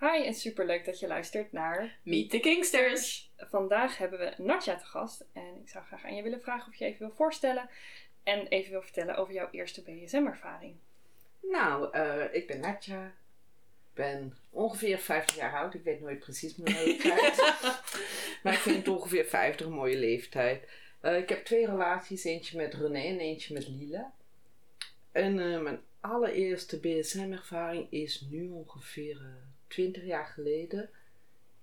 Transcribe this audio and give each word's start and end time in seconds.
Hi 0.00 0.24
en 0.24 0.34
superleuk 0.34 0.84
dat 0.84 1.00
je 1.00 1.06
luistert 1.06 1.52
naar... 1.52 1.98
Meet 2.02 2.30
the 2.30 2.40
Kingsters! 2.40 3.32
Vandaag 3.36 3.98
hebben 3.98 4.18
we 4.18 4.42
Natja 4.42 4.76
te 4.76 4.84
gast. 4.84 5.24
En 5.32 5.60
ik 5.62 5.68
zou 5.68 5.84
graag 5.84 6.04
aan 6.04 6.14
je 6.14 6.22
willen 6.22 6.40
vragen 6.40 6.72
of 6.72 6.78
je 6.78 6.84
even 6.84 7.06
wil 7.06 7.16
voorstellen. 7.16 7.68
En 8.22 8.46
even 8.46 8.70
wil 8.70 8.82
vertellen 8.82 9.16
over 9.16 9.34
jouw 9.34 9.48
eerste 9.50 9.82
BSM-ervaring. 9.82 10.76
Nou, 11.40 11.92
eh, 11.92 12.34
ik 12.34 12.46
ben 12.46 12.60
Natja. 12.60 13.06
Ik 13.06 13.94
ben 13.94 14.36
ongeveer 14.50 14.98
50 14.98 15.36
jaar 15.36 15.56
oud. 15.56 15.74
Ik 15.74 15.84
weet 15.84 16.00
nooit 16.00 16.18
precies 16.18 16.56
mijn 16.56 16.84
leeftijd. 16.84 17.36
maar 18.42 18.52
ik 18.52 18.58
vind 18.58 18.88
ongeveer 18.88 19.24
50 19.24 19.66
een 19.66 19.72
mooie 19.72 19.98
leeftijd. 19.98 20.68
Eh, 21.00 21.16
ik 21.16 21.28
heb 21.28 21.44
twee 21.44 21.66
relaties. 21.66 22.24
Eentje 22.24 22.56
met 22.56 22.74
René 22.74 23.02
en 23.02 23.18
eentje 23.18 23.54
met 23.54 23.68
Lila. 23.68 24.12
En 25.12 25.52
eh, 25.52 25.60
mijn 25.60 25.80
allereerste 26.00 26.80
BSM-ervaring 26.80 27.86
is 27.90 28.26
nu 28.30 28.48
ongeveer 28.48 29.20
20 29.66 30.04
jaar 30.04 30.26
geleden. 30.26 30.90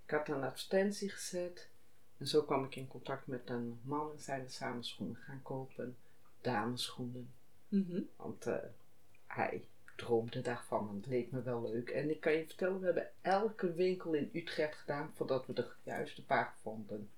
Ik 0.05 0.11
had 0.11 0.27
een 0.27 0.43
advertentie 0.43 1.09
gezet. 1.09 1.69
En 2.17 2.27
zo 2.27 2.43
kwam 2.43 2.63
ik 2.63 2.75
in 2.75 2.87
contact 2.87 3.27
met 3.27 3.49
een 3.49 3.79
man 3.83 4.11
en 4.11 4.19
zijn 4.19 4.43
we 4.43 4.49
samen 4.49 4.83
schoenen 4.83 5.15
gaan 5.15 5.41
kopen. 5.41 5.97
Dameschoenen. 6.41 7.33
Mhm. 7.67 8.01
Want 8.15 8.45
eh, 8.45 8.55
hij 9.27 9.65
droomde 9.95 10.41
daarvan 10.41 10.89
en 10.89 10.95
het 10.95 11.05
leek 11.05 11.31
me 11.31 11.41
wel 11.41 11.61
leuk. 11.61 11.89
En 11.89 12.09
ik 12.09 12.21
kan 12.21 12.33
je 12.33 12.45
vertellen, 12.45 12.79
we 12.79 12.85
hebben 12.85 13.09
elke 13.21 13.73
winkel 13.73 14.13
in 14.13 14.29
Utrecht 14.33 14.75
gedaan 14.75 15.11
voordat 15.13 15.45
we 15.45 15.53
de 15.53 15.67
juiste 15.83 16.25
paar 16.25 16.53
vonden. 16.61 17.09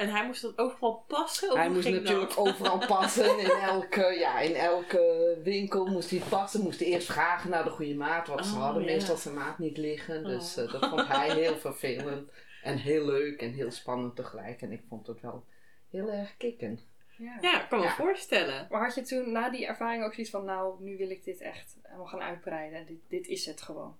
En 0.00 0.08
hij 0.08 0.26
moest 0.26 0.42
dat 0.42 0.58
overal 0.58 1.04
passen? 1.08 1.50
Of 1.50 1.56
hij 1.56 1.68
moest 1.70 1.84
dat? 1.92 2.02
natuurlijk 2.02 2.32
overal 2.38 2.78
passen. 2.96 3.38
In 3.38 3.50
elke, 3.50 4.16
ja, 4.18 4.40
in 4.40 4.54
elke 4.54 5.36
winkel 5.42 5.86
moest 5.86 6.10
hij 6.10 6.22
passen. 6.28 6.60
Moest 6.62 6.80
hij 6.80 6.88
eerst 6.88 7.06
vragen 7.06 7.50
naar 7.50 7.64
de 7.64 7.70
goede 7.70 7.94
maat. 7.94 8.26
Want 8.26 8.46
ze 8.46 8.54
Oh, 8.54 8.62
hadden 8.62 8.82
ja. 8.84 8.92
meestal 8.92 9.16
zijn 9.16 9.34
maat 9.34 9.58
niet 9.58 9.76
liggen. 9.76 10.24
Dus 10.24 10.58
Oh. 10.58 10.64
eh, 10.64 10.72
dat 10.72 10.88
vond 10.88 11.08
hij 11.08 11.30
heel 11.34 11.56
vervelend. 11.68 12.30
En 12.62 12.76
heel 12.76 13.04
leuk 13.04 13.40
en 13.40 13.52
heel 13.52 13.70
spannend 13.70 14.16
tegelijk. 14.16 14.62
En 14.62 14.72
ik 14.72 14.82
vond 14.88 15.06
het 15.06 15.20
wel 15.20 15.44
heel 15.90 16.10
erg 16.12 16.36
kicken. 16.36 16.80
Ja, 17.16 17.62
ik 17.62 17.68
kan 17.68 17.78
me 17.78 17.84
Ja. 17.84 17.94
voorstellen. 17.94 18.66
Maar 18.70 18.84
had 18.84 18.94
je 18.94 19.02
toen 19.02 19.32
na 19.32 19.50
die 19.50 19.66
ervaring 19.66 20.04
ook 20.04 20.14
zoiets 20.14 20.32
van... 20.32 20.44
Nou, 20.44 20.82
nu 20.82 20.96
wil 20.96 21.10
ik 21.10 21.24
dit 21.24 21.40
echt 21.40 21.76
helemaal 21.82 22.06
gaan 22.06 22.22
uitbreiden. 22.22 22.86
Dit, 22.86 22.98
dit 23.08 23.26
is 23.26 23.46
het 23.46 23.62
gewoon. 23.62 23.96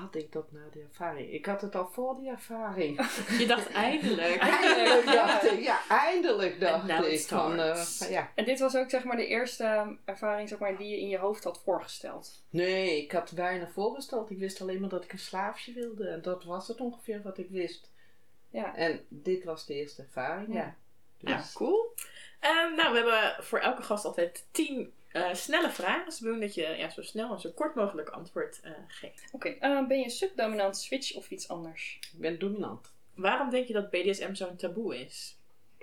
Had 0.00 0.14
ik 0.14 0.32
dat 0.32 0.52
na 0.52 0.60
die 0.72 0.82
ervaring? 0.82 1.32
Ik 1.32 1.46
had 1.46 1.60
het 1.60 1.74
al 1.74 1.86
voor 1.86 2.16
die 2.16 2.30
ervaring. 2.30 2.96
Je 3.40 3.46
dacht 3.46 3.70
eindelijk. 3.72 4.38
Dacht 5.04 5.44
ik, 5.44 5.60
ja, 5.60 5.80
eindelijk 5.88 6.60
dacht 6.60 7.06
ik 7.06 7.20
van, 7.20 7.60
eh, 7.60 7.76
van, 7.76 8.10
ja. 8.10 8.32
En 8.34 8.44
dit 8.44 8.60
was 8.60 8.76
ook 8.76 8.90
zeg 8.90 9.04
maar 9.04 9.16
de 9.16 9.26
eerste 9.26 9.96
ervaring 10.04 10.48
zeg 10.48 10.58
maar, 10.58 10.76
die 10.76 10.88
je 10.88 11.00
in 11.00 11.08
je 11.08 11.18
hoofd 11.18 11.44
had 11.44 11.62
voorgesteld. 11.64 12.44
Nee, 12.50 13.02
ik 13.02 13.12
had 13.12 13.30
weinig 13.30 13.72
voorgesteld. 13.72 14.30
Ik 14.30 14.38
wist 14.38 14.60
alleen 14.60 14.80
maar 14.80 14.88
dat 14.88 15.04
ik 15.04 15.12
een 15.12 15.18
slaafje 15.18 15.72
wilde. 15.72 16.08
En 16.08 16.22
dat 16.22 16.44
was 16.44 16.68
het 16.68 16.80
ongeveer 16.80 17.22
wat 17.22 17.38
ik 17.38 17.50
wist. 17.50 17.90
Ja. 18.50 18.76
En 18.76 19.04
dit 19.08 19.44
was 19.44 19.66
de 19.66 19.74
eerste 19.74 20.02
ervaring, 20.02 20.54
ja. 20.54 20.60
Ja. 20.60 20.76
Ja, 21.18 21.36
Dus, 21.36 21.52
cool. 21.52 21.94
Ehm, 22.40 22.74
nou, 22.74 22.92
we 22.92 22.98
hebben 22.98 23.44
voor 23.44 23.58
elke 23.58 23.82
gast 23.82 24.04
altijd 24.04 24.46
tien 24.50 24.92
eh, 25.14 25.34
snelle 25.34 25.70
vragen. 25.70 26.04
Dus 26.04 26.20
we 26.20 26.26
doen 26.26 26.40
dat 26.40 26.54
je 26.54 26.62
ja, 26.62 26.90
zo 26.90 27.02
snel 27.02 27.32
en 27.32 27.40
zo 27.40 27.50
kort 27.50 27.74
mogelijk 27.74 28.08
antwoord 28.08 28.60
eh, 28.60 28.72
geeft. 28.88 29.24
Oké, 29.32 29.48
eh, 29.48 29.86
ben 29.86 29.98
je 29.98 30.10
subdominant, 30.10 30.76
switch 30.76 31.14
of 31.14 31.30
iets 31.30 31.48
anders? 31.48 31.98
ik 32.12 32.20
ben 32.20 32.38
dominant. 32.38 32.92
Waarom 33.14 33.50
denk 33.50 33.66
je 33.66 33.72
dat 33.72 33.90
BDSM 33.90 34.34
zo'n 34.34 34.56
taboe 34.56 34.98
is? 35.00 35.36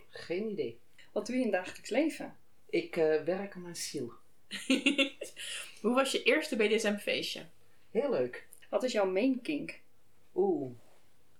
Geen 0.09 0.49
idee. 0.49 0.79
Wat 1.11 1.25
doe 1.25 1.35
je 1.35 1.41
in 1.41 1.47
het 1.47 1.63
dagelijks 1.63 1.89
leven? 1.89 2.37
Ik 2.69 2.97
eh, 2.97 3.23
werk 3.23 3.55
aan 3.55 3.61
mijn 3.61 3.75
ziel. 3.75 4.11
Hoe 5.81 5.93
was 5.93 6.11
je 6.11 6.23
eerste 6.23 6.55
BDSM-feestje? 6.55 7.45
Heel 7.91 8.09
leuk. 8.09 8.47
Wat 8.69 8.83
is 8.83 8.91
jouw 8.91 9.11
main 9.11 9.41
kink? 9.41 9.79
Oeh. 10.35 10.71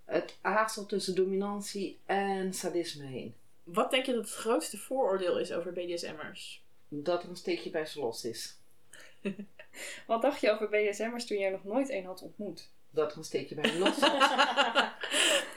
Het 0.06 0.38
aarzelt 0.41 0.90
tussen 0.90 1.16
dominantie 1.16 2.00
en 2.06 2.53
sadisme 2.53 3.06
heen. 3.06 3.35
Wat 3.63 3.91
denk 3.91 4.06
je 4.06 4.13
dat 4.13 4.24
het 4.24 4.34
grootste 4.34 4.78
vooroordeel 4.78 5.40
is 5.40 5.51
over 5.51 5.74
BDSM'ers? 5.74 6.63
Dat 6.94 7.24
er 7.24 7.29
een 7.29 7.35
steekje 7.35 7.69
bij 7.69 7.85
ze 7.85 8.00
los 8.00 8.25
is. 8.25 8.56
Wat 10.07 10.22
dacht 10.22 10.41
je 10.41 10.52
over 10.52 10.69
BDSM'ers 10.69 11.25
toen 11.25 11.38
je 11.38 11.46
er 11.46 11.52
nog 11.52 11.63
nooit 11.63 11.90
een 11.90 12.06
had 12.06 12.22
ontmoet? 12.22 12.69
Dat 12.90 13.12
er 13.12 13.18
een 13.18 13.24
steekje 13.24 13.56
bij 13.56 13.69
ze 13.69 13.78
los 13.79 13.97
is. 13.97 14.03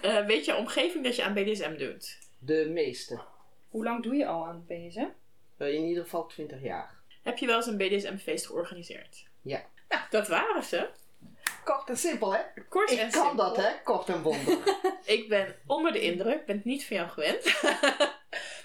Eh, 0.01 0.27
weet 0.27 0.45
je 0.45 0.57
omgeving 0.57 1.05
dat 1.05 1.17
je 1.17 1.23
aan 1.25 1.35
BDSM 1.35 1.77
doet? 1.77 2.19
De 2.39 2.67
meeste. 2.71 3.21
Hoe 3.69 3.85
lang 3.85 4.03
doe 4.03 4.15
je 4.15 4.27
al 4.27 4.47
aan 4.47 4.65
BSM? 4.67 5.07
Eh, 5.57 5.75
in 5.75 5.85
ieder 5.85 6.03
geval 6.03 6.27
20 6.27 6.63
jaar. 6.63 6.99
Heb 7.23 7.39
je 7.39 7.47
wel 7.47 7.57
eens 7.57 7.67
een 7.67 7.77
BDSM-feest 7.77 8.47
georganiseerd? 8.47 9.25
Ja. 9.43 9.65
Nou, 9.89 10.03
dat 10.11 10.29
waren 10.29 10.63
ze. 10.63 10.89
Kort 11.65 11.89
en 11.89 11.97
simpel, 11.97 12.35
hè? 12.35 12.41
Kort 12.69 12.91
en 12.91 12.95
Ik 13.07 13.13
kan 13.13 13.27
simpel. 13.27 13.37
dat, 13.37 13.57
hè? 13.57 13.69
Kort 13.85 14.09
en 14.09 14.23
bondig. 14.23 14.59
Ik 15.05 15.29
ben 15.29 15.55
onder 15.67 15.93
de 15.93 16.01
indruk, 16.01 16.47
ben 16.47 16.57
het 16.57 16.65
niet 16.65 16.87
van 16.87 16.97
jou 16.97 17.09
gewend. 17.09 17.43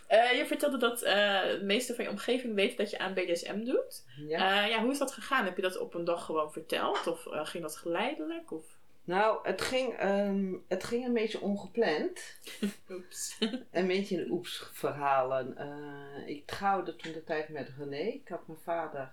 Eh, 0.10 0.38
je 0.38 0.46
vertelde 0.46 0.78
dat 0.78 1.02
eh, 1.02 1.42
de 1.42 1.62
meeste 1.64 1.96
van 1.96 2.04
je 2.04 2.10
omgeving 2.10 2.56
weten 2.56 2.78
dat 2.78 2.90
je 2.90 3.00
aan 3.00 3.14
BDSM 3.14 3.64
doet. 3.64 4.06
ja. 4.28 4.64
Eh, 4.64 4.70
ja, 4.70 4.82
hoe 4.82 4.92
is 4.92 4.98
dat 4.98 5.12
gegaan? 5.12 5.46
Heb 5.46 5.56
je 5.56 5.62
dat 5.62 5.78
op 5.78 5.94
een 5.94 6.04
dag 6.04 6.26
gewoon 6.26 6.52
verteld? 6.52 7.08
Of 7.08 7.28
ging 7.30 7.64
dat 7.64 7.76
geleidelijk? 7.76 8.52
Of... 8.52 8.66
Nou, 9.04 9.40
het 9.44 9.62
ging, 9.62 9.98
ehm, 9.98 10.54
het 10.68 10.84
ging 10.84 11.06
een 11.06 11.14
beetje 11.14 11.42
ongepland. 11.42 12.38
Oeps. 12.92 13.38
Een 13.72 13.88
beetje 13.88 14.16
in 14.16 14.24
de 14.24 14.32
oeps-verhalen. 14.32 15.58
Eh, 15.58 16.28
ik 16.28 16.46
trouwde 16.46 16.96
toen 16.96 17.12
de 17.12 17.24
tijd 17.24 17.50
met 17.50 17.72
René. 17.78 17.98
Ik 17.98 18.28
had 18.28 18.48
mijn 18.48 18.60
vader, 18.60 19.12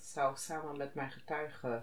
zou 0.00 0.36
samen 0.36 0.76
met 0.76 0.94
mijn 0.94 1.10
getuige 1.10 1.82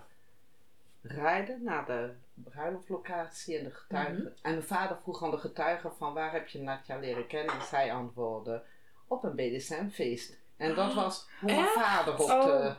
rijden 1.03 1.63
naar 1.63 1.85
de 1.85 2.13
bruiloftlocatie. 2.33 3.57
En, 3.57 3.63
de 3.63 3.71
getuige, 3.71 4.11
Mhm. 4.11 4.21
en 4.41 4.51
mijn 4.51 4.63
vader 4.63 4.97
vroeg 5.01 5.23
aan 5.23 5.31
de 5.31 5.37
getuige 5.37 5.91
van 5.97 6.13
waar 6.13 6.31
heb 6.31 6.47
je 6.47 6.61
Natja 6.61 6.97
leren 6.97 7.27
kennen? 7.27 7.55
En 7.55 7.61
zij 7.61 7.93
antwoordde 7.93 8.63
op 9.07 9.23
een 9.23 9.35
BDSM-feest. 9.35 10.37
En 10.57 10.75
dat 10.75 10.89
Ah, 10.89 10.95
was 10.95 11.27
hoe 11.39 11.51
mijn 11.51 11.63
echt? 11.63 11.73
vader 11.73 12.13
op, 12.13 12.19
Oh. 12.29 12.45
de, 12.45 12.75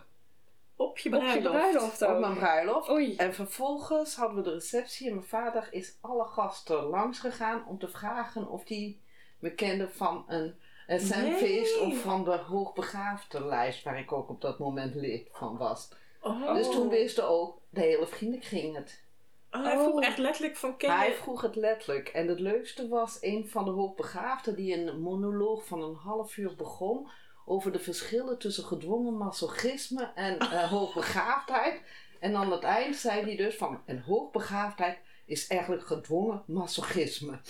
Op 0.77 0.99
je 0.99 1.09
Op 1.13 1.19
bruiloft. 1.19 1.43
je 1.43 1.49
bruiloft 1.51 2.03
op 2.03 2.09
ook. 2.09 2.21
mijn 2.21 2.35
bruiloft. 2.35 2.89
Oei. 2.91 3.17
En 3.17 3.35
vervolgens 3.35 4.17
hadden 4.17 4.37
we 4.37 4.43
de 4.43 4.53
receptie 4.53 5.09
en 5.09 5.15
mijn 5.15 5.27
vader 5.27 5.69
is 5.71 5.99
alle 6.01 6.25
gasten 6.25 6.83
langs 6.83 7.19
gegaan 7.19 7.67
om 7.67 7.79
te 7.79 7.89
vragen 7.89 8.49
of 8.49 8.65
die 8.65 9.03
me 9.39 9.55
kenden 9.55 9.91
van 9.93 10.25
een 10.27 10.55
SM-feest 10.87 11.81
Nee. 11.81 11.87
of 11.93 12.01
van 12.03 12.25
de 12.25 12.37
hoogbegaafde-lijst 12.37 13.83
waar 13.85 13.99
ik 13.99 14.13
ook 14.13 14.29
op 14.29 14.41
dat 14.41 14.59
moment 14.59 14.95
lid 14.95 15.29
van 15.33 15.57
was. 15.57 15.93
Oh. 16.21 16.55
Dus 16.55 16.71
toen 16.71 16.89
wisten 16.89 17.29
ook 17.29 17.61
de 17.75 17.81
hele 17.81 18.07
vriendenkring 18.07 18.77
het. 18.77 19.03
Oh, 19.51 19.63
hij 19.63 19.79
vroeg 19.79 19.95
Oh. 19.95 20.05
echt 20.05 20.19
letterlijk 20.19 20.57
van 20.57 20.77
ken 20.77 20.97
Hij 20.97 21.15
vroeg 21.15 21.41
het 21.41 21.57
letterlijk. 21.57 22.09
En 22.09 22.29
het 22.29 22.41
leukste 22.41 22.89
was 22.89 23.19
een 23.21 23.49
van 23.49 23.65
de 23.65 23.71
hoogbegaafden 23.71 24.57
die 24.57 24.75
een 24.75 25.01
monoloog 25.01 25.67
van 25.67 25.83
een 25.83 25.95
half 25.95 26.37
uur 26.37 26.55
begon 26.55 27.09
over 27.47 27.73
de 27.73 27.79
verschillen 27.79 28.39
tussen 28.39 28.65
gedwongen 28.65 29.17
masochisme 29.17 30.13
en 30.15 30.39
eh, 30.39 30.71
hoogbegaafdheid. 30.77 31.81
En 32.21 32.37
aan 32.37 32.53
het 32.53 32.63
eind 32.63 32.97
zei 32.97 33.23
hij 33.23 33.37
dus 33.37 33.55
van 33.55 33.83
en 33.85 34.01
hoogbegaafdheid 34.01 34.99
is 35.27 35.47
eigenlijk 35.47 35.87
gedwongen 35.87 36.43
masochisme. 36.47 37.33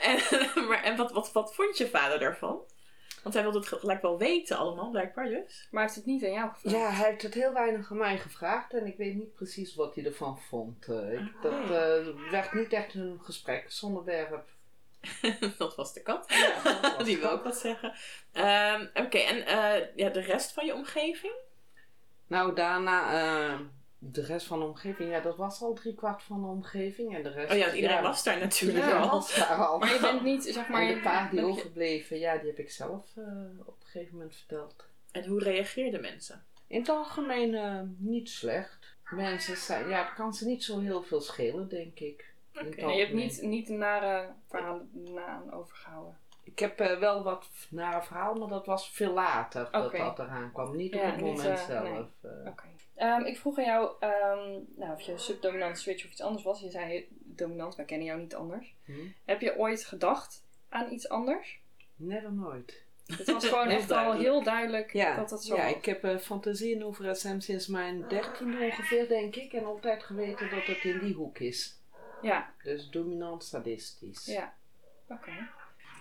en 0.00 0.20
maar, 0.68 0.82
en 0.82 0.96
wat, 0.96 1.12
wat, 1.12 1.32
wat 1.32 1.54
vond 1.54 1.78
je 1.78 1.88
vader 1.88 2.18
daarvan? 2.18 2.60
Want 3.22 3.34
hij 3.34 3.42
wilde 3.44 3.58
het 3.58 3.68
gelijk 3.68 4.02
wel 4.02 4.18
weten 4.18 4.56
allemaal, 4.56 4.90
blijkbaar 4.90 5.24
dus. 5.28 5.68
Maar 5.70 5.82
hij 5.82 5.82
heeft 5.82 5.94
het 5.94 6.06
niet 6.06 6.24
aan 6.24 6.32
jou 6.32 6.50
gevraagd? 6.52 6.76
Ja, 6.76 6.90
hij 6.90 7.10
heeft 7.10 7.22
het 7.22 7.34
heel 7.34 7.52
weinig 7.52 7.90
aan 7.90 7.96
mij 7.98 8.18
gevraagd 8.18 8.72
en 8.74 8.86
ik 8.86 8.96
weet 8.96 9.14
niet 9.14 9.34
precies 9.34 9.74
wat 9.74 9.94
hij 9.94 10.04
ervan 10.04 10.38
vond. 10.40 10.88
Eh, 10.88 11.12
ik, 11.12 11.32
dat 11.42 11.52
Ah. 11.52 11.96
eh, 11.96 12.30
werd 12.30 12.52
niet 12.52 12.72
echt 12.72 12.94
een 12.94 13.18
gespreksonderwerp. 13.22 14.48
dat 15.58 15.76
was 15.76 15.92
de 15.92 16.02
kat. 16.02 16.26
was 16.96 17.04
Die 17.04 17.18
wil 17.18 17.30
ook 17.30 17.44
wat 17.44 17.56
zeggen. 17.58 17.92
Ehm, 18.32 18.86
Oké, 18.94 19.18
en 19.18 19.46
eh, 19.46 19.86
ja, 19.96 20.08
de 20.08 20.20
rest 20.20 20.52
van 20.52 20.66
je 20.66 20.74
omgeving? 20.74 21.32
Nou, 22.26 22.54
daarna 22.54 23.50
de 24.02 24.24
rest 24.24 24.46
van 24.46 24.58
de 24.58 24.64
omgeving, 24.64 25.10
ja, 25.10 25.20
dat 25.20 25.36
was 25.36 25.62
al 25.62 25.74
driekwart 25.74 26.22
van 26.22 26.40
de 26.40 26.46
omgeving. 26.46 27.16
En 27.16 27.22
de 27.22 27.28
rest, 27.28 27.52
Oh 27.52 27.58
ja, 27.58 27.72
iedereen 27.72 28.02
was 28.02 28.22
daar 28.22 28.38
natuurlijk 28.38 28.92
al. 28.92 29.10
was 29.10 29.34
daar 29.34 29.66
al. 29.66 29.78
Maar 29.78 29.92
je 29.92 30.00
bent 30.00 30.22
niet, 30.22 30.44
zeg 30.44 30.68
maar... 30.68 30.82
en 30.82 30.94
de 30.94 31.00
paar 31.00 31.30
die 31.30 31.42
overbleven, 31.44 32.18
ja, 32.18 32.36
die 32.36 32.46
heb 32.46 32.58
ik 32.58 32.70
zelf 32.70 33.16
eh, 33.16 33.24
op 33.64 33.76
een 33.80 33.86
gegeven 33.86 34.16
moment 34.16 34.36
verteld. 34.36 34.84
En 35.10 35.26
hoe 35.26 35.42
reageerden 35.42 36.00
mensen? 36.00 36.44
In 36.66 36.78
het 36.80 36.88
algemeen 36.88 37.54
eh, 37.54 37.80
niet 37.96 38.28
slecht. 38.28 38.96
mensen 39.10 39.56
zijn, 39.56 39.88
ja, 39.88 40.04
het 40.04 40.14
kan 40.14 40.34
ze 40.34 40.46
niet 40.46 40.64
zo 40.64 40.78
heel 40.78 41.02
veel 41.02 41.20
schelen, 41.20 41.68
denk 41.68 41.98
ik. 41.98 42.28
Je 42.76 42.84
hebt 42.84 43.12
niet, 43.12 43.42
niet 43.42 43.68
een 43.68 43.78
nare 43.78 44.28
verhalen 44.48 45.26
aan 45.26 45.52
overgehouden. 45.52 46.18
Ik 46.50 46.58
heb 46.58 46.80
eh, 46.80 46.98
wel 46.98 47.22
wat 47.22 47.46
nare 47.70 48.02
verhaal, 48.02 48.34
maar 48.34 48.48
dat 48.48 48.66
was 48.66 48.90
veel 48.90 49.12
later 49.12 49.68
dat 49.70 49.92
dat 49.92 50.18
eraan 50.18 50.52
kwam. 50.52 50.76
Niet 50.76 50.94
Ja, 50.94 51.00
op 51.06 51.12
het 51.12 51.20
moment 51.20 51.58
eh, 51.58 51.66
zelf. 51.66 51.88
nee. 51.88 52.06
eh. 52.20 52.30
Oké. 52.50 52.64
Ehm, 52.94 53.20
ik 53.24 53.38
vroeg 53.38 53.58
aan 53.58 53.64
jou 53.64 53.90
um, 54.00 54.66
nou, 54.76 54.92
of 54.92 55.00
je 55.00 55.18
subdominant 55.18 55.78
switch 55.78 56.04
of 56.04 56.10
iets 56.10 56.20
anders 56.22 56.44
was. 56.44 56.60
Je 56.60 56.70
zei 56.70 57.08
dominant, 57.10 57.76
wij 57.76 57.84
kennen 57.84 58.06
jou 58.06 58.20
niet 58.20 58.34
anders. 58.34 58.74
Hm? 58.84 58.92
Heb 59.24 59.40
je 59.40 59.58
ooit 59.58 59.84
gedacht 59.84 60.44
aan 60.68 60.92
iets 60.92 61.08
anders? 61.08 61.60
Never 61.96 62.32
nooit. 62.32 62.84
Het 63.06 63.30
was 63.32 63.46
gewoon 63.48 63.68
echt 63.78 63.90
al 63.90 64.12
heel 64.12 64.42
duidelijk 64.42 64.92
Ja, 64.92 65.16
dat 65.16 65.28
dat 65.28 65.44
zo 65.44 65.56
ja 65.56 65.62
was. 65.64 65.72
ik 65.72 65.84
heb 65.84 66.04
eh, 66.04 66.16
fantasieën 66.18 66.84
over 66.84 67.16
SM 67.16 67.38
sinds 67.40 67.66
mijn 67.66 68.08
dertiende 68.08 68.64
ongeveer, 68.64 69.08
denk 69.08 69.36
ik. 69.36 69.52
En 69.52 69.64
altijd 69.64 70.02
geweten 70.02 70.50
dat 70.50 70.64
het 70.64 70.84
in 70.84 70.98
die 70.98 71.14
hoek 71.14 71.38
is. 71.38 71.78
Ja, 72.22 72.52
Dus 72.62 72.90
dominant 72.90 73.44
sadistisch. 73.44 74.26
ja. 74.26 74.54
Oké. 75.08 75.30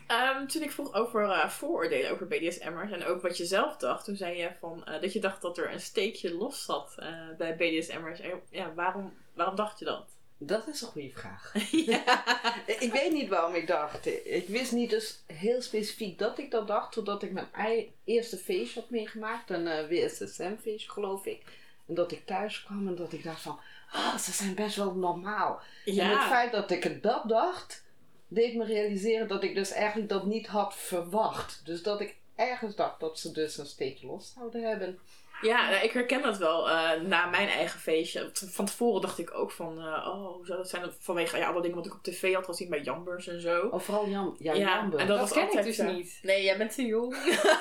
Ehm, 0.10 0.48
toen 0.48 0.62
ik 0.62 0.72
vroeg 0.72 0.94
over 0.94 1.30
eh, 1.30 1.50
vooroordelen 1.50 2.12
over 2.12 2.28
BDSM'ers 2.28 2.92
en 2.92 3.06
ook 3.06 3.22
wat 3.22 3.38
je 3.38 3.46
zelf 3.46 3.78
dacht, 3.78 4.06
toen 4.06 4.16
zei 4.16 4.38
je 4.38 4.52
van, 4.60 4.86
eh, 4.86 5.02
dat 5.02 5.14
je 5.14 5.20
dacht 5.20 5.42
dat 5.42 5.58
er 5.58 5.72
een 5.72 5.80
steekje 5.80 6.34
los 6.34 6.66
zat 6.66 6.96
eh, 6.98 7.14
bij 7.38 7.56
BDSM'ers. 7.56 8.20
Ja, 8.50 8.74
waarom, 8.74 9.14
waarom 9.34 9.56
dacht 9.56 9.80
je 9.80 9.86
dat? 9.86 10.06
Dat 10.42 10.68
is 10.68 10.82
een 10.82 10.88
goede 10.88 11.12
vraag. 11.12 11.54
ja. 11.86 12.24
ik 12.66 12.92
weet 12.92 13.12
niet 13.12 13.30
waarom 13.30 13.54
ik 13.54 13.68
dacht. 13.68 14.06
Ik 14.26 14.48
wist 14.48 14.72
niet 14.72 14.90
dus 14.90 15.24
heel 15.26 15.62
specifiek 15.62 16.20
dat 16.20 16.38
ik 16.38 16.52
dat 16.52 16.68
dacht, 16.68 16.92
totdat 16.92 17.24
ik 17.24 17.32
mijn 17.32 17.88
eerste 18.04 18.38
feestje 18.38 18.80
had 18.80 18.90
meegemaakt. 18.90 19.50
Een 19.50 19.68
eh, 19.68 19.88
WSSM-feestje, 19.88 20.92
geloof 20.92 21.26
ik. 21.26 21.42
En 21.88 21.94
dat 21.94 22.12
ik 22.12 22.26
thuis 22.26 22.64
kwam 22.64 22.88
en 22.88 22.96
dat 22.96 23.14
ik 23.14 23.24
dacht 23.24 23.42
van, 23.42 23.60
ah, 23.92 24.18
ze 24.18 24.32
zijn 24.32 24.56
best 24.56 24.76
wel 24.76 24.94
normaal. 24.94 25.62
En 25.86 26.10
het 26.10 26.28
feit 26.28 26.52
dat 26.52 26.72
ik 26.72 26.84
het 26.84 27.04
dat 27.04 27.30
dacht, 27.30 27.84
deed 28.30 28.56
me 28.56 28.66
realiseren 28.66 29.28
dat 29.28 29.44
ik 29.44 29.56
dus 29.56 29.72
eigenlijk 29.72 30.10
dat 30.10 30.26
niet 30.26 30.48
had 30.48 30.76
verwacht. 30.76 31.62
Dus 31.66 31.84
dat 31.84 32.02
ik 32.02 32.16
ergens 32.36 32.76
dacht 32.76 33.00
dat 33.00 33.20
ze 33.20 33.32
dus 33.32 33.58
een 33.58 33.66
steekje 33.66 34.08
los 34.08 34.34
zouden 34.38 34.64
hebben. 34.64 35.00
Ja, 35.42 35.70
nou, 35.70 35.84
ik 35.84 35.92
herken 35.92 36.22
dat 36.22 36.38
wel. 36.38 36.70
eh, 36.70 37.02
na 37.02 37.26
mijn 37.26 37.48
eigen 37.48 37.80
feestje. 37.80 38.30
Van 38.34 38.66
tevoren 38.66 39.02
dacht 39.02 39.20
ik 39.20 39.34
ook 39.34 39.52
van, 39.52 39.78
eh, 39.80 39.86
oh, 40.08 40.36
hoe 40.36 40.46
zou 40.46 40.58
dat 40.58 40.70
zijn? 40.70 40.92
Vanwege 41.00 41.38
ja, 41.38 41.48
alle 41.50 41.62
dingen 41.62 41.76
wat 41.78 41.86
ik 41.86 41.94
op 41.94 42.04
tv 42.04 42.34
had 42.34 42.46
gezien 42.46 42.70
bij 42.70 42.82
Jambers 42.82 43.28
en 43.28 43.42
zo. 43.42 43.68
Of 43.68 43.84
vooral 43.86 44.08
Jan, 44.10 44.36
ja, 44.40 44.54
Ja, 44.54 44.60
Jambe. 44.76 44.98
en 44.98 45.08
dat, 45.08 45.18
Dat 45.18 45.20
was 45.20 45.32
ken 45.32 45.42
ik 45.42 45.48
altijd, 45.48 45.66
dus 45.66 45.78
eh, 45.78 45.88
niet. 45.94 46.20
Nee, 46.22 46.44
jij 46.44 46.58
bent 46.58 46.76
te 46.76 46.86
jong. 46.86 47.16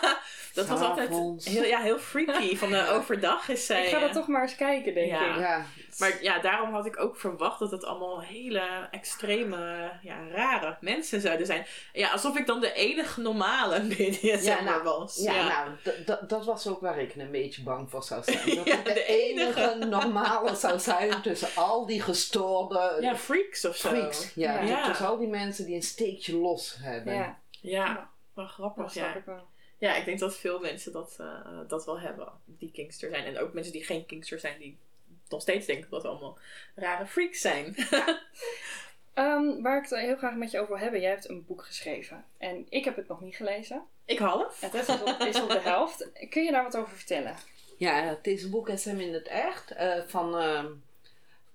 dat 0.54 0.66
was 0.66 0.80
altijd 0.80 1.08
heel, 1.44 1.64
ja, 1.64 1.80
heel 1.80 1.98
freaky. 1.98 2.56
Van 2.56 2.74
overdag 2.74 3.48
is 3.48 3.66
zij... 3.66 3.84
Ik 3.84 3.90
ga 3.92 3.98
dat 3.98 4.08
eh, 4.08 4.14
toch 4.14 4.26
maar 4.28 4.42
eens 4.42 4.56
kijken, 4.56 4.94
denk 4.94 5.08
Ja. 5.10 5.30
ik. 5.34 5.40
Ja, 5.40 5.66
Maar 5.98 6.22
ja, 6.22 6.38
daarom 6.38 6.72
had 6.72 6.86
ik 6.86 7.00
ook 7.00 7.16
verwacht 7.16 7.58
dat 7.58 7.70
het 7.70 7.84
allemaal 7.84 8.20
hele 8.20 8.88
extreme, 8.90 9.90
ja, 10.02 10.28
rare 10.28 10.76
mensen 10.80 11.20
zouden 11.20 11.46
zijn. 11.46 11.66
Ja, 11.92 12.10
alsof 12.10 12.36
ik 12.36 12.46
dan 12.46 12.60
de 12.60 12.72
enige 12.72 13.20
normale 13.20 13.80
BDSM'er 13.88 14.42
Ja, 14.42 14.60
nou, 14.62 14.82
was. 14.82 15.16
Ja, 15.16 15.64
nou, 16.06 16.26
dat 16.28 16.44
was 16.44 16.66
ook 16.66 16.80
waar 16.80 16.98
ik 16.98 17.14
een 17.14 17.30
beetje 17.30 17.62
bang 17.62 17.90
voor 17.90 18.02
zou 18.02 18.22
zijn. 18.24 18.54
Dat 18.56 18.66
Ja, 18.66 18.78
ik 18.78 18.84
de, 18.84 18.92
de 18.92 19.04
enige 19.04 19.76
normale 19.88 20.54
zou 20.54 20.78
zijn 20.78 21.22
tussen 21.22 21.48
al 21.54 21.86
die 21.86 22.02
gestoorde 22.02 22.96
ja, 23.00 23.16
freaks 23.16 23.64
of 23.64 23.76
zo. 23.76 23.88
freaks. 23.88 24.34
Ja, 24.34 24.60
Ja. 24.60 24.84
tussen 24.86 25.06
al 25.06 25.18
die 25.18 25.28
mensen 25.28 25.66
die 25.66 25.74
een 25.74 25.82
steekje 25.82 26.36
los 26.36 26.76
hebben. 26.80 27.14
Ja, 27.14 27.38
Ja, 27.50 28.10
wel 28.34 28.46
grappig. 28.46 28.94
Ja. 28.94 29.14
ik 29.14 29.24
wel. 29.24 29.46
ja, 29.78 29.94
ik 29.96 30.04
denk 30.04 30.18
dat 30.18 30.36
veel 30.36 30.60
mensen 30.60 30.92
dat, 30.92 31.16
eh, 31.20 31.26
dat 31.68 31.84
wel 31.84 32.00
hebben, 32.00 32.32
die 32.44 32.70
kinkster 32.72 33.10
zijn. 33.10 33.24
En 33.24 33.38
ook 33.38 33.52
mensen 33.52 33.72
die 33.72 33.84
geen 33.84 34.06
kinkster 34.06 34.38
zijn, 34.38 34.58
die 34.58 34.78
nog 35.30 35.42
steeds 35.42 35.66
denken 35.66 35.90
dat 35.90 36.02
we 36.02 36.08
allemaal 36.08 36.38
rare 36.74 37.06
freaks 37.06 37.40
zijn. 37.40 37.74
Ehm, 39.14 39.62
waar 39.62 39.76
ik 39.82 39.88
het 39.88 40.00
heel 40.00 40.16
graag 40.16 40.34
met 40.34 40.50
je 40.50 40.58
over 40.58 40.72
wil 40.72 40.82
hebben. 40.82 41.00
Jij 41.00 41.10
hebt 41.10 41.28
een 41.28 41.44
boek 41.46 41.64
geschreven. 41.64 42.24
En 42.36 42.66
ik 42.68 42.84
heb 42.84 42.96
het 42.96 43.08
nog 43.08 43.20
niet 43.20 43.36
gelezen. 43.36 43.82
ik 44.04 44.18
half. 44.18 44.60
Het 44.60 44.74
is 44.74 44.88
op, 44.88 45.16
is 45.20 45.40
op 45.42 45.48
de 45.50 45.60
helft. 45.60 46.10
Kun 46.28 46.44
je 46.44 46.50
daar 46.50 46.62
wat 46.62 46.76
over 46.76 46.96
vertellen? 46.96 47.34
Ja, 47.76 48.02
het 48.02 48.26
is 48.26 48.42
een 48.42 48.50
boek 48.50 48.70
SM 48.74 48.98
in 48.98 49.12
het 49.14 49.26
echt. 49.28 49.70
eh, 49.70 50.02
van 50.06 50.38
ehm, 50.38 50.66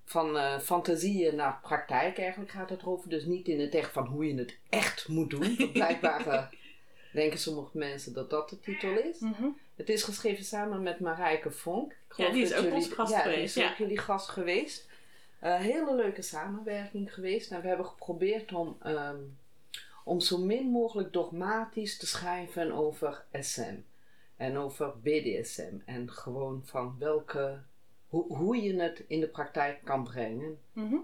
van 0.06 0.38
eh, 0.38 0.60
fantasieën 0.60 1.36
naar 1.36 1.60
praktijk 1.62 2.18
eigenlijk 2.18 2.52
gaat 2.52 2.70
het 2.70 2.82
erover. 2.82 3.10
Dus 3.10 3.26
niet 3.26 3.48
in 3.48 3.60
het 3.60 3.76
echt 3.76 3.92
van 3.92 4.06
hoe 4.06 4.28
je 4.28 4.36
het 4.36 4.58
echt 4.70 5.08
moet 5.08 5.30
doen. 5.30 5.56
Want 5.58 5.74
Blijkbaar 5.84 6.28
eh, 6.28 6.44
denken 7.14 7.40
sommige 7.40 7.78
mensen 7.78 8.14
dat 8.14 8.30
dat 8.30 8.50
de 8.50 8.60
titel 8.60 8.98
is. 8.98 9.20
Mhm. 9.20 9.48
Het 9.76 9.90
is 9.90 10.04
geschreven 10.04 10.44
samen 10.46 10.84
met 10.84 11.00
Marijke 11.00 11.52
Vonk. 11.52 11.94
Geloof 12.14 12.32
die 12.34 12.44
is 12.44 12.54
ook 12.54 12.58
jullie- 12.64 12.74
onze 12.76 12.92
gast 12.92 13.12
ja, 13.12 13.20
geweest, 13.20 13.54
die 13.54 13.64
is 13.64 13.68
ja. 13.70 13.72
ook 13.72 13.78
jullie 13.78 13.98
gast 13.98 14.30
geweest. 14.30 14.88
Eh, 15.40 15.56
hele 15.56 15.96
leuke 15.96 16.22
samenwerking 16.22 17.14
geweest. 17.14 17.52
En 17.52 17.62
we 17.62 17.68
hebben 17.68 17.86
geprobeerd 17.86 18.54
om, 18.54 18.78
ehm, 18.84 19.18
om 20.04 20.20
zo 20.20 20.38
min 20.38 20.68
mogelijk 20.70 21.14
dogmatisch 21.14 21.98
te 21.98 22.08
schrijven 22.08 22.72
over 22.72 23.24
SM. 23.32 23.76
En 24.38 24.58
over 24.58 24.94
BDSM. 25.00 25.76
En 25.86 26.12
gewoon 26.12 26.62
van 26.66 26.96
welke, 27.00 27.62
hoe, 28.08 28.36
hoe 28.38 28.62
je 28.62 28.76
het 28.82 29.04
in 29.08 29.20
de 29.20 29.28
praktijk 29.28 29.80
kan 29.84 30.04
brengen. 30.04 30.60
Mhm. 30.74 30.96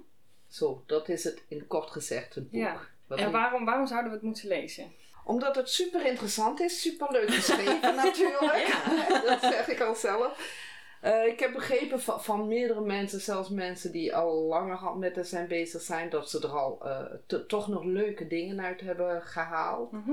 Zo, 0.47 0.83
dat 0.85 1.09
is 1.09 1.23
het 1.23 1.43
in 1.47 1.67
kort 1.67 1.91
gezegd, 1.91 2.35
het 2.35 2.51
boek. 2.51 2.61
Ja. 2.61 2.79
En 3.07 3.17
ik- 3.25 3.31
waarom, 3.31 3.65
waarom 3.65 3.87
zouden 3.87 4.09
we 4.09 4.15
het 4.15 4.25
moeten 4.25 4.47
lezen? 4.47 4.91
omdat 5.25 5.55
het 5.55 5.69
super 5.69 6.05
interessant 6.05 6.59
is, 6.59 6.81
super 6.81 7.11
leuk 7.11 7.29
geschreven 7.29 7.95
natuurlijk. 8.05 8.67
dat 9.27 9.39
zeg 9.41 9.67
ik 9.67 9.79
al 9.81 9.95
zelf. 9.95 10.57
Eh, 11.01 11.25
ik 11.25 11.39
heb 11.39 11.53
begrepen 11.53 12.01
van, 12.01 12.21
van 12.21 12.47
meerdere 12.47 12.81
mensen, 12.81 13.21
zelfs 13.21 13.49
mensen 13.49 13.91
die 13.91 14.15
al 14.15 14.43
langer 14.43 14.97
met 14.97 15.15
de 15.15 15.23
zijn 15.23 15.47
bezig 15.47 15.81
zijn, 15.81 16.09
dat 16.09 16.29
ze 16.29 16.39
er 16.39 16.57
al 16.57 16.85
eh, 16.85 17.37
toch 17.47 17.67
nog 17.67 17.83
leuke 17.83 18.27
dingen 18.27 18.61
uit 18.61 18.81
hebben 18.81 19.21
gehaald. 19.21 19.91
Mhm. 19.91 20.11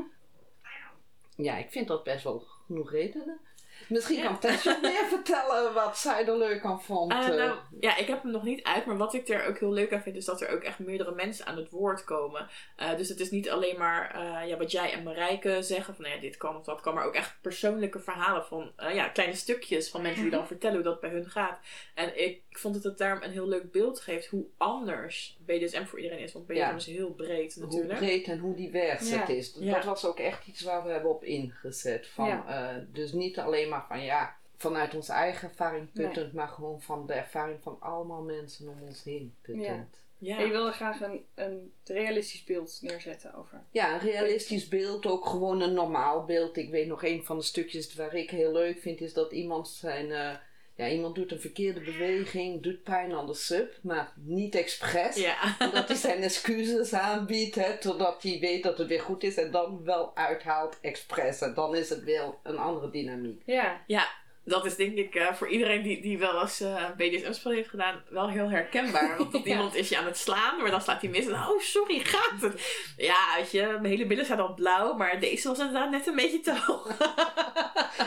Ja, 1.37 1.56
ik 1.56 1.71
vind 1.71 1.88
dat 1.88 2.05
best 2.05 2.25
wel 2.25 2.38
genoeg 2.67 2.91
redenen. 2.91 3.41
Misschien 3.88 4.23
kan 4.23 4.38
Tess 4.38 4.69
ook 4.70 4.81
meer 4.81 5.05
vertellen 5.08 5.75
wat 5.75 5.99
zij 5.99 6.26
er 6.26 6.38
leuk 6.38 6.64
aan 6.64 6.82
vond. 6.82 7.12
Eh, 7.12 7.28
eh. 7.28 7.34
nou, 7.34 7.58
ja, 7.81 7.96
ik 7.96 8.06
heb 8.06 8.23
hem 8.23 8.32
nog 8.32 8.43
niet 8.43 8.62
uit, 8.62 8.87
maar 8.87 8.96
wat 8.96 9.14
ik 9.14 9.28
er 9.28 9.46
ook 9.46 9.58
heel 9.58 9.73
leuk 9.73 9.93
aan 9.93 10.02
vind, 10.02 10.17
is 10.17 10.25
dat 10.25 10.40
er 10.40 10.49
ook 10.49 10.62
echt 10.62 10.78
meerdere 10.78 11.14
mensen 11.14 11.46
aan 11.46 11.56
het 11.56 11.70
woord 11.70 12.05
komen. 12.05 12.49
Eh, 12.76 12.96
dus 12.96 13.08
het 13.08 13.20
is 13.20 13.31
niet 13.31 13.50
alleen 13.50 13.78
maar 13.78 14.25
ja, 14.46 14.56
wat 14.56 14.70
jij 14.70 14.93
en 14.93 15.02
Marijke 15.02 15.62
zeggen, 15.62 15.94
van 15.94 16.05
nou 16.05 16.17
ja, 16.17 16.20
dit 16.20 16.37
kan 16.37 16.56
of 16.56 16.64
dat 16.64 16.81
kan, 16.81 16.94
maar 16.94 17.06
ook 17.06 17.14
echt 17.14 17.38
persoonlijke 17.40 18.00
verhalen 18.00 18.44
van 18.44 18.73
ja, 18.76 19.08
kleine 19.08 19.34
stukjes 19.34 19.90
van 19.90 20.02
mensen 20.02 20.23
die 20.23 20.31
dan 20.31 20.46
vertellen 20.46 20.76
hoe 20.76 20.84
dat 20.84 21.00
bij 21.00 21.11
hun 21.11 21.31
gaat. 21.31 21.58
En 21.94 22.25
ik 22.25 22.43
vond 22.50 22.75
dat 22.75 22.82
het 22.82 22.99
daarom 22.99 23.23
een 23.23 23.31
heel 23.31 23.49
leuk 23.49 23.73
beeld 23.73 24.00
geeft 24.00 24.26
hoe 24.26 24.46
anders 24.56 25.36
BDSM 25.46 25.84
voor 25.84 26.00
iedereen 26.00 26.22
is, 26.25 26.32
want 26.32 26.47
BDSM 26.47 26.56
Ja. 26.59 26.75
is 26.75 26.87
heel 26.87 27.11
breed 27.11 27.54
hoe 27.54 27.64
natuurlijk. 27.64 27.99
breed 27.99 28.26
en 28.28 28.38
hoe 28.38 28.54
divers 28.54 29.11
Ja. 29.11 29.18
het 29.21 29.28
is. 29.28 29.54
Ja. 29.59 29.75
Dat 29.75 29.85
was 29.85 30.04
ook 30.04 30.18
echt 30.18 30.47
iets 30.47 30.61
waar 30.62 30.85
we 30.85 30.90
hebben 30.90 31.11
op 31.11 31.25
ingezet. 31.25 32.06
Van, 32.06 32.26
Ja. 32.28 32.71
eh, 32.76 32.82
dus 32.92 33.12
niet 33.12 33.38
alleen 33.38 33.68
maar 33.68 33.85
van 33.88 34.02
ja, 34.02 34.37
vanuit 34.56 34.94
onze 34.94 35.12
eigen 35.12 35.49
ervaring 35.49 35.92
puttend, 35.92 36.32
maar 36.32 36.49
gewoon 36.49 36.80
van 36.82 37.06
de 37.06 37.12
ervaring 37.12 37.59
van 37.62 37.76
allemaal 37.80 38.23
mensen 38.23 38.68
om 38.68 38.82
ons 38.87 39.02
heen 39.04 39.35
puttend. 39.42 40.04
Ja. 40.18 40.38
En 40.38 40.44
je 40.47 40.50
wilde 40.50 40.73
graag 40.73 41.00
een, 41.00 41.25
een 41.35 41.73
realistisch 41.85 42.44
beeld 42.44 42.78
neerzetten 42.82 43.35
over. 43.35 43.62
Ja, 43.71 43.92
een 43.94 44.00
realistisch 44.00 44.68
beeld, 44.68 45.06
ook 45.06 45.26
gewoon 45.26 45.61
een 45.61 45.73
normaal 45.75 46.25
beeld. 46.25 46.56
Ik 46.56 46.71
weet 46.71 46.87
nog 46.87 47.04
een 47.04 47.25
van 47.25 47.37
de 47.38 47.44
stukjes 47.44 47.94
waar 47.94 48.14
ik 48.14 48.30
heel 48.30 48.52
leuk 48.52 48.78
vind, 48.78 49.00
is 49.00 49.12
dat 49.12 49.32
iemand 49.32 49.68
zijn. 49.68 50.11
eh, 50.12 50.35
ja, 50.76 50.88
iemand 50.88 51.14
doet 51.14 51.33
een 51.33 51.40
verkeerde 51.40 51.80
beweging, 51.80 52.62
doet 52.62 52.83
pijn 52.83 53.12
aan 53.12 53.26
de 53.26 53.35
sub, 53.35 53.78
maar 53.83 54.12
niet 54.14 54.54
expres. 54.54 55.16
Ja. 55.16 55.37
Omdat 55.66 55.88
hij 55.88 55.97
zijn 55.97 56.23
excuses 56.23 56.92
aanbiedt, 56.92 57.54
hè, 57.54 57.78
totdat 57.78 58.23
hij 58.23 58.38
weet 58.40 58.62
dat 58.62 58.78
het 58.78 58.88
weer 58.88 59.00
goed 59.00 59.23
is 59.23 59.37
en 59.37 59.50
dan 59.50 59.85
wel 59.85 60.16
uithaalt 60.16 60.78
expres. 60.80 61.40
En 61.40 61.54
dan 61.54 61.76
is 61.76 61.88
het 61.88 62.04
weer 62.04 62.35
een 62.42 62.59
andere 62.59 62.90
dynamiek. 62.90 63.42
Ja, 63.47 63.83
Ja, 63.87 64.09
dat 64.49 64.65
is 64.65 64.76
denk 64.76 64.97
ik 64.97 65.15
eh, 65.15 65.33
voor 65.33 65.49
iedereen 65.49 65.83
die, 65.83 66.00
die 66.03 66.19
wel 66.19 66.41
eens 66.41 66.61
eh, 66.61 66.69
een 66.88 66.97
BDSM-spel 66.97 67.53
heeft 67.53 67.69
gedaan, 67.69 68.03
wel 68.09 68.29
heel 68.29 68.50
herkenbaar. 68.50 69.17
Want 69.19 69.33
Ja. 69.45 69.45
iemand 69.45 69.75
is 69.75 69.88
je 69.88 69.99
aan 69.99 70.05
het 70.05 70.17
slaan, 70.19 70.61
maar 70.62 70.71
dan 70.71 70.81
slaat 70.81 71.00
hij 71.00 71.11
mis 71.11 71.26
en 71.26 71.33
oh 71.33 71.61
sorry, 71.61 71.99
gaat 71.99 72.41
het? 72.41 72.85
Ja, 72.97 73.17
weet 73.37 73.50
je, 73.50 73.62
mijn 73.67 73.85
hele 73.85 74.07
billen 74.07 74.25
staat 74.25 74.38
al 74.38 74.55
blauw, 74.55 74.95
maar 74.95 75.21
deze 75.21 75.49
was 75.49 75.59
inderdaad 75.59 75.91
net 75.91 76.07
een 76.07 76.15
beetje 76.17 76.41
te 76.41 76.61
hoog. 76.67 76.87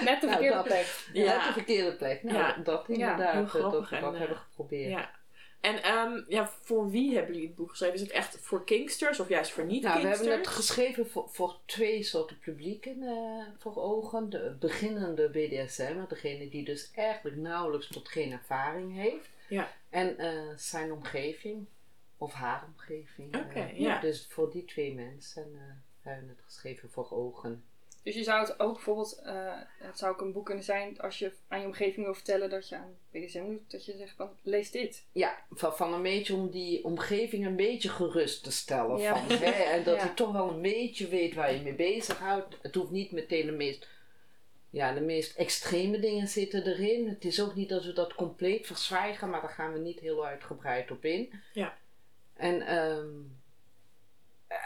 net 0.03 0.21
de 0.21 0.27
Nou, 0.27 0.31
verkeerde 0.31 0.61
plek. 0.63 0.85
Ja. 1.13 1.25
Net 1.35 1.43
de 1.45 1.53
verkeerde 1.53 1.95
plek. 1.95 2.23
Nou, 2.23 2.37
Ja. 2.37 2.55
dat 2.63 2.83
Ja, 2.87 2.93
inderdaad. 2.93 3.33
heel 3.33 3.41
eh, 3.43 3.49
grappig 3.49 3.71
dat 3.79 3.89
we 3.89 3.95
en, 3.95 4.01
dat 4.01 4.13
eh, 4.13 4.19
hebben 4.19 4.37
geprobeerd. 4.37 4.89
Ja. 4.89 5.09
En 5.61 5.83
ehm, 5.83 6.21
ja, 6.27 6.51
voor 6.61 6.89
wie 6.89 7.15
hebben 7.15 7.33
jullie 7.33 7.47
het 7.47 7.57
boek 7.57 7.69
geschreven? 7.69 7.95
Is 7.95 8.01
het 8.01 8.11
echt 8.11 8.39
voor 8.39 8.63
kinksters 8.63 9.19
of 9.19 9.29
juist 9.29 9.51
voor 9.51 9.65
Nou, 9.65 10.01
we 10.01 10.07
hebben 10.07 10.31
het 10.37 10.47
geschreven 10.47 11.09
voor, 11.09 11.29
voor 11.29 11.59
twee 11.65 12.03
soorten 12.03 12.39
publieken 12.39 13.03
eh, 13.03 13.45
voor 13.57 13.75
ogen. 13.75 14.29
De 14.29 14.55
beginnende 14.59 15.29
BDSM, 15.29 16.05
degene 16.07 16.49
die 16.49 16.65
dus 16.65 16.91
eigenlijk 16.91 17.37
nauwelijks 17.37 17.87
tot 17.87 18.09
geen 18.09 18.31
ervaring 18.31 18.93
heeft. 18.93 19.29
Ja. 19.49 19.71
En 19.89 20.17
eh, 20.17 20.55
zijn 20.55 20.91
omgeving, 20.91 21.65
of 22.17 22.33
haar 22.33 22.65
omgeving. 22.73 23.35
Oké, 23.35 23.59
eh. 23.59 23.79
ja. 23.79 23.99
Dus 23.99 24.27
voor 24.29 24.51
die 24.51 24.65
twee 24.65 24.93
mensen 24.93 25.57
hebben 26.01 26.25
we 26.25 26.31
het 26.31 26.43
geschreven 26.45 26.89
voor 26.89 27.11
ogen. 27.11 27.63
Dus 28.03 28.15
je 28.15 28.23
zou 28.23 28.39
het 28.47 28.59
ook 28.59 28.73
bijvoorbeeld, 28.73 29.19
eh, 29.23 29.53
het 29.77 29.97
zou 29.97 30.13
ook 30.13 30.21
een 30.21 30.31
boek 30.31 30.45
kunnen 30.45 30.63
zijn 30.63 30.99
als 30.99 31.19
je 31.19 31.31
aan 31.47 31.59
je 31.59 31.65
omgeving 31.65 32.05
wil 32.05 32.13
vertellen 32.13 32.49
dat 32.49 32.69
je 32.69 32.75
aan 32.75 32.97
BDSM 33.11 33.45
doet, 33.45 33.71
dat 33.71 33.85
je 33.85 33.97
zegt 33.97 34.15
van 34.15 34.29
lees 34.41 34.71
dit. 34.71 35.05
Ja, 35.11 35.45
van, 35.51 35.75
van 35.75 35.93
een 35.93 36.01
beetje 36.01 36.33
om 36.33 36.49
die 36.49 36.83
omgeving 36.83 37.45
een 37.45 37.55
beetje 37.55 37.89
gerust 37.89 38.43
te 38.43 38.51
stellen. 38.51 38.97
Ja. 38.99 39.15
Van, 39.17 39.37
hè, 39.37 39.45
en 39.75 39.83
dat 39.83 39.95
Ja. 39.95 40.01
hij 40.01 40.13
toch 40.13 40.31
wel 40.31 40.49
een 40.49 40.61
beetje 40.61 41.07
weet 41.07 41.33
waar 41.33 41.53
je 41.53 41.61
mee 41.61 41.73
bezighoudt. 41.75 42.57
Het 42.61 42.75
hoeft 42.75 42.91
niet 42.91 43.11
meteen 43.11 43.45
de 43.45 43.51
meest, 43.51 43.87
ja, 44.69 44.93
de 44.93 45.01
meest 45.01 45.37
extreme 45.37 45.99
dingen 45.99 46.27
zitten 46.27 46.65
erin. 46.67 47.07
Het 47.09 47.25
is 47.25 47.41
ook 47.41 47.55
niet 47.55 47.69
dat 47.69 47.83
we 47.85 47.93
dat 47.93 48.13
compleet 48.13 48.67
verzwijgen, 48.67 49.29
maar 49.29 49.41
daar 49.41 49.49
gaan 49.49 49.73
we 49.73 49.79
niet 49.79 49.99
heel 49.99 50.25
uitgebreid 50.25 50.91
op 50.91 51.05
in. 51.05 51.33
Ja. 51.53 51.77
En, 52.33 52.61
ehm, 52.61 53.07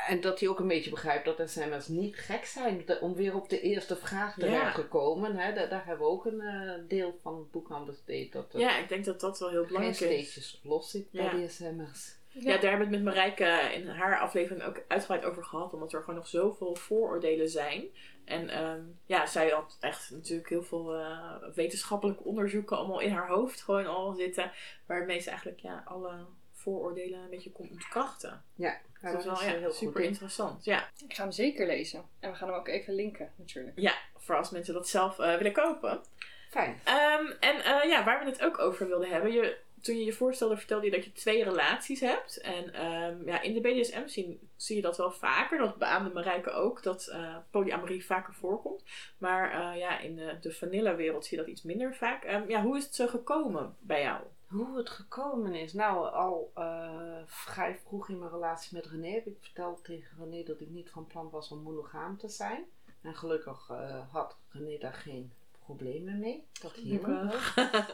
en 0.08 0.22
dat 0.22 0.40
hij 0.40 0.50
ook 0.50 0.60
een 0.60 0.68
beetje 0.68 0.90
begrijpt 0.90 1.26
dat 1.26 1.50
SM'ers 1.50 1.88
niet 1.88 2.16
gek 2.16 2.46
zijn 2.46 2.86
de- 2.86 3.00
om 3.00 3.14
weer 3.16 3.36
op 3.36 3.50
de 3.50 3.62
eerste 3.62 3.96
vraag 3.96 4.36
Ja. 4.36 4.46
terecht 4.46 4.76
te 4.76 4.86
komen. 4.88 5.36
Hè. 5.36 5.54
Daar, 5.54 5.70
daar 5.70 5.86
hebben 5.86 6.06
we 6.06 6.12
ook 6.12 6.26
een 6.26 6.42
eh, 6.42 6.74
deel 6.88 7.20
van 7.22 7.38
het 7.38 7.52
boek 7.52 7.72
aan 7.72 7.86
besteed. 7.86 8.32
Dat 8.34 8.46
Ja, 8.58 8.78
ik 8.78 8.90
denk 8.90 9.06
dat 9.06 9.20
dat 9.20 9.40
wel 9.40 9.50
heel 9.50 9.66
belangrijk 9.66 10.00
is. 10.00 10.06
steekjes 10.06 10.60
los 10.64 10.92
zit 10.92 11.12
bij 11.12 11.24
Ja. 11.24 11.32
die 11.34 11.48
SM'ers. 11.50 12.22
Ja, 12.28 12.42
daar 12.58 12.70
hebben 12.70 12.90
we 12.90 12.96
het 12.96 13.04
met 13.04 13.14
Marijke 13.14 13.74
in 13.74 13.88
haar 13.88 14.20
aflevering 14.20 14.64
ook 14.64 14.84
uitgebreid 14.88 15.26
over 15.26 15.44
gehad. 15.44 15.74
Omdat 15.74 15.94
er 15.94 16.00
gewoon 16.00 16.16
nog 16.16 16.28
zoveel 16.28 16.76
vooroordelen 16.76 17.50
zijn. 17.50 17.84
En 18.26 18.50
ehm, 18.50 18.82
ja, 19.06 19.26
zij 19.26 19.50
had 19.50 19.78
echt 19.80 20.12
natuurlijk 20.12 20.50
heel 20.50 20.64
veel 20.64 20.96
eh, 20.96 21.36
wetenschappelijke 21.56 22.24
onderzoeken 22.24 22.78
allemaal 22.78 23.00
in 23.00 23.12
haar 23.12 23.28
hoofd 23.28 23.62
gewoon 23.62 23.86
al 23.86 24.14
zitten. 24.14 24.52
Waarmee 24.88 25.20
ze 25.20 25.30
eigenlijk 25.30 25.60
ja, 25.60 25.84
alle 25.86 26.26
vooroordelen 26.64 27.20
een 27.20 27.30
beetje 27.30 27.52
kon 27.52 27.70
ontkrachten. 27.72 28.44
Ja, 28.56 28.78
dat 29.02 29.20
is 29.20 29.26
wel 29.26 29.34
ja, 29.34 29.40
ze 29.40 29.58
heel 29.58 29.72
super 29.72 29.94
goed 29.94 30.02
in. 30.02 30.08
interessant. 30.08 30.66
Ja. 30.66 30.90
Ik 31.08 31.14
ga 31.14 31.24
hem 31.24 31.32
zeker 31.32 31.68
lezen. 31.68 32.04
En 32.20 32.32
we 32.32 32.38
gaan 32.38 32.48
hem 32.48 32.58
ook 32.58 32.68
even 32.68 32.96
linken 32.96 33.32
natuurlijk. 33.36 33.80
ja, 33.80 33.94
voor 34.18 34.38
als 34.38 34.50
mensen 34.50 34.74
dat 34.74 34.90
zelf 34.90 35.20
eh, 35.20 35.36
willen 35.36 35.54
kopen. 35.54 36.02
Fijn. 36.50 36.80
Ehm, 36.84 37.26
en 37.40 37.64
eh, 37.64 37.90
ja, 37.90 38.04
waar 38.04 38.24
we 38.24 38.30
het 38.30 38.42
ook 38.42 38.60
over 38.60 38.88
wilden 38.88 39.10
hebben. 39.10 39.32
Je, 39.32 39.58
toen 39.84 39.98
je 39.98 40.06
je 40.06 40.14
voorstelde, 40.14 40.58
vertelde 40.58 40.86
je 40.86 40.92
dat 40.92 41.06
je 41.06 41.12
twee 41.12 41.44
relaties 41.44 42.00
hebt. 42.00 42.38
En 42.38 42.74
ehm, 42.74 43.26
ja, 43.26 43.42
in 43.42 43.54
de 43.54 43.62
BDSM 43.62 44.08
zie, 44.08 44.40
zie 44.56 44.76
je 44.76 44.82
dat 44.82 44.98
wel 44.98 45.12
vaker. 45.12 45.58
Dat 45.58 45.78
beaamde 45.78 46.14
Marijke 46.14 46.52
ook, 46.52 46.84
dat 46.84 47.08
eh, 47.08 47.36
polyamorie 47.52 48.06
vaker 48.06 48.34
voorkomt. 48.34 48.84
Maar 49.18 49.52
eh, 49.52 49.80
ja, 49.80 50.00
in 50.00 50.16
de, 50.16 50.38
de 50.42 50.54
vanilla-wereld 50.54 51.26
zie 51.26 51.38
je 51.38 51.44
dat 51.44 51.52
iets 51.52 51.64
minder 51.64 51.96
vaak. 51.96 52.24
Ehm, 52.24 52.50
ja, 52.50 52.62
hoe 52.62 52.78
is 52.78 52.84
het 52.84 52.96
zo 52.96 53.08
gekomen 53.08 53.76
bij 53.80 54.02
jou? 54.02 54.22
Hoe 54.54 54.78
het 54.78 54.90
gekomen 54.90 55.56
is? 55.56 55.74
Nou, 55.74 56.12
al 56.12 56.52
eh, 56.56 57.22
vrij 57.26 57.80
vroeg 57.86 58.10
in 58.10 58.20
mijn 58.20 58.32
relatie 58.32 58.78
met 58.78 58.86
René 58.86 59.10
heb 59.10 59.28
ik 59.28 59.38
verteld 59.40 59.84
tegen 59.84 60.18
René 60.18 60.44
dat 60.44 60.60
ik 60.60 60.70
niet 60.70 60.90
van 60.90 61.08
plan 61.08 61.30
was 61.30 61.52
om 61.52 61.60
monogaam 61.60 62.18
te 62.18 62.30
zijn. 62.30 62.66
En 63.02 63.16
gelukkig 63.16 63.70
eh, 63.70 64.12
had 64.12 64.38
René 64.50 64.78
daar 64.78 64.94
geen 64.94 65.34
problemen 65.66 66.20
mee. 66.20 66.48
Dat 66.62 66.84
me. 66.84 67.40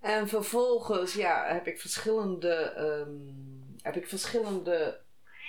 En 0.00 0.28
vervolgens 0.28 1.14
ja, 1.14 1.52
heb 1.52 1.66
ik 1.66 1.80
verschillende, 1.80 2.54
ehm, 2.54 3.10
heb 3.82 3.96
ik 3.96 4.08
verschillende 4.08 5.00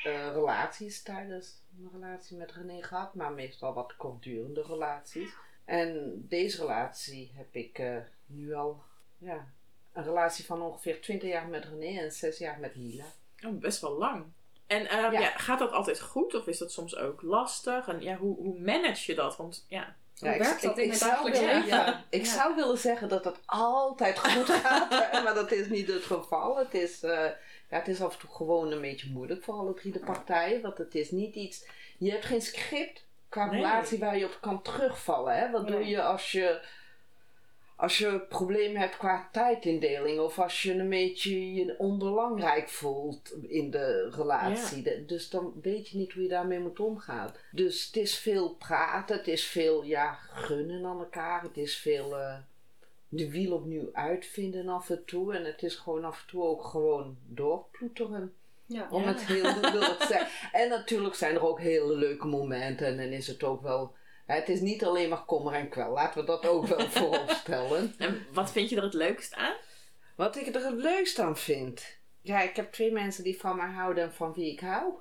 eh, 0.03 0.31
relaties 0.33 1.03
tijdens 1.03 1.61
mijn 1.69 1.91
relatie 1.91 2.37
met 2.37 2.51
René 2.51 2.83
gehad, 2.83 3.13
maar 3.13 3.31
meestal 3.31 3.73
wat 3.73 3.95
kortdurende 3.95 4.61
relaties. 4.61 5.33
En 5.65 6.13
deze 6.27 6.57
relatie 6.57 7.31
heb 7.35 7.55
ik 7.55 7.81
nu 8.25 8.53
al 8.53 8.83
ja, 9.17 9.47
een 9.93 10.03
relatie 10.03 10.45
van 10.45 10.61
ongeveer 10.61 11.01
20 11.01 11.29
jaar 11.29 11.47
met 11.47 11.65
René 11.65 11.99
en 11.99 12.11
6 12.11 12.37
jaar 12.37 12.59
met 12.59 12.75
Lila. 12.75 13.05
Oh, 13.45 13.59
best 13.59 13.81
wel 13.81 13.97
lang. 13.97 14.23
En 14.67 14.87
ehm, 14.89 15.11
Ja. 15.11 15.19
ja. 15.19 15.29
gaat 15.37 15.59
dat 15.59 15.71
altijd 15.71 15.99
goed 16.01 16.35
of 16.35 16.47
is 16.47 16.57
dat 16.57 16.71
soms 16.71 16.95
ook 16.95 17.21
lastig? 17.21 17.87
En 17.87 18.01
ja, 18.01 18.15
hoe, 18.15 18.35
hoe 18.35 18.59
manage 18.59 19.11
je 19.11 19.17
dat? 19.17 19.37
Want 19.37 19.65
ja, 19.67 19.95
Hoe 20.19 20.37
werkt 20.37 20.61
dat 20.61 20.77
in 20.77 20.89
het 20.89 20.97
zou 20.99 21.31
willen, 21.31 21.65
ja, 21.65 22.03
ik 22.09 22.25
Ja. 22.25 22.31
zou 22.33 22.55
willen 22.55 22.77
zeggen 22.77 23.09
dat 23.09 23.23
het 23.25 23.39
altijd 23.45 24.19
goed 24.19 24.49
gaat, 24.63 25.23
maar 25.23 25.33
dat 25.33 25.51
is 25.51 25.67
niet 25.67 25.87
het 25.87 26.03
geval. 26.03 26.57
Het 26.57 26.73
is, 26.73 27.03
eh, 27.03 27.11
ja, 27.69 27.77
het 27.77 27.87
is 27.87 28.01
af 28.01 28.13
en 28.13 28.19
toe 28.19 28.29
gewoon 28.29 28.71
een 28.71 28.81
beetje 28.81 29.09
moeilijk 29.09 29.43
voor 29.43 29.53
alle 29.53 29.73
drie 29.73 29.91
de 29.91 29.99
partijen, 29.99 30.61
want 30.61 30.77
het 30.77 30.95
is 30.95 31.11
niet 31.11 31.35
iets... 31.35 31.65
Je 31.97 32.11
hebt 32.11 32.25
geen 32.25 32.41
script 32.41 33.05
qua 33.29 33.45
Nee. 33.45 33.55
relatie 33.55 33.99
waar 33.99 34.17
je 34.17 34.25
op 34.25 34.37
kan 34.41 34.61
terugvallen. 34.61 35.35
Hè? 35.37 35.51
Wat 35.51 35.67
doe 35.67 35.85
je 35.87 36.01
als 36.01 36.31
je... 36.31 36.61
Als 37.81 37.97
je 37.97 38.19
problemen 38.29 38.81
hebt 38.81 38.97
qua 38.97 39.29
tijdindeling 39.31 40.19
of 40.19 40.39
als 40.39 40.61
je 40.61 40.73
een 40.73 40.89
beetje 40.89 41.53
je 41.53 41.75
onbelangrijk 41.77 42.69
voelt 42.69 43.33
in 43.47 43.71
de 43.71 44.09
relatie. 44.09 45.05
Dus 45.05 45.29
dan 45.29 45.53
weet 45.61 45.89
je 45.89 45.97
niet 45.97 46.13
hoe 46.13 46.23
je 46.23 46.29
daarmee 46.29 46.59
moet 46.59 46.79
omgaan. 46.79 47.33
Dus 47.51 47.85
het 47.85 47.95
is 47.95 48.17
veel 48.17 48.49
praten, 48.49 49.17
het 49.17 49.27
is 49.27 49.45
veel 49.45 49.83
ja, 49.83 50.13
gunnen 50.33 50.85
aan 50.85 50.99
elkaar, 50.99 51.43
het 51.43 51.57
is 51.57 51.77
veel 51.77 52.17
eh, 52.17 52.37
de 53.07 53.31
wiel 53.31 53.53
opnieuw 53.53 53.89
uitvinden 53.93 54.67
af 54.69 54.89
en 54.89 55.05
toe. 55.05 55.35
En 55.35 55.45
het 55.45 55.63
is 55.63 55.75
gewoon 55.75 56.05
af 56.05 56.21
en 56.21 56.27
toe 56.27 56.43
ook 56.43 56.63
gewoon 56.63 57.17
doorploeteren. 57.27 58.33
Ja. 58.65 58.87
Om 58.91 59.03
het 59.03 59.25
heel 59.25 59.43
te 59.59 60.05
zeggen. 60.07 60.27
En 60.51 60.69
natuurlijk 60.69 61.15
zijn 61.15 61.35
er 61.35 61.47
ook 61.47 61.59
hele 61.59 61.95
leuke 61.95 62.27
momenten 62.27 62.87
en 62.87 62.97
dan 62.97 63.05
is 63.05 63.27
het 63.27 63.43
ook 63.43 63.61
wel. 63.61 63.93
Het 64.25 64.49
is 64.49 64.59
niet 64.61 64.85
alleen 64.85 65.09
maar 65.09 65.25
kommer 65.25 65.53
en 65.53 65.69
kwel, 65.69 65.91
laten 65.91 66.19
we 66.19 66.25
dat 66.25 66.47
ook 66.47 66.65
wel 66.65 66.89
vooropstellen. 66.99 67.93
en 67.97 68.25
wat 68.33 68.51
vind 68.51 68.69
je 68.69 68.75
er 68.75 68.83
het 68.83 68.93
leukst 68.93 69.33
aan? 69.35 69.55
Wat 70.15 70.35
ik 70.35 70.55
er 70.55 70.65
het 70.65 70.73
leukst 70.79 71.19
aan 71.19 71.37
vind. 71.37 71.97
Ja, 72.21 72.41
ik 72.41 72.55
heb 72.55 72.71
twee 72.71 72.91
mensen 72.91 73.23
die 73.23 73.39
van 73.39 73.55
mij 73.55 73.69
houden 73.69 74.03
en 74.03 74.13
van 74.13 74.33
wie 74.33 74.51
ik 74.51 74.59
hou. 74.59 74.93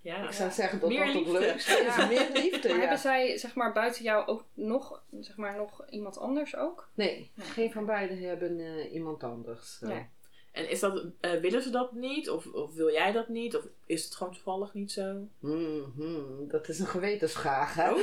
Ja, 0.00 0.22
Ik 0.24 0.32
zou 0.32 0.50
zeggen 0.50 0.80
dat 0.80 0.88
Meer 0.88 1.06
dat 1.06 1.14
het 1.14 1.26
leukste 1.26 1.72
is. 1.72 1.96
Ja. 1.96 2.06
Meer 2.06 2.30
liefde, 2.32 2.68
Maar 2.68 2.76
ja. 2.76 2.80
hebben 2.80 2.98
zij, 2.98 3.38
zeg 3.38 3.54
maar, 3.54 3.72
buiten 3.72 4.02
jou 4.02 4.26
ook 4.26 4.44
nog, 4.54 5.02
zeg 5.20 5.36
maar, 5.36 5.56
nog 5.56 5.84
iemand 5.88 6.18
anders 6.18 6.56
ook? 6.56 6.88
Nee, 6.94 7.30
geen 7.36 7.72
van 7.72 7.86
beiden 7.86 8.18
hebben 8.18 8.60
eh, 8.60 8.92
iemand 8.92 9.22
anders. 9.24 9.78
eh. 9.82 9.88
Nee. 9.88 10.06
En 10.54 10.70
is 10.70 10.80
dat, 10.80 11.04
eh, 11.20 11.32
willen 11.32 11.62
ze 11.62 11.70
dat 11.70 11.92
niet? 11.92 12.30
Of, 12.30 12.46
of 12.46 12.74
wil 12.74 12.90
jij 12.90 13.12
dat 13.12 13.28
niet? 13.28 13.56
Of 13.56 13.64
is 13.86 14.04
het 14.04 14.14
gewoon 14.14 14.32
toevallig 14.32 14.74
niet 14.74 14.92
zo? 14.92 15.28
Mhm, 15.38 16.48
dat 16.48 16.68
is 16.68 16.78
een 16.78 16.86
gewetensvraag, 16.86 17.74
hè? 17.74 17.90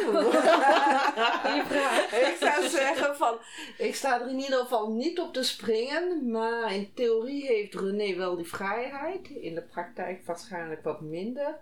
Ik 2.32 2.38
zou 2.40 2.68
zeggen 2.68 3.16
van, 3.16 3.38
ik 3.78 3.96
sta 3.96 4.22
er 4.22 4.30
in 4.30 4.40
ieder 4.40 4.60
geval 4.60 4.92
niet 4.92 5.20
op 5.20 5.34
te 5.34 5.44
springen, 5.44 6.32
maar 6.32 6.76
in 6.76 6.94
theorie 6.94 7.46
heeft 7.46 7.76
René 7.76 8.16
wel 8.16 8.36
die 8.36 8.48
vrijheid, 8.48 9.30
in 9.30 9.56
de 9.56 9.64
praktijk 9.64 10.26
waarschijnlijk 10.26 10.84
wat 10.84 11.02
minder. 11.02 11.58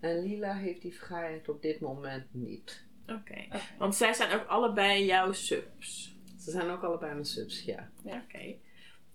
En 0.00 0.22
Lila 0.22 0.54
heeft 0.54 0.82
die 0.82 0.98
vrijheid 0.98 1.48
op 1.48 1.62
dit 1.62 1.80
moment 1.80 2.26
niet. 2.30 2.84
Oké. 3.06 3.46
Want 3.78 3.94
zij 3.94 4.12
zijn 4.12 4.40
ook 4.40 4.46
allebei 4.46 5.04
jouw 5.04 5.32
subs. 5.32 6.16
Ze 6.38 6.50
zijn 6.50 6.70
ook 6.70 6.82
allebei 6.82 7.12
mijn 7.12 7.24
subs, 7.24 7.64
ja. 7.64 7.90
Oké. 8.04 8.56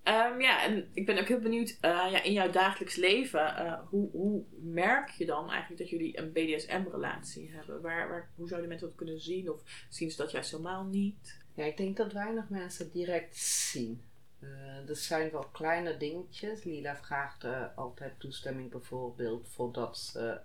Ehm, 0.08 0.42
ja, 0.42 0.64
en 0.64 0.88
ik 0.94 1.06
ben 1.06 1.20
ook 1.20 1.28
heel 1.28 1.40
benieuwd, 1.40 1.78
eh, 1.82 2.08
ja, 2.12 2.24
in 2.24 2.34
jouw 2.34 2.50
dagelijks 2.50 2.96
leven, 2.96 3.56
eh, 3.56 3.80
hoe, 3.90 4.10
hoe 4.12 4.44
merk 4.62 5.10
je 5.10 5.26
dan 5.26 5.50
eigenlijk 5.50 5.80
dat 5.82 5.90
jullie 5.90 6.20
een 6.20 6.32
BDSM-relatie 6.32 7.52
hebben? 7.52 7.82
Waar, 7.82 8.10
waar, 8.10 8.30
hoe 8.36 8.48
zouden 8.48 8.70
mensen 8.70 8.88
dat 8.88 8.98
kunnen 8.98 9.20
zien? 9.20 9.52
Of 9.52 9.62
zien 9.90 10.12
ze 10.12 10.18
dat 10.18 10.32
juist 10.32 10.52
helemaal 10.52 10.84
niet? 10.84 11.46
Ja, 11.54 11.64
ik 11.64 11.78
denk 11.78 11.98
dat 11.98 12.14
weinig 12.14 12.50
mensen 12.50 12.92
direct 12.92 13.38
zien. 13.38 14.02
Eh, 14.40 14.90
er 14.90 14.96
zijn 14.96 15.32
wel 15.32 15.48
kleine 15.52 15.98
dingetjes. 15.98 16.64
Lila 16.64 16.96
vraagt 16.96 17.46
altijd 17.76 18.20
toestemming 18.20 18.72
bijvoorbeeld 18.72 19.48
voordat 19.50 19.98
ze 19.98 20.42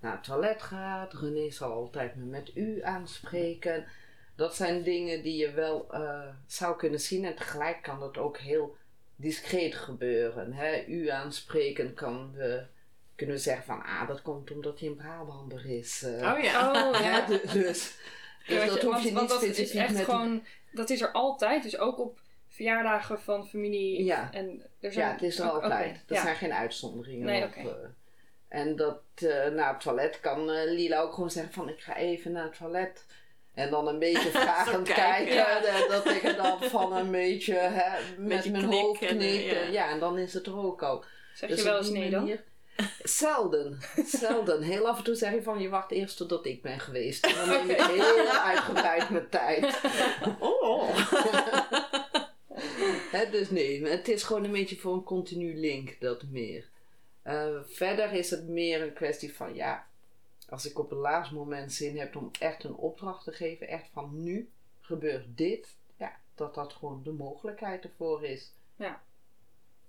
naar 0.00 0.12
het 0.12 0.24
toilet 0.24 0.62
gaat. 0.62 1.12
René 1.12 1.50
zal 1.50 1.72
altijd 1.72 2.16
me 2.16 2.24
met 2.24 2.56
u 2.56 2.82
aanspreken. 2.82 3.86
Dat 4.36 4.54
zijn 4.56 4.82
dingen 4.82 5.22
die 5.22 5.36
je 5.36 5.50
wel 5.52 5.86
eh, 5.92 6.28
zou 6.46 6.76
kunnen 6.76 7.00
zien 7.00 7.24
en 7.24 7.34
tegelijk 7.36 7.82
kan 7.82 8.00
dat 8.00 8.18
ook 8.18 8.38
heel 8.38 8.76
discreet 9.16 9.74
gebeuren. 9.74 10.52
Hè? 10.52 10.84
U 10.86 11.08
aanspreken 11.08 11.94
kan 11.94 12.32
we, 12.34 12.62
kunnen 13.16 13.36
we 13.36 13.40
zeggen 13.42 13.64
van 13.64 13.82
ah, 13.82 14.08
dat 14.08 14.22
komt 14.22 14.50
omdat 14.50 14.78
hij 14.80 14.88
een 14.88 14.96
Brabander 14.96 15.66
is. 15.66 16.02
eh. 16.02 16.32
Oh 16.34 16.42
ja. 16.42 16.70
Oh 16.90 17.00
ja. 17.00 17.26
du- 17.26 17.40
dus 17.52 17.52
dus 17.52 17.96
Ja, 18.46 18.58
dat 18.66 18.68
want- 18.68 18.82
hoef 18.82 19.02
je 19.04 19.12
want 19.12 19.28
niet 19.30 19.40
dat 19.40 19.42
is 19.58 19.74
echt 19.74 19.92
met 19.94 20.04
gewoon, 20.04 20.44
dat 20.72 20.90
is 20.90 21.00
er 21.00 21.12
altijd. 21.12 21.62
Dus 21.62 21.78
ook 21.78 21.98
op 21.98 22.20
verjaardagen 22.48 23.20
van 23.20 23.46
familie. 23.48 24.04
Ja. 24.04 24.32
En 24.32 24.62
er 24.80 24.92
zijn, 24.92 25.06
Ja, 25.06 25.12
het 25.12 25.22
is 25.22 25.38
er 25.38 25.52
ook- 25.52 25.62
altijd. 25.62 25.90
oké, 25.90 26.00
Er 26.06 26.14
ja. 26.14 26.22
zijn 26.22 26.36
geen 26.36 26.52
uitzonderingen 26.52 27.26
Nee, 27.26 27.42
op. 27.44 27.48
oké. 27.48 27.60
eh. 27.68 27.88
en 28.48 28.76
dat 28.76 29.00
eh 29.14 29.48
na 29.48 29.72
het 29.72 29.80
toilet 29.80 30.20
kan 30.20 30.50
eh, 30.50 30.64
Lila 30.64 31.00
ook 31.00 31.12
gewoon 31.14 31.30
zeggen 31.30 31.52
van 31.52 31.68
ik 31.68 31.80
ga 31.80 31.96
even 31.96 32.32
naar 32.32 32.44
het 32.44 32.56
toilet. 32.56 33.06
En 33.54 33.70
dan 33.70 33.88
een 33.88 33.98
beetje 33.98 34.30
vragend 34.40 34.88
kijken, 34.92 35.34
kijken. 35.34 35.72
ja. 35.78 35.88
Dat 35.88 36.06
ik 36.06 36.22
er 36.22 36.36
dan 36.36 36.62
van 36.62 36.96
een 36.96 37.10
beetje 37.10 37.54
hè, 37.54 37.98
met 38.18 38.28
Beetje 38.28 38.50
mijn 38.50 38.62
knikken, 38.62 38.80
hoofd 38.86 39.06
knik. 39.06 39.50
ja. 39.50 39.60
Ja. 39.62 39.90
en 39.90 39.98
dan 39.98 40.18
is 40.18 40.34
het 40.34 40.46
er 40.46 40.56
ook 40.58 40.82
al. 40.82 41.04
Zeg 41.34 41.48
Dus 41.50 41.58
je 41.58 41.64
wel 41.64 41.76
eens 41.78 41.90
nee 41.90 42.10
dan? 42.10 42.36
Zelden, 43.02 43.78
zelden. 44.06 44.62
Heel 44.62 44.88
af 44.88 44.98
en 44.98 45.04
toe 45.04 45.14
zeg 45.14 45.32
je 45.32 45.42
van 45.42 45.60
je 45.60 45.68
wacht 45.68 45.90
eerst 45.90 46.16
totdat 46.16 46.46
ik 46.46 46.62
ben 46.62 46.80
geweest. 46.80 47.26
En 47.26 47.34
dan 47.34 47.48
neem 47.48 47.70
ik 47.70 47.82
heel 48.02 48.28
uitgebreid 48.28 49.10
mijn 49.10 49.28
tijd. 49.28 49.80
Oh. 50.38 50.96
Dus 53.30 53.50
nee, 53.50 53.86
het 53.86 54.08
is 54.08 54.22
gewoon 54.22 54.44
een 54.44 54.52
beetje 54.52 54.76
voor 54.76 54.94
een 54.94 55.02
continu 55.04 55.56
link, 55.60 55.96
dat 56.00 56.22
meer. 56.30 56.68
Eh, 57.22 57.46
verder 57.66 58.12
is 58.12 58.30
het 58.30 58.48
meer 58.48 58.82
een 58.82 58.92
kwestie 58.92 59.34
van, 59.34 59.54
ja, 59.54 59.86
als 60.52 60.70
ik 60.70 60.78
op 60.78 60.90
het 60.90 60.98
laatste 60.98 61.34
moment 61.34 61.72
zin 61.72 61.98
heb 61.98 62.16
om 62.16 62.30
echt 62.38 62.64
een 62.64 62.74
opdracht 62.74 63.24
te 63.24 63.32
geven, 63.32 63.68
echt 63.68 63.88
van 63.92 64.22
nu 64.22 64.50
gebeurt 64.80 65.36
dit, 65.36 65.76
ja, 65.96 66.16
dat 66.34 66.54
dat 66.54 66.72
gewoon 66.72 67.02
de 67.02 67.12
mogelijkheid 67.12 67.84
ervoor 67.84 68.24
is. 68.24 68.52
Ja. 68.76 69.02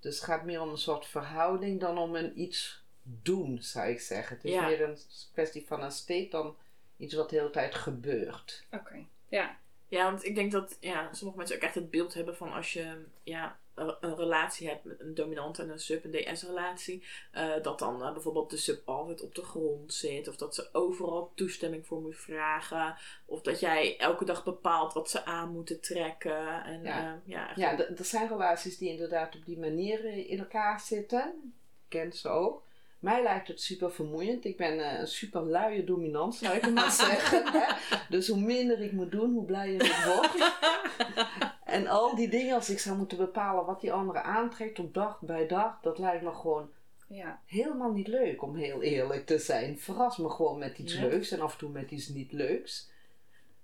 Dus 0.00 0.14
het 0.16 0.24
gaat 0.24 0.44
meer 0.44 0.60
om 0.60 0.68
een 0.68 0.78
soort 0.78 1.06
verhouding 1.06 1.80
dan 1.80 1.98
om 1.98 2.14
een 2.14 2.40
iets 2.40 2.84
doen, 3.02 3.62
zou 3.62 3.88
ik 3.88 4.00
zeggen. 4.00 4.36
Het 4.36 4.44
is 4.44 4.52
Ja. 4.52 4.66
meer 4.66 4.82
een 4.82 4.98
kwestie 5.32 5.66
van 5.66 5.82
een 5.82 5.92
state 5.92 6.28
dan 6.30 6.56
iets 6.96 7.14
wat 7.14 7.30
de 7.30 7.36
hele 7.36 7.50
tijd 7.50 7.74
gebeurt. 7.74 8.66
Oké. 8.70 9.06
Ja. 9.28 9.58
Ja, 9.88 10.10
want 10.10 10.24
ik 10.24 10.34
denk 10.34 10.52
dat 10.52 10.76
ja, 10.80 11.12
sommige 11.12 11.38
mensen 11.38 11.56
ook 11.56 11.62
echt 11.62 11.74
het 11.74 11.90
beeld 11.90 12.14
hebben 12.14 12.36
van 12.36 12.52
als 12.52 12.72
je 12.72 13.04
ja, 13.22 13.58
een, 13.74 14.16
relatie 14.16 14.68
hebt 14.68 14.84
met 14.84 15.00
een 15.00 15.14
dominant 15.14 15.58
en 15.58 15.70
een 15.70 15.78
sub, 15.78 16.04
een 16.04 16.10
DS-relatie, 16.34 17.04
eh, 17.32 17.62
dat 17.62 17.78
dan 17.78 18.02
eh, 18.02 18.12
bijvoorbeeld 18.12 18.50
de 18.50 18.56
sub 18.56 18.88
altijd 18.88 19.22
op 19.22 19.34
de 19.34 19.42
grond 19.42 19.94
zit, 19.94 20.28
of 20.28 20.36
dat 20.36 20.54
ze 20.54 20.68
overal 20.72 21.32
toestemming 21.34 21.86
voor 21.86 22.00
moet 22.00 22.16
vragen, 22.16 22.96
of 23.24 23.40
dat 23.40 23.60
jij 23.60 23.96
elke 23.98 24.24
dag 24.24 24.44
bepaalt 24.44 24.92
wat 24.92 25.10
ze 25.10 25.24
aan 25.24 25.52
moeten 25.52 25.80
trekken. 25.80 26.64
En, 26.64 26.82
Ja. 26.82 27.20
ja. 27.24 27.50
ja, 27.56 27.70
Ja, 27.70 27.78
er 27.78 28.04
zijn 28.04 28.28
relaties 28.28 28.78
die 28.78 28.90
inderdaad 28.90 29.34
op 29.34 29.44
die 29.44 29.58
manier 29.58 30.04
eh, 30.04 30.30
in 30.30 30.38
elkaar 30.38 30.80
zitten. 30.80 31.52
Ik 31.84 32.00
ken 32.00 32.12
ze 32.12 32.28
ook. 32.28 32.62
Mij 32.98 33.22
lijkt 33.22 33.48
het 33.48 33.60
super 33.60 33.92
vermoeiend. 33.92 34.44
Ik 34.44 34.56
ben 34.56 34.80
eh, 34.80 34.98
een 34.98 35.06
super 35.06 35.42
luie 35.42 35.84
dominant, 35.84 36.34
zou 36.34 36.56
ik 36.56 36.70
maar 36.70 36.90
zeggen. 37.08 37.52
Hè? 37.52 37.74
Dus 38.08 38.28
hoe 38.28 38.40
minder 38.40 38.80
ik 38.80 38.92
moet 38.92 39.10
doen, 39.10 39.32
hoe 39.32 39.44
blijer 39.44 39.84
ik 39.84 40.04
word. 40.04 40.30
en 41.74 41.86
al 41.86 42.14
die 42.14 42.28
dingen, 42.28 42.54
als 42.54 42.70
ik 42.70 42.78
zou 42.78 42.96
moeten 42.96 43.18
bepalen 43.18 43.64
wat 43.66 43.80
die 43.80 43.92
andere 43.92 44.22
aantrekt 44.22 44.78
op 44.78 44.94
dag 44.94 45.20
bij 45.20 45.46
dag, 45.46 45.80
dat 45.80 45.98
lijkt 45.98 46.22
me 46.22 46.32
gewoon 46.34 46.70
Ja. 47.08 47.40
helemaal 47.46 47.92
niet 47.92 48.08
leuk, 48.08 48.42
om 48.42 48.56
heel 48.56 48.82
eerlijk 48.82 49.26
te 49.26 49.38
zijn. 49.38 49.78
Verras 49.78 50.16
me 50.18 50.30
gewoon 50.30 50.58
met 50.58 50.78
iets 50.78 50.94
leuks 50.98 51.30
en 51.30 51.40
af 51.40 51.52
en 51.52 51.58
toe 51.58 51.70
met 51.70 51.90
iets 51.90 52.08
niet 52.08 52.32
leuks. 52.32 52.90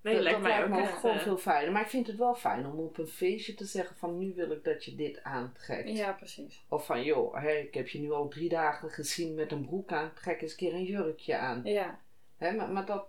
nee, 0.03 0.15
dat 0.15 0.23
lijkt 0.23 0.39
dat 0.39 0.49
lijkt 0.49 0.65
ook 0.65 0.71
me 0.71 0.81
echt, 0.81 0.99
gewoon 0.99 1.17
eh, 1.17 1.23
veel 1.23 1.37
fijner. 1.39 1.73
Maar 1.73 1.83
ik 1.83 1.89
vind 1.89 2.07
het 2.07 2.17
wel 2.17 2.35
fijn 2.35 2.67
om 2.67 2.79
op 2.79 2.99
een 2.99 3.07
feestje 3.07 3.55
te 3.55 3.65
zeggen 3.65 3.97
van 3.97 4.19
nu 4.19 4.33
wil 4.35 4.51
ik 4.51 4.65
dat 4.65 4.85
je 4.85 4.95
dit 4.95 5.23
aantrekt. 5.23 5.89
Ja, 5.97 6.13
precies. 6.13 6.65
Of 6.69 6.87
van 6.87 7.03
joh, 7.03 7.35
hè, 7.43 7.51
ik 7.53 7.75
heb 7.75 7.89
je 7.89 8.01
nu 8.01 8.11
al 8.13 8.29
drie 8.29 8.49
dagen 8.49 8.91
gezien 8.91 9.35
met 9.35 9.53
een 9.53 9.67
broek 9.67 9.93
aan, 9.93 10.13
trek 10.15 10.43
eens 10.43 10.51
een 10.51 10.57
keer 10.57 10.75
een 10.75 10.85
jurkje 10.85 11.37
aan. 11.37 11.61
Ja. 11.65 11.99
Hè, 12.37 12.53
maar, 12.53 12.69
maar 12.71 12.87
dat 12.87 13.05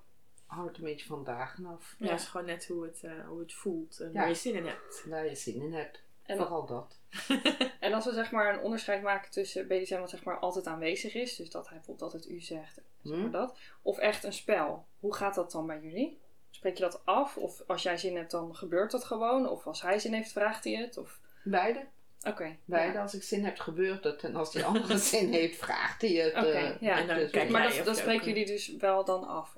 hangt 0.56 0.78
een 0.78 0.84
beetje 0.84 1.06
van 1.06 1.24
dagen 1.24 1.66
af. 1.66 1.96
Ja, 1.98 2.12
het 2.12 2.20
is 2.20 2.28
gewoon 2.28 2.46
net 2.46 2.68
hoe 2.68 2.84
het, 2.84 3.04
eh, 3.04 3.28
hoe 3.28 3.40
het 3.40 3.54
voelt 3.54 4.00
en 4.00 4.08
Ja. 4.14 4.20
waar 4.20 4.28
je 4.28 4.36
zin 4.36 4.56
in 4.56 4.66
hebt. 4.66 5.04
Waar 5.10 5.26
je 5.26 5.36
zin 5.36 5.62
in 5.62 5.74
hebt. 5.74 6.04
En, 6.26 6.38
Vooral 6.38 6.66
dat. 6.66 7.00
en 7.80 7.94
als 7.94 8.06
we 8.06 8.14
zeg 8.14 8.32
maar 8.32 8.54
een 8.54 8.60
onderscheid 8.62 9.02
maken 9.02 9.32
tussen 9.32 9.68
BDSM 9.68 10.00
wat 10.00 10.10
zeg 10.10 10.24
maar 10.24 10.40
altijd 10.40 10.68
aanwezig 10.68 11.14
is, 11.14 11.36
dus 11.36 11.50
dat 11.50 11.68
hij 11.68 11.78
bijvoorbeeld 11.78 12.14
altijd 12.14 12.32
u 12.32 12.40
zegt, 12.40 12.82
zeg 13.04 13.16
maar 13.16 13.26
Hm? 13.26 13.32
dat, 13.32 13.58
of 13.82 13.98
echt 13.98 14.24
een 14.24 14.34
spel. 14.34 14.86
Hoe 15.00 15.14
gaat 15.16 15.36
dat 15.36 15.52
dan 15.52 15.68
bij 15.68 15.80
jullie? 15.82 16.20
Spreek 16.50 16.78
je 16.78 16.84
dat 16.84 17.02
af? 17.06 17.38
Of 17.38 17.62
als 17.68 17.84
jij 17.84 17.98
zin 17.98 18.16
hebt, 18.16 18.32
dan 18.32 18.56
gebeurt 18.56 18.92
dat 18.92 19.04
gewoon? 19.04 19.50
Of 19.50 19.68
als 19.68 19.82
hij 19.82 20.00
zin 20.00 20.14
heeft, 20.14 20.32
vraagt 20.32 20.64
hij 20.64 20.74
het? 20.74 20.98
Of... 20.98 21.20
Beide. 21.44 21.86
Oké. 22.24 22.58
Beide. 22.66 22.94
ja. 22.94 23.02
Als 23.02 23.14
ik 23.14 23.24
zin 23.24 23.46
heb, 23.46 23.58
gebeurt 23.60 24.04
het. 24.04 24.24
En 24.24 24.36
als 24.36 24.52
die 24.52 24.64
andere 24.66 24.98
zin 25.14 25.34
heeft, 25.34 25.58
vraagt 25.58 26.02
hij 26.02 26.12
het. 26.12 26.34
Oké, 26.36 26.48
eh, 26.48 26.82
ja. 26.82 26.98
En 26.98 27.08
dan 27.08 27.16
dus- 27.16 27.32
kijk 27.32 27.50
Maar 27.50 27.76
dat, 27.76 27.86
dat 27.86 27.98
spreken 27.98 28.26
jullie 28.28 28.46
dus 28.46 28.76
wel 28.76 29.06
dan 29.06 29.28
af? 29.28 29.58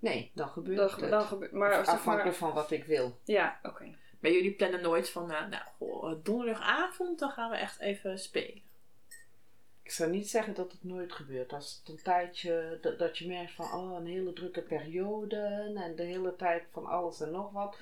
Nee, 0.00 0.30
dan 0.34 0.48
gebeurt 0.48 0.76
Dan, 0.90 1.00
het. 1.00 1.10
dan 1.10 1.24
gebe- 1.24 1.48
maar, 1.52 1.76
Afhankelijk 1.76 2.24
maar 2.24 2.34
van 2.34 2.52
wat 2.52 2.70
ik 2.70 2.84
wil. 2.84 3.18
Ja, 3.24 3.58
oké. 3.62 3.94
Maar 4.20 4.30
jullie 4.30 4.52
plannen 4.52 4.82
nooit 4.82 5.10
van, 5.10 5.30
eh, 5.32 5.46
nou, 5.48 5.62
goh, 5.78 6.10
eh, 6.10 6.16
donderdagavond, 6.22 7.18
dan 7.18 7.30
gaan 7.30 7.50
we 7.50 7.56
echt 7.56 7.80
even 7.80 8.18
spelen. 8.18 8.62
Ik 9.82 9.90
zou 9.96 10.10
niet 10.10 10.30
zeggen 10.30 10.54
dat 10.54 10.72
het 10.72 10.84
nooit 10.84 11.12
gebeurt. 11.12 11.52
Als 11.52 11.78
het 11.78 11.88
een 11.88 12.02
tijdje, 12.02 12.78
dat, 12.82 12.98
dat 12.98 13.18
je 13.18 13.26
merkt 13.26 13.52
van, 13.52 13.72
oh, 13.72 13.96
een 13.98 14.06
hele 14.06 14.32
drukke 14.32 14.62
periode 14.62 15.36
en 15.76 15.96
de 15.96 16.02
hele 16.02 16.36
tijd 16.36 16.64
van 16.72 16.86
alles 16.86 17.20
en 17.20 17.30
nog 17.30 17.50
wat, 17.52 17.78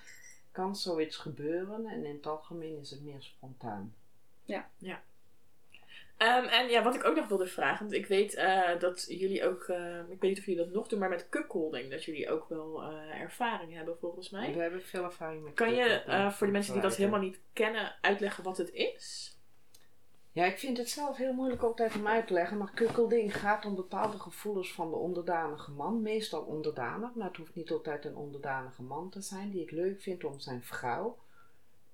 kan 0.52 0.76
zoiets 0.76 1.16
gebeuren. 1.16 1.86
En 1.86 2.04
in 2.04 2.14
het 2.14 2.26
algemeen 2.26 2.78
is 2.78 2.90
het 2.90 3.02
meer 3.02 3.22
spontaan. 3.22 3.94
Ehm, 6.18 6.44
en 6.44 6.68
ja, 6.68 6.82
wat 6.82 6.94
ik 6.94 7.04
ook 7.04 7.16
nog 7.16 7.28
wilde 7.28 7.46
vragen, 7.46 7.86
want 7.86 7.98
ik 7.98 8.06
weet 8.06 8.34
eh, 8.34 8.78
dat 8.78 9.04
jullie 9.08 9.44
ook, 9.44 9.62
eh, 9.62 9.98
ik 9.98 10.20
weet 10.20 10.30
niet 10.30 10.38
of 10.38 10.44
jullie 10.44 10.64
dat 10.64 10.72
nog 10.72 10.88
doen, 10.88 10.98
maar 10.98 11.08
met 11.08 11.28
cuckolding, 11.28 11.90
dat 11.90 12.04
jullie 12.04 12.30
ook 12.30 12.48
wel 12.48 12.82
eh, 12.82 13.20
ervaring 13.20 13.74
hebben 13.74 13.98
volgens 13.98 14.30
mij. 14.30 14.54
We 14.54 14.60
hebben 14.60 14.82
veel 14.82 15.04
ervaring 15.04 15.44
met 15.44 15.54
Kan 15.54 15.74
je 15.74 16.02
voor 16.32 16.46
de 16.46 16.52
mensen 16.52 16.72
die 16.72 16.82
dat 16.82 16.96
helemaal 16.96 17.20
niet 17.20 17.40
kennen 17.52 17.94
uitleggen 18.00 18.44
wat 18.44 18.58
het 18.58 18.72
is? 18.72 19.36
Ja, 20.32 20.44
ik 20.44 20.58
vind 20.58 20.78
het 20.78 20.88
zelf 20.88 21.16
heel 21.16 21.32
moeilijk 21.32 21.62
altijd 21.62 21.94
om 21.94 22.06
uit 22.06 22.26
te 22.26 22.32
leggen, 22.32 22.58
maar 22.58 22.72
kukkelding 22.74 23.36
gaat 23.36 23.64
om 23.64 23.74
bepaalde 23.74 24.18
gevoelens 24.18 24.72
van 24.72 24.90
de 24.90 24.96
onderdanige 24.96 25.70
man. 25.70 26.02
Meestal 26.02 26.42
onderdanig, 26.42 27.14
maar 27.14 27.28
het 27.28 27.36
hoeft 27.36 27.54
niet 27.54 27.70
altijd 27.70 28.04
een 28.04 28.16
onderdanige 28.16 28.82
man 28.82 29.10
te 29.10 29.20
zijn 29.20 29.50
die 29.50 29.62
ik 29.62 29.70
leuk 29.70 30.00
vind 30.00 30.24
om 30.24 30.40
zijn 30.40 30.62
vrouw 30.62 31.18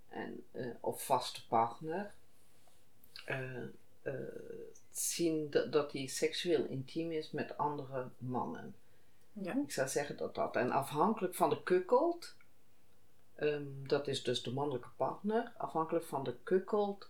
en, 0.08 0.44
of 0.80 1.04
vaste 1.04 1.46
partner 1.46 2.14
eh, 4.04 4.12
zien 4.90 5.50
dat, 5.50 5.72
dat 5.72 5.92
hij 5.92 6.06
seksueel 6.06 6.64
intiem 6.64 7.12
is 7.12 7.30
met 7.30 7.58
andere 7.58 8.08
mannen. 8.18 8.74
Ja. 9.32 9.62
Ik 9.62 9.72
zou 9.72 9.88
zeggen 9.88 10.16
dat 10.16 10.34
dat. 10.34 10.56
En 10.56 10.70
afhankelijk 10.70 11.34
van 11.34 11.50
de 11.50 11.62
kukkeld, 11.62 12.34
ehm, 13.34 13.64
dat 13.86 14.08
is 14.08 14.22
dus 14.22 14.42
de 14.42 14.52
mannelijke 14.52 14.88
partner, 14.96 15.52
afhankelijk 15.56 16.04
van 16.04 16.24
de 16.24 16.34
kukkeld 16.42 17.08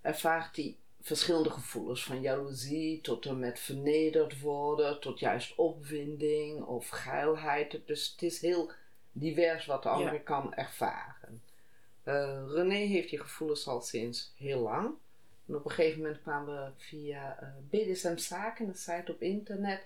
ervaart 0.00 0.56
hij 0.56 0.76
verschillende 1.00 1.50
gevoelens. 1.50 2.04
Van 2.04 2.20
jaloezie 2.20 3.00
tot 3.00 3.26
en 3.26 3.38
met 3.38 3.60
vernederd 3.60 4.40
worden, 4.40 5.00
tot 5.00 5.18
juist 5.18 5.54
opwinding 5.54 6.62
of 6.62 6.88
geilheid. 6.88 7.80
Dus 7.86 8.10
het 8.10 8.22
is 8.22 8.40
heel 8.40 8.70
divers 9.12 9.66
wat 9.66 9.82
de 9.82 9.88
andere 9.88 10.20
kan 10.20 10.54
ervaren. 10.54 11.42
Eh, 12.02 12.42
René 12.46 12.74
heeft 12.74 13.10
die 13.10 13.20
gevoelens 13.20 13.66
al 13.66 13.80
sinds 13.80 14.32
heel 14.36 14.60
lang. 14.60 14.94
En 15.52 15.58
op 15.58 15.64
een 15.64 15.70
gegeven 15.70 16.00
moment 16.00 16.22
kwamen 16.22 16.54
we 16.54 16.70
via 16.76 17.36
eh 17.40 17.48
BDSM 17.70 18.16
Zaken, 18.16 18.68
een 18.68 18.74
site 18.74 19.12
op 19.12 19.22
internet, 19.22 19.80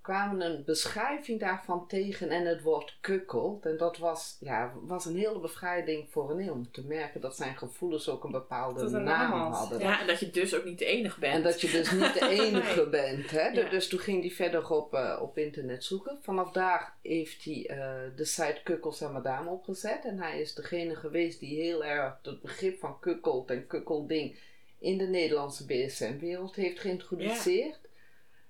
kwamen 0.00 0.40
een 0.40 0.64
beschrijving 0.64 1.40
daarvan 1.40 1.86
tegen 1.88 2.30
en 2.30 2.46
het 2.46 2.62
woord 2.62 2.96
kukkeld. 3.00 3.66
En 3.66 3.76
dat 3.76 3.98
was, 3.98 4.36
ja, 4.40 4.72
was 4.82 5.04
een 5.06 5.16
hele 5.16 5.40
bevrijding 5.40 6.06
voor 6.10 6.28
René 6.36 6.50
om 6.50 6.70
te 6.70 6.86
merken 6.86 7.20
dat 7.20 7.36
zijn 7.36 7.56
gevoelens 7.56 8.08
ook 8.08 8.24
een 8.24 8.30
bepaalde 8.30 8.80
Dat 8.80 8.92
een 8.92 9.02
naam 9.02 9.30
naam 9.30 9.40
had. 9.40 9.58
hadden. 9.58 9.78
Ja, 9.80 10.00
en 10.00 10.06
dat 10.06 10.20
je 10.20 10.30
dus 10.30 10.54
ook 10.54 10.64
niet 10.64 10.78
de 10.78 10.84
enige 10.84 11.20
bent. 11.20 11.34
En 11.34 11.42
dat 11.42 11.60
je 11.60 11.70
dus 11.70 11.90
niet 11.92 12.14
de 12.14 12.28
enige 12.44 12.80
Nee. 12.80 12.88
bent. 12.88 13.30
Hè? 13.30 13.48
Ja. 13.48 13.68
Dus 13.68 13.88
toen 13.88 13.98
ging 13.98 14.20
hij 14.20 14.30
verder 14.30 14.70
op, 14.70 14.94
eh, 14.94 15.18
op 15.22 15.38
internet 15.38 15.84
zoeken. 15.84 16.18
Vanaf 16.22 16.52
daar 16.52 16.94
heeft 17.02 17.44
hij 17.44 17.66
eh, 17.68 17.76
de 18.16 18.24
site 18.24 18.60
Kukkels 18.64 19.00
en 19.00 19.12
Madame 19.12 19.50
opgezet. 19.50 20.04
En 20.04 20.18
hij 20.18 20.40
is 20.40 20.54
degene 20.54 20.94
geweest 20.96 21.40
die 21.40 21.60
heel 21.62 21.84
erg 21.84 22.18
het 22.22 22.40
begrip 22.42 22.78
van 22.78 22.98
kukkeld 23.00 23.50
en 23.50 23.66
kukkelding 23.66 24.38
in 24.82 24.98
de 24.98 25.06
Nederlandse 25.06 25.66
BSM-wereld 25.66 26.54
heeft 26.54 26.80
geïntroduceerd. 26.80 27.80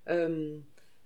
Ehm, 0.03 0.51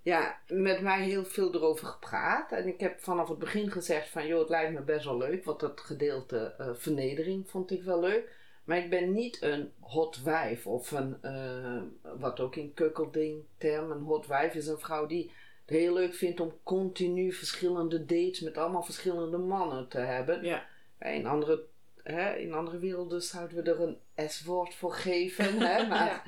ja, 0.02 0.40
met 0.48 0.82
mij 0.82 1.04
heel 1.04 1.26
veel 1.26 1.54
erover 1.54 1.88
gepraat. 1.88 2.52
En 2.52 2.68
ik 2.68 2.80
heb 2.80 3.00
vanaf 3.00 3.30
het 3.30 3.40
begin 3.40 3.72
gezegd 3.72 4.10
van, 4.10 4.28
joh, 4.28 4.40
het 4.40 4.50
lijkt 4.50 4.74
me 4.74 4.82
best 4.82 5.06
wel 5.06 5.18
leuk. 5.18 5.46
Want 5.46 5.60
dat 5.60 5.82
gedeelte 5.82 6.54
eh, 6.58 6.70
vernedering 6.74 7.50
vond 7.50 7.72
ik 7.72 7.84
wel 7.84 8.00
leuk. 8.00 8.36
Maar 8.64 8.78
ik 8.78 8.90
ben 8.90 9.12
niet 9.12 9.42
een 9.42 9.72
hot 9.80 10.24
wijf 10.24 10.68
of 10.68 10.92
een, 10.92 11.18
eh, 11.22 11.82
wat 12.18 12.40
ook 12.40 12.56
in 12.56 12.74
kukkelding 12.74 13.44
term, 13.58 13.92
een 13.92 14.04
hot 14.04 14.28
wijf 14.28 14.54
is 14.54 14.68
een 14.68 14.80
vrouw 14.80 15.06
die 15.06 15.32
het 15.66 15.78
heel 15.78 15.94
leuk 15.94 16.14
vindt 16.14 16.40
om 16.40 16.54
continu 16.64 17.32
verschillende 17.32 18.06
dates 18.06 18.40
met 18.40 18.58
allemaal 18.58 18.84
verschillende 18.84 19.38
mannen 19.38 19.88
te 19.88 20.00
hebben. 20.00 20.44
Ja. 20.44 20.66
In 21.00 21.26
andere, 21.26 21.66
hè, 22.14 22.36
in 22.36 22.54
andere 22.54 22.78
werelden 22.80 23.22
zouden 23.22 23.64
we 23.64 23.72
er 23.72 23.82
een 23.82 24.30
S-woord 24.30 24.76
voor 24.76 24.94
geven. 24.94 25.60
Hè, 25.60 25.88
maar, 25.88 26.06
Ja. 26.08 26.24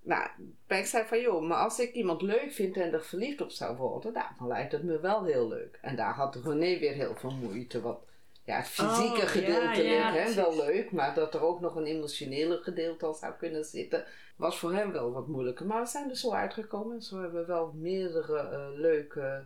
Nou, 0.00 0.28
ik 0.68 0.86
zei 0.86 1.04
van 1.06 1.20
joh, 1.20 1.42
maar 1.48 1.58
als 1.58 1.78
ik 1.78 1.92
iemand 1.92 2.22
leuk 2.22 2.52
vind 2.52 2.76
en 2.76 2.92
er 2.92 3.04
verliefd 3.04 3.40
op 3.40 3.50
zou 3.50 3.76
worden, 3.76 4.12
nou, 4.12 4.26
dan 4.38 4.46
lijkt 4.46 4.72
het 4.72 4.82
me 4.82 5.00
wel 5.00 5.24
heel 5.24 5.48
leuk. 5.48 5.78
En 5.82 5.96
daar 5.96 6.14
had 6.14 6.34
René 6.36 6.78
weer 6.78 6.92
heel 6.92 7.14
veel 7.14 7.30
moeite. 7.30 7.80
Want 7.80 7.98
ja, 8.44 8.56
het 8.56 8.66
fysieke 8.68 9.20
Oh, 9.22 9.28
gedeelte 9.28 9.82
ja, 9.82 10.34
wel 10.34 10.56
leuk, 10.56 10.90
maar 10.92 11.14
dat 11.14 11.34
er 11.34 11.42
ook 11.42 11.60
nog 11.60 11.74
een 11.76 11.86
emotionele 11.86 12.56
gedeelte 12.56 13.06
al 13.06 13.14
zou 13.14 13.34
kunnen 13.38 13.64
zitten, 13.64 14.04
was 14.36 14.58
voor 14.58 14.72
hem 14.72 14.92
wel 14.92 15.12
wat 15.12 15.26
moeilijker. 15.28 15.66
Maar 15.66 15.80
we 15.82 15.88
zijn 15.88 16.08
er 16.10 16.16
zo 16.16 16.32
uitgekomen 16.32 16.94
en 16.96 17.02
zo 17.02 17.20
hebben 17.20 17.40
we 17.40 17.46
wel 17.46 17.72
meerdere 17.76 18.38
eh, 18.38 18.68
leuke 18.74 19.44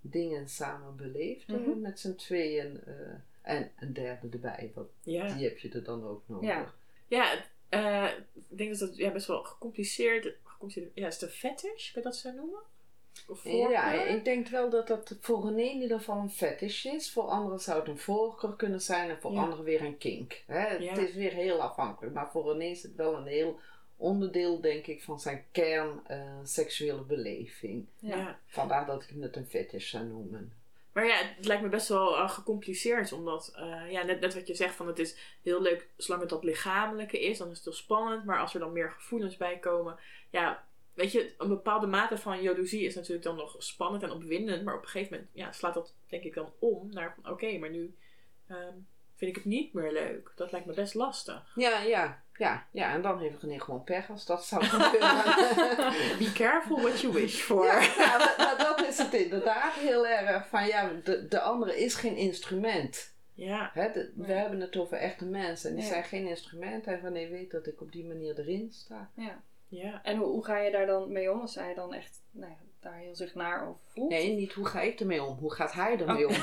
dingen 0.00 0.48
samen 0.48 0.96
beleefd 0.96 1.48
eh, 1.48 1.56
Mhm. 1.56 1.80
met 1.80 2.00
z'n 2.00 2.14
tweeën. 2.14 2.80
eh, 2.86 2.94
en 3.48 3.70
een 3.78 3.92
derde 3.92 4.28
erbij, 4.30 4.70
want 4.74 4.88
Ja. 5.02 5.34
die 5.34 5.44
heb 5.44 5.58
je 5.58 5.68
er 5.68 5.84
dan 5.84 6.04
ook 6.04 6.22
nog. 6.26 6.42
Ja. 6.42 6.72
Ja, 7.06 7.44
eh, 7.68 8.08
ik 8.50 8.58
denk 8.58 8.70
dat 8.78 8.88
het 8.88 8.96
ja, 8.96 9.10
best 9.10 9.26
wel 9.26 9.42
gecompliceerd, 9.42 10.34
gecompliceerd 10.44 10.90
ja, 10.94 11.06
is 11.06 11.20
een 11.20 11.28
fetish, 11.28 11.92
kan 11.92 12.02
je 12.02 12.08
dat 12.08 12.16
zo 12.16 12.32
noemen? 12.32 12.60
Of 13.28 13.44
Ja, 13.44 13.50
voorkeur? 13.50 14.06
ik 14.06 14.24
denk 14.24 14.48
wel 14.48 14.70
dat 14.70 14.86
dat 14.88 15.16
voor 15.20 15.46
een 15.46 15.58
in 15.58 15.80
ieder 15.80 15.98
geval 15.98 16.16
een 16.20 16.30
fetish 16.30 16.84
is. 16.84 17.12
Voor 17.12 17.22
anderen 17.24 17.60
zou 17.60 17.78
het 17.80 17.88
een 17.88 17.98
voorkeur 17.98 18.56
kunnen 18.56 18.80
zijn 18.80 19.10
en 19.10 19.20
voor 19.20 19.32
Ja. 19.32 19.42
anderen 19.42 19.64
weer 19.64 19.82
een 19.84 19.98
kink. 19.98 20.42
Hè, 20.46 20.68
Ja. 20.68 20.90
Het 20.94 21.08
is 21.08 21.14
weer 21.14 21.32
heel 21.32 21.62
afhankelijk. 21.62 22.14
Maar 22.14 22.30
voor 22.30 22.50
een 22.50 22.60
is 22.60 22.82
het 22.82 22.94
wel 22.94 23.16
een 23.16 23.26
heel 23.26 23.58
onderdeel, 23.96 24.60
denk 24.60 24.86
ik, 24.86 25.02
van 25.02 25.20
zijn 25.20 25.44
kern 25.52 26.00
eh, 26.06 26.38
seksuele 26.42 27.02
beleving. 27.02 27.86
Ja. 27.98 28.16
Ja. 28.16 28.38
Vandaar 28.46 28.86
dat 28.86 29.02
ik 29.02 29.14
het 29.20 29.36
een 29.36 29.46
fetish 29.46 29.90
zou 29.90 30.04
noemen. 30.04 30.52
Maar 30.98 31.06
ja, 31.06 31.16
het 31.36 31.46
lijkt 31.46 31.62
me 31.62 31.68
best 31.68 31.88
wel 31.88 32.16
eh, 32.16 32.30
gecompliceerd. 32.30 33.12
Omdat, 33.12 33.52
eh, 33.56 33.90
ja, 33.90 34.02
net, 34.02 34.20
net 34.20 34.34
wat 34.34 34.46
je 34.46 34.54
zegt, 34.54 34.74
van 34.74 34.86
het 34.86 34.98
is 34.98 35.16
heel 35.42 35.62
leuk 35.62 35.88
zolang 35.96 36.22
het 36.22 36.30
dat 36.30 36.44
lichamelijke 36.44 37.20
is. 37.20 37.38
Dan 37.38 37.50
is 37.50 37.56
het 37.56 37.64
heel 37.64 37.74
spannend. 37.74 38.24
Maar 38.24 38.40
als 38.40 38.54
er 38.54 38.60
dan 38.60 38.72
meer 38.72 38.90
gevoelens 38.90 39.36
bij 39.36 39.58
komen. 39.58 39.96
Ja, 40.30 40.66
weet 40.94 41.12
je, 41.12 41.34
een 41.38 41.48
bepaalde 41.48 41.86
mate 41.86 42.18
van 42.18 42.42
jaloezie 42.42 42.84
is 42.84 42.94
natuurlijk 42.94 43.22
dan 43.22 43.36
nog 43.36 43.54
spannend 43.58 44.02
en 44.02 44.10
opwindend. 44.10 44.64
Maar 44.64 44.76
op 44.76 44.82
een 44.82 44.88
gegeven 44.88 45.12
moment 45.12 45.30
ja, 45.34 45.52
slaat 45.52 45.74
dat 45.74 45.94
denk 46.06 46.22
ik 46.22 46.34
dan 46.34 46.52
om 46.58 46.92
naar 46.92 47.14
van 47.14 47.32
oké, 47.32 47.58
maar 47.58 47.70
nu 47.70 47.96
ehm, 48.48 48.74
vind 49.16 49.30
ik 49.30 49.36
het 49.36 49.44
niet 49.44 49.72
meer 49.72 49.92
leuk. 49.92 50.32
Dat 50.34 50.52
lijkt 50.52 50.66
me 50.66 50.74
best 50.74 50.94
lastig. 50.94 51.52
Ja, 51.54 51.80
ja, 51.80 52.22
ja, 52.32 52.66
ja. 52.72 52.92
En 52.92 53.02
dan 53.02 53.18
heeft 53.18 53.42
René 53.42 53.60
gewoon 53.60 53.84
pech 53.84 54.10
als 54.10 54.26
dat 54.26 54.44
zou 54.44 54.64
gebeuren. 54.74 55.24
Be 56.18 56.30
careful 56.34 56.80
what 56.80 57.00
you 57.00 57.12
wish 57.12 57.40
for. 57.40 57.64
Ja, 57.64 57.80
ja, 57.80 58.18
dat 58.56 58.67
inderdaad 59.24 59.72
heel 59.72 60.06
erg. 60.06 60.48
Van 60.48 60.66
ja, 60.66 60.90
de, 61.04 61.28
de 61.28 61.40
andere 61.40 61.78
is 61.80 61.94
geen 61.94 62.16
instrument. 62.16 63.16
Ja, 63.34 63.70
Hè, 63.74 63.92
de- 63.92 64.12
we 64.16 64.26
Nee. 64.26 64.36
hebben 64.36 64.60
het 64.60 64.76
over 64.76 64.96
echte 64.96 65.24
mensen. 65.24 65.70
En 65.70 65.74
die 65.76 65.84
Ja. 65.84 65.90
zijn 65.90 66.04
geen 66.04 66.26
instrument. 66.28 66.86
En 66.86 67.00
René 67.00 67.28
weet 67.28 67.50
dat 67.50 67.66
ik 67.66 67.80
op 67.80 67.92
die 67.92 68.04
manier 68.04 68.38
erin 68.38 68.68
sta. 68.72 69.10
Ja. 69.14 69.42
ja. 69.68 70.00
En 70.02 70.16
hoe, 70.16 70.26
hoe 70.26 70.44
ga 70.44 70.58
je 70.58 70.70
daar 70.70 70.86
dan 70.86 71.12
mee 71.12 71.32
om 71.32 71.40
als 71.40 71.54
hij 71.54 71.74
dan 71.74 71.94
echt 71.94 72.20
nou 72.30 72.50
ja, 72.50 72.56
daar 72.80 72.96
heel 72.98 73.14
zich 73.16 73.34
naar 73.34 73.68
over 73.68 73.80
voelt? 73.86 74.08
Nee, 74.10 74.34
niet 74.34 74.52
hoe 74.52 74.66
ga 74.66 74.80
ik 74.80 75.00
ermee 75.00 75.22
om. 75.22 75.36
Hoe 75.38 75.52
gaat 75.54 75.72
hij 75.72 75.92
Oh. 75.92 76.00
ermee 76.00 76.28
om? 76.28 76.34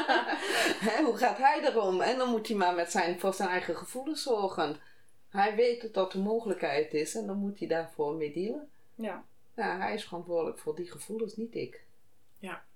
Hè, 0.88 1.02
hoe 1.04 1.16
gaat 1.16 1.38
hij 1.38 1.60
erom? 1.62 2.00
En 2.00 2.18
dan 2.18 2.30
moet 2.30 2.48
hij 2.48 2.56
maar 2.56 2.74
met 2.74 2.90
zijn, 2.90 3.20
voor 3.20 3.34
zijn 3.34 3.48
eigen 3.48 3.76
gevoelens 3.76 4.22
zorgen. 4.22 4.76
Hij 5.30 5.54
weet 5.54 5.82
dat 5.82 5.94
dat 5.94 6.12
de 6.12 6.18
mogelijkheid 6.18 6.94
is. 6.94 7.14
En 7.14 7.26
dan 7.26 7.36
moet 7.36 7.58
hij 7.58 7.68
daarvoor 7.68 8.14
mee 8.14 8.32
dealen. 8.32 8.68
Ja. 8.94 9.24
Nou, 9.54 9.80
hij 9.80 9.94
is 9.94 10.04
verantwoordelijk 10.04 10.58
voor 10.58 10.74
die 10.74 10.90
gevoelens, 10.90 11.36
niet 11.36 11.54
ik. 11.54 11.84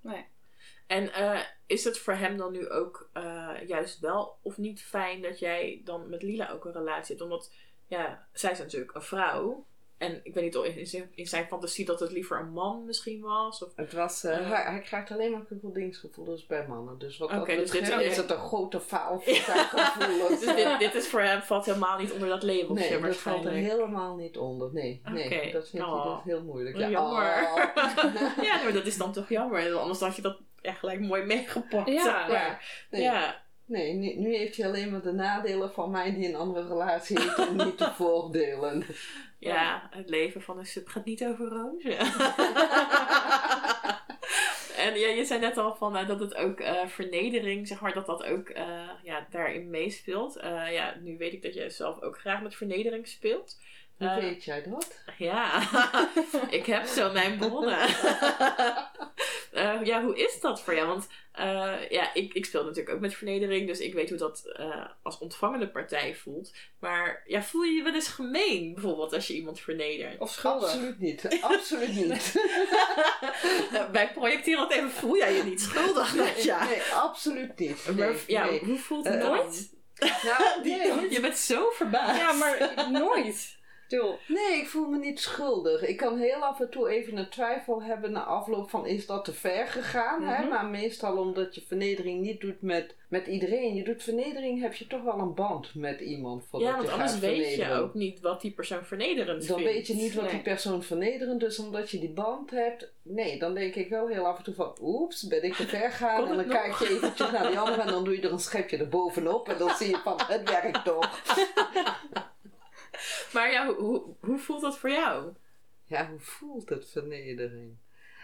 Nee. 0.01 0.25
En 0.87 1.13
eh, 1.13 1.41
is 1.65 1.83
het 1.83 1.97
voor 1.97 2.13
hem 2.13 2.37
dan 2.37 2.51
nu 2.51 2.69
ook 2.69 3.09
eh, 3.13 3.55
juist 3.67 3.99
wel 3.99 4.37
of 4.41 4.57
niet 4.57 4.81
fijn 4.81 5.21
dat 5.21 5.39
jij 5.39 5.81
dan 5.83 6.09
met 6.09 6.21
Lila 6.21 6.49
ook 6.49 6.65
een 6.65 6.71
relatie 6.73 7.15
hebt? 7.15 7.21
Omdat, 7.21 7.53
ja, 7.87 8.27
zij 8.33 8.51
is 8.51 8.59
natuurlijk 8.59 8.95
een 8.95 9.01
vrouw. 9.01 9.65
En 9.99 10.19
ik 10.23 10.33
weet 10.33 10.43
niet 10.43 10.57
of 10.57 10.65
in 10.65 10.85
zijn, 10.87 11.11
in 11.15 11.27
zijn 11.27 11.45
fantasie 11.47 11.85
dat 11.85 11.99
het 11.99 12.11
liever 12.11 12.39
een 12.39 12.51
man 12.51 12.85
misschien 12.85 13.21
was. 13.21 13.63
Of... 13.63 13.71
Het 13.75 13.93
was, 13.93 14.23
eh, 14.23 14.39
Ja. 14.39 14.43
hij, 14.47 14.63
hij 14.71 14.79
krijgt 14.79 15.11
alleen 15.11 15.31
maar 15.31 15.45
kuppeldingsgevoelens 15.45 16.45
bij 16.45 16.67
mannen. 16.67 16.99
Dus 16.99 17.17
wat 17.17 17.29
Oké, 17.29 17.37
dat 17.37 17.47
dus 17.47 17.71
betreft 17.79 18.01
is- 18.01 18.07
is 18.11 18.17
het 18.17 18.31
een 18.31 18.37
grote 18.37 18.79
faal 18.79 19.19
voor 19.21 19.33
zijn 19.33 19.57
gevoelens. 19.65 20.39
Dus 20.45 20.55
dit, 20.55 20.79
dit 20.79 20.95
is 20.95 21.07
voor 21.07 21.21
hem, 21.21 21.41
valt 21.41 21.65
helemaal 21.65 21.97
niet 21.99 22.11
onder 22.11 22.27
dat 22.29 22.43
labeltje 22.43 22.89
Nee, 22.89 23.01
dat 23.01 23.15
valt 23.17 23.45
er 23.45 23.51
helemaal 23.51 24.15
niet 24.15 24.37
onder. 24.37 24.69
Nee, 24.73 25.01
nee 25.05 25.51
dat 25.51 25.69
vindt 25.69 25.85
hij 25.85 25.95
Oh. 25.95 26.15
dus 26.15 26.23
heel 26.33 26.43
moeilijk. 26.43 26.75
Oh, 26.77 26.89
jammer. 26.89 27.49
oh. 27.53 28.43
ja, 28.47 28.63
maar 28.63 28.73
dat 28.73 28.85
is 28.85 28.97
dan 28.97 29.13
toch 29.13 29.29
jammer. 29.29 29.73
Anders 29.75 29.99
had 29.99 30.15
je 30.15 30.21
dat 30.21 30.37
echt 30.61 30.79
gelijk 30.79 30.99
mooi 30.99 31.23
meegepakt. 31.23 31.89
Ja. 31.89 32.57
Nee, 32.89 33.01
ja. 33.01 33.47
Nee 33.69 33.93
nu, 33.93 34.13
nu 34.13 34.35
heeft 34.35 34.57
hij 34.57 34.67
alleen 34.67 34.91
maar 34.91 35.01
de 35.01 35.11
nadelen 35.11 35.71
van 35.71 35.91
mij 35.91 36.13
die 36.13 36.27
een 36.27 36.35
andere 36.35 36.67
relatie 36.67 37.19
heeft 37.19 37.37
en 37.37 37.55
niet 37.55 37.77
de 37.77 37.91
voordelen. 37.99 38.85
Ja, 39.39 39.87
het 39.91 40.09
leven 40.09 40.41
van 40.41 40.57
een 40.57 40.65
sub 40.65 40.87
gaat 40.87 41.05
niet 41.05 41.25
over 41.25 41.47
rozen. 41.47 41.97
en 44.85 44.99
ja, 44.99 45.07
je 45.07 45.23
zei 45.25 45.39
net 45.39 45.57
al 45.57 45.75
van, 45.75 45.97
eh, 45.97 46.07
dat 46.07 46.19
het 46.19 46.35
ook 46.35 46.59
eh, 46.59 46.87
vernedering, 46.87 47.67
zeg 47.67 47.81
maar, 47.81 47.93
dat 47.93 48.05
dat 48.05 48.23
ook 48.23 48.49
eh, 48.49 48.89
ja, 49.03 49.27
daarin 49.29 49.69
meespeelt. 49.69 50.39
Ja, 50.71 50.95
nu 51.01 51.17
weet 51.17 51.33
ik 51.33 51.41
dat 51.41 51.53
jij 51.53 51.69
zelf 51.69 52.01
ook 52.01 52.19
graag 52.19 52.41
met 52.41 52.55
vernedering 52.55 53.07
speelt. 53.07 53.57
Hoe 53.99 54.07
Eh, 54.07 54.17
weet 54.17 54.43
jij 54.43 54.63
dat? 54.63 55.01
Ja, 55.17 55.61
ik 56.49 56.65
heb 56.65 56.85
zo 56.85 57.11
mijn 57.11 57.37
bronnen. 57.37 57.87
Eh, 59.51 59.79
ja, 59.83 60.03
hoe 60.03 60.17
is 60.17 60.39
dat 60.39 60.61
voor 60.61 60.75
jou? 60.75 60.87
Want 60.87 61.07
eh, 61.31 61.89
ja, 61.89 62.13
ik, 62.13 62.33
ik 62.33 62.45
speel 62.45 62.63
natuurlijk 62.63 62.95
ook 62.95 62.99
met 63.01 63.13
vernedering, 63.13 63.67
dus 63.67 63.79
ik 63.79 63.93
weet 63.93 64.09
hoe 64.09 64.17
dat 64.17 64.45
eh, 64.45 64.85
als 65.03 65.17
ontvangende 65.17 65.69
partij 65.69 66.15
voelt. 66.15 66.53
Maar 66.79 67.23
ja, 67.25 67.43
voel 67.43 67.63
je 67.63 67.71
je 67.71 67.83
wel 67.83 67.93
eens 67.93 68.07
gemeen, 68.07 68.73
bijvoorbeeld, 68.73 69.13
als 69.13 69.27
je 69.27 69.33
iemand 69.33 69.59
vernedert? 69.59 70.19
Of 70.19 70.31
schuldig. 70.31 70.69
Absoluut 70.69 70.99
niet. 70.99 71.37
Absoluut 71.41 71.95
niet. 71.95 72.41
Wij 73.91 74.11
projecteren 74.13 74.63
het 74.63 74.71
even, 74.71 74.91
voel 74.91 75.17
jij 75.17 75.33
je 75.33 75.43
niet 75.43 75.61
schuldig, 75.61 76.15
Natja? 76.15 76.65
Nee, 76.65 76.81
absoluut 76.93 77.59
niet. 77.59 77.85
Nee, 77.87 77.95
Maar 77.95 78.15
ja, 78.27 78.45
nee. 78.45 78.59
hoe 78.65 78.77
voelt 78.77 79.07
het 79.07 79.19
nooit? 79.19 79.73
Nou, 79.99 80.63
nee. 80.63 81.11
Je 81.11 81.19
bent 81.21 81.37
zo 81.37 81.69
verbaasd. 81.69 82.19
Ja, 82.19 82.31
maar 82.31 82.73
nooit. 82.91 83.57
Nee, 84.27 84.57
ik 84.59 84.67
voel 84.67 84.87
me 84.89 84.97
niet 84.97 85.19
schuldig. 85.19 85.81
Ik 85.87 85.97
kan 85.97 86.17
heel 86.17 86.43
af 86.43 86.59
en 86.59 86.69
toe 86.69 86.89
even 86.89 87.17
een 87.17 87.29
twijfel 87.29 87.83
hebben 87.83 88.11
na 88.11 88.23
afloop 88.23 88.69
van 88.69 88.85
is 88.85 89.05
dat 89.05 89.25
te 89.25 89.33
ver 89.33 89.67
gegaan. 89.67 90.23
hè? 90.23 90.39
Mhm. 90.39 90.49
Maar 90.49 90.65
meestal 90.65 91.17
omdat 91.17 91.55
je 91.55 91.61
vernedering 91.67 92.21
niet 92.21 92.41
doet 92.41 92.61
met, 92.61 92.95
met 93.07 93.27
iedereen. 93.27 93.75
Je 93.75 93.83
doet 93.83 94.03
vernedering, 94.03 94.61
heb 94.61 94.73
je 94.73 94.87
toch 94.87 95.03
wel 95.03 95.19
een 95.19 95.33
band 95.33 95.75
met 95.75 95.99
iemand. 95.99 96.43
Ja, 96.51 96.75
want 96.75 96.89
anders 96.89 97.19
weet 97.19 97.55
je 97.55 97.71
ook 97.71 97.93
niet 97.93 98.19
wat 98.19 98.41
die 98.41 98.51
persoon 98.51 98.85
vernederend 98.85 99.47
Dan 99.47 99.57
vindt. 99.57 99.73
weet 99.73 99.87
je 99.87 99.93
niet 99.93 100.13
wat 100.13 100.29
die 100.29 100.41
persoon 100.41 100.83
vernederend 100.83 101.43
is, 101.43 101.59
omdat 101.59 101.89
je 101.89 101.99
die 101.99 102.11
band 102.13 102.51
hebt. 102.51 102.91
Nee, 103.01 103.39
dan 103.39 103.53
denk 103.53 103.75
ik 103.75 103.89
wel 103.89 104.07
heel 104.07 104.25
af 104.25 104.37
en 104.37 104.43
toe 104.43 104.53
van, 104.53 104.77
oeps, 104.81 105.27
ben 105.27 105.43
ik 105.43 105.53
te 105.53 105.67
ver 105.67 105.91
gegaan? 105.91 106.27
En 106.27 106.35
dan 106.35 106.47
kijk 106.47 106.75
je 106.79 106.89
eventjes 106.89 107.31
naar 107.31 107.47
die 107.47 107.59
andere 107.59 107.81
en 107.81 107.87
dan 107.87 108.03
doe 108.03 108.15
je 108.15 108.21
er 108.21 108.31
een 108.31 108.39
schepje 108.39 108.77
erbovenop. 108.77 109.49
En 109.49 109.57
dan 109.57 109.69
zie 109.75 109.89
je 109.89 109.97
van, 109.97 110.19
het 110.27 110.49
werkt 110.49 110.85
toch. 110.85 111.09
Maar 113.33 113.51
ja, 113.51 113.73
hoe, 113.73 114.15
hoe, 114.19 114.37
voelt 114.37 114.61
dat 114.61 114.77
voor 114.77 114.89
jou? 114.89 115.33
Ja, 115.85 116.09
hoe 116.09 116.19
voelt 116.19 116.69
het 116.69 116.89
vernedering? 116.89 117.77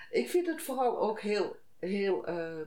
Ik 0.09 0.29
vind 0.29 0.47
het 0.47 0.61
vooral 0.61 0.99
ook 0.99 1.21
heel, 1.21 1.55
heel 1.79 2.25
eh, 2.25 2.61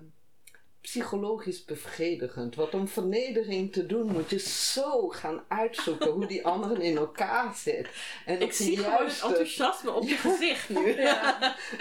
psychologisch 0.89 1.65
bevredigend. 1.65 2.55
Want 2.55 2.75
om 2.75 2.89
vernedering 2.89 3.73
te 3.73 3.87
doen 3.87 4.13
moet 4.13 4.31
je 4.31 4.39
zo 4.39 5.09
gaan 5.09 5.45
uitzoeken 5.49 6.11
hoe 6.11 6.27
die 6.27 6.47
anderen 6.47 6.81
in 6.81 6.97
elkaar 6.97 7.55
zit. 7.55 7.89
En 8.27 8.41
Ik 8.41 8.53
zie 8.53 8.77
gewoon 8.77 9.07
het 9.07 9.23
enthousiasme 9.23 9.93
op 9.93 10.09
je 10.09 10.17
gezicht 10.17 10.69
nu. 10.69 10.97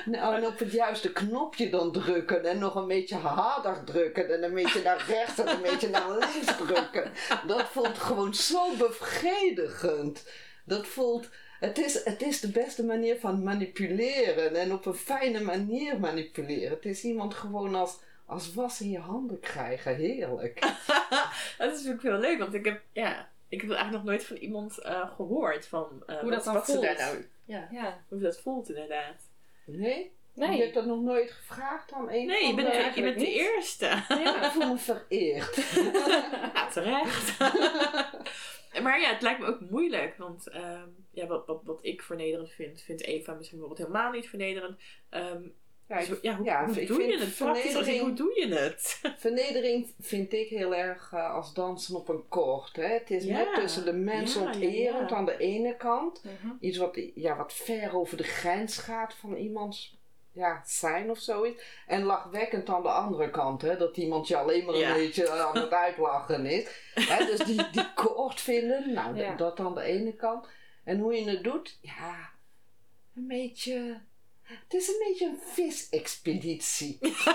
Nou, 0.06 0.36
en 0.36 0.46
op 0.46 0.60
het 0.60 0.72
juiste 0.72 1.12
knopje 1.12 1.70
dan 1.70 1.92
drukken. 1.92 2.46
En 2.46 2.60
nog 2.60 2.76
een 2.76 2.88
beetje 2.88 3.16
harder 3.16 3.84
drukken. 3.84 4.34
En 4.34 4.44
een 4.44 4.54
beetje 4.54 4.82
naar 4.82 5.06
rechts 5.08 5.40
en 5.40 5.48
een 5.48 5.62
beetje 5.62 5.90
naar 5.90 6.10
links 6.10 6.58
drukken. 6.58 7.12
Dat 7.48 7.64
voelt 7.64 7.98
gewoon 7.98 8.34
zo 8.34 8.76
bevredigend. 8.78 10.24
Dat 10.66 10.88
voelt. 10.88 11.30
Het 11.60 11.78
is, 11.78 12.04
het 12.04 12.22
is 12.22 12.40
de 12.40 12.50
beste 12.50 12.86
manier 12.86 13.20
van 13.20 13.44
manipuleren. 13.44 14.56
En 14.56 14.74
op 14.74 14.86
een 14.86 14.94
fijne 14.94 15.40
manier 15.40 16.00
manipuleren. 16.00 16.70
Het 16.70 16.86
is 16.86 17.04
iemand 17.04 17.34
gewoon 17.34 17.76
als, 17.76 17.98
als 18.28 18.54
was 18.54 18.82
in 18.82 18.90
je 18.90 19.00
handen 19.00 19.40
krijgen. 19.40 19.96
Heerlijk. 19.96 20.60
Dat 21.58 21.72
is 21.74 21.76
natuurlijk 21.84 22.02
heel 22.04 22.18
leuk, 22.18 22.40
want 22.40 22.54
ik 22.54 22.66
heb, 22.66 22.82
ja, 22.92 23.30
ik 23.50 23.62
heb 23.62 23.70
eigenlijk 23.70 23.92
nog 24.04 24.04
nooit 24.14 24.26
van 24.26 24.36
iemand 24.38 24.78
eh, 24.80 25.10
gehoord 25.16 25.68
van 25.68 26.04
eh, 26.06 26.16
Hoe 26.20 26.24
wat, 26.30 26.34
dat 26.34 26.44
dan 26.44 26.54
wat 26.54 26.66
ze 26.66 26.72
voelt. 26.72 26.84
daar 26.86 26.96
nou, 26.98 27.26
ja, 27.46 27.68
Ja. 27.72 28.04
hoe 28.08 28.20
dat 28.20 28.40
voelt 28.42 28.70
inderdaad. 28.70 29.16
Nee? 29.66 30.16
Je 30.34 30.46
Nee. 30.48 30.62
hebt 30.62 30.74
dat 30.74 30.86
nog 30.86 31.02
nooit 31.02 31.32
gevraagd 31.32 31.92
aan 31.92 32.10
een 32.12 32.26
Nee, 32.28 32.40
je 32.42 32.46
van 32.46 32.56
bent, 32.56 32.74
de- 32.74 32.92
je 32.96 33.02
bent 33.02 33.20
de 33.20 33.32
eerste. 33.32 33.86
Ik 34.10 34.50
voel 34.52 34.68
me 34.74 34.78
vereerd. 34.78 35.56
Ja, 36.54 36.68
terecht. 36.70 37.40
maar 38.82 39.00
ja, 39.00 39.10
het 39.14 39.22
lijkt 39.22 39.40
me 39.40 39.46
ook 39.46 39.60
moeilijk, 39.70 40.18
want 40.18 40.48
ehm, 40.48 40.88
ja, 41.12 41.26
wat, 41.28 41.46
wat, 41.46 41.62
wat 41.64 41.80
ik 41.82 42.02
vernederend 42.02 42.50
vind, 42.52 42.82
vindt 42.82 43.04
Eva 43.04 43.34
misschien 43.34 43.58
bijvoorbeeld 43.60 43.88
helemaal 43.88 44.12
niet 44.12 44.30
vernederend. 44.30 44.80
Ehm, 45.10 45.42
Ja, 45.90 46.00
ja, 46.22 46.36
hoe, 46.36 46.46
ja, 46.46 46.66
hoe 46.66 46.82
ik 46.82 46.88
doe 46.88 47.02
je 47.02 47.08
vind 47.08 47.38
het? 47.38 47.48
Als 47.48 47.58
in, 47.58 47.72
vernedering- 47.72 48.02
hoe 48.02 48.14
doe 48.14 48.40
je 48.40 48.56
het? 48.56 49.00
Vernedering 49.18 49.94
vind 50.00 50.34
ik 50.34 50.50
heel 50.50 50.76
erg 50.76 51.12
eh, 51.14 51.34
als 51.34 51.54
dansen 51.54 51.96
op 51.96 52.10
een 52.10 52.28
koord. 52.28 52.76
Hè? 52.76 52.88
Het 52.88 53.12
is 53.12 53.24
Ja, 53.24 53.38
net 53.38 53.54
tussen 53.54 53.86
de 53.86 53.94
mens 53.94 54.34
ja, 54.34 54.42
onterend 54.42 55.12
aan 55.12 55.26
de 55.26 55.38
ene 55.38 55.76
kant. 55.76 56.24
Mhm. 56.24 56.54
Iets 56.60 56.78
wat, 56.78 57.00
ja, 57.16 57.36
wat 57.38 57.54
ver 57.54 57.96
over 57.96 58.18
de 58.18 58.24
grens 58.24 58.78
gaat 58.78 59.14
van 59.14 59.36
iemands 59.36 59.96
ja, 60.32 60.62
zijn 60.66 61.10
of 61.10 61.20
zoiets. 61.20 61.64
En 61.88 62.04
lachwekkend 62.04 62.70
aan 62.70 62.84
de 62.84 62.90
andere 62.92 63.30
kant. 63.30 63.62
Hè? 63.62 63.78
Dat 63.78 63.98
iemand 63.98 64.28
je 64.28 64.38
alleen 64.38 64.66
maar 64.66 64.76
een 64.76 64.94
beetje 64.94 65.30
aan 65.30 65.58
het 65.58 65.72
uitlachen 65.86 66.46
is. 66.46 66.68
Hè? 66.94 67.26
Dus 67.26 67.40
die, 67.40 67.70
die 67.72 67.94
koord 67.94 68.42
vinden, 68.42 68.94
nou 68.94 69.36
dat 69.36 69.60
aan 69.60 69.76
de 69.76 69.82
ene 69.82 70.14
kant. 70.14 70.48
En 70.84 71.00
hoe 71.00 71.14
je 71.14 71.30
het 71.30 71.44
doet, 71.44 71.78
ja, 71.82 72.30
een 73.16 73.28
beetje... 73.28 74.02
Het 74.48 74.74
is 74.74 74.88
een 74.88 75.04
beetje 75.08 75.26
een 75.26 75.40
visexpeditie. 75.54 76.98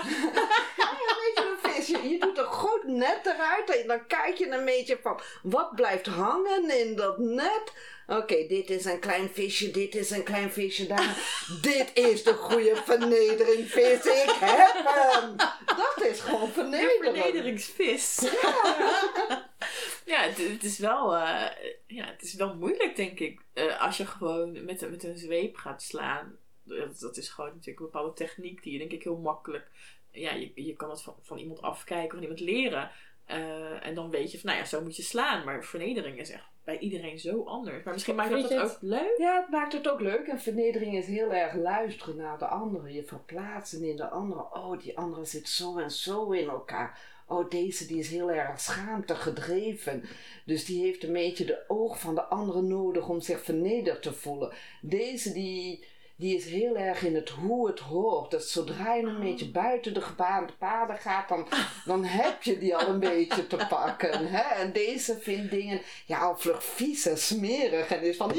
ja, 0.77 0.91
een 0.91 1.17
beetje 1.23 1.57
een 1.63 1.71
vis. 1.71 1.87
Je, 1.87 2.09
je 2.09 2.19
doet 2.19 2.37
een 2.37 2.51
groot 2.51 2.83
net 2.83 3.19
eruit 3.25 3.81
en 3.81 3.87
dan 3.87 4.07
kijk 4.07 4.37
je 4.37 4.49
een 4.49 4.65
beetje 4.65 4.99
van 5.01 5.19
wat 5.43 5.75
blijft 5.75 6.05
hangen 6.05 6.79
in 6.79 6.95
dat 6.95 7.17
net. 7.17 7.73
Oké, 8.07 8.47
dit 8.47 8.69
is 8.69 8.85
een 8.85 8.99
klein 8.99 9.29
visje, 9.33 9.71
dit 9.71 9.95
is 9.95 10.09
een 10.09 10.23
klein 10.23 10.51
visje 10.51 10.87
daar. 10.87 11.17
dit 11.61 11.91
is 11.93 12.23
de 12.23 12.33
goede 12.33 12.75
vernedering 12.75 13.71
vis, 13.71 14.05
ik 14.05 14.35
heb 14.39 14.73
hem. 14.85 15.35
Dat 15.65 16.03
is 16.09 16.19
gewoon 16.19 16.47
De 16.47 16.53
vernedering. 16.53 17.03
vernederingsvis. 17.15 18.19
Ja, 20.05 20.21
het, 20.21 20.37
het 20.37 20.63
is 20.63 20.77
wel, 20.77 21.15
eh, 21.15 21.49
ja, 21.87 22.05
het 22.05 22.21
is 22.21 22.33
wel 22.33 22.55
moeilijk, 22.55 22.95
denk 22.95 23.19
ik. 23.19 23.39
Eh, 23.53 23.81
als 23.81 23.97
je 23.97 24.05
gewoon 24.05 24.65
met, 24.65 24.89
met 24.89 25.03
een 25.03 25.17
zweep 25.17 25.55
gaat 25.55 25.81
slaan. 25.83 26.37
Dat, 26.99 27.17
is 27.17 27.29
gewoon 27.29 27.49
natuurlijk 27.49 27.79
een 27.79 27.85
bepaalde 27.91 28.13
techniek 28.13 28.63
die 28.63 28.71
je 28.73 28.79
denk 28.79 28.91
ik 28.91 29.03
heel 29.03 29.17
makkelijk... 29.17 29.67
Ja, 30.11 30.33
je, 30.33 30.51
je 30.55 30.73
kan 30.75 30.89
het 30.89 31.01
van, 31.01 31.15
van 31.21 31.37
iemand 31.37 31.61
afkijken, 31.61 32.09
van 32.11 32.21
iemand 32.21 32.39
leren. 32.39 32.91
Eh, 33.25 33.85
en 33.85 33.95
dan 33.95 34.09
weet 34.09 34.31
je 34.31 34.39
van, 34.39 34.49
nou 34.49 34.61
ja, 34.61 34.67
zo 34.67 34.81
moet 34.81 34.95
je 34.95 35.01
slaan. 35.03 35.43
Maar 35.45 35.63
vernedering 35.63 36.19
is 36.19 36.29
echt 36.29 36.43
bij 36.63 36.77
iedereen 36.79 37.19
zo 37.19 37.43
anders. 37.43 37.83
Maar 37.83 37.93
misschien 37.93 38.15
maakt 38.15 38.29
dat 38.31 38.41
het 38.41 38.51
het- 38.51 38.61
ook 38.71 38.77
leuk. 38.81 39.15
Ja, 39.17 39.39
het 39.41 39.49
maakt 39.49 39.73
het 39.73 39.89
ook 39.89 39.99
leuk. 39.99 40.27
En 40.27 40.39
vernedering 40.39 40.95
is 40.95 41.07
heel 41.07 41.33
erg 41.33 41.55
luisteren 41.55 42.15
naar 42.15 42.37
de 42.37 42.45
andere. 42.47 42.93
Je 42.93 43.03
verplaatsen 43.03 43.83
in 43.83 43.95
de 43.95 44.09
andere. 44.09 44.39
Oh, 44.53 44.79
die 44.79 44.97
andere 44.97 45.25
zit 45.25 45.49
zo 45.49 45.77
en 45.77 45.91
zo 45.91 46.31
in 46.31 46.49
elkaar. 46.49 46.99
Oh, 47.27 47.49
deze 47.49 47.85
die 47.87 47.99
is 47.99 48.09
heel 48.09 48.31
erg 48.31 48.59
schaamte 48.59 49.15
gedreven. 49.15 50.03
Dus 50.45 50.65
die 50.65 50.83
heeft 50.83 51.03
een 51.03 51.13
beetje 51.13 51.45
de 51.45 51.63
oog 51.67 51.99
van 51.99 52.15
de 52.15 52.23
andere 52.23 52.61
nodig 52.61 53.07
om 53.09 53.21
zich 53.21 53.43
vernederd 53.43 54.01
te 54.01 54.13
voelen. 54.13 54.53
Deze 54.81 55.33
die, 55.33 55.85
die 56.15 56.35
is 56.35 56.45
heel 56.45 56.75
erg 56.75 57.03
in 57.03 57.15
het 57.15 57.29
hoe 57.29 57.67
het 57.67 57.79
hoort. 57.79 58.31
Dus 58.31 58.51
zodra 58.51 58.93
je 58.93 59.03
een 59.03 59.19
beetje 59.19 59.51
buiten 59.51 59.93
de 59.93 60.01
gebaande 60.01 60.53
paden 60.53 60.97
gaat, 60.97 61.29
dan, 61.29 61.47
dan 61.85 62.03
heb 62.03 62.43
je 62.43 62.57
die 62.57 62.75
al 62.75 62.87
een 62.87 62.99
beetje 62.99 63.47
te 63.47 63.65
pakken. 63.69 64.27
Hè? 64.27 64.61
En 64.61 64.71
deze 64.71 65.19
vindt 65.19 65.51
dingen 65.51 65.81
ja, 66.05 66.19
al 66.19 66.37
vlug 66.37 66.63
vies 66.63 67.05
en 67.05 67.17
smerig. 67.17 67.91
En 67.91 68.01
is 68.01 68.17
van... 68.17 68.31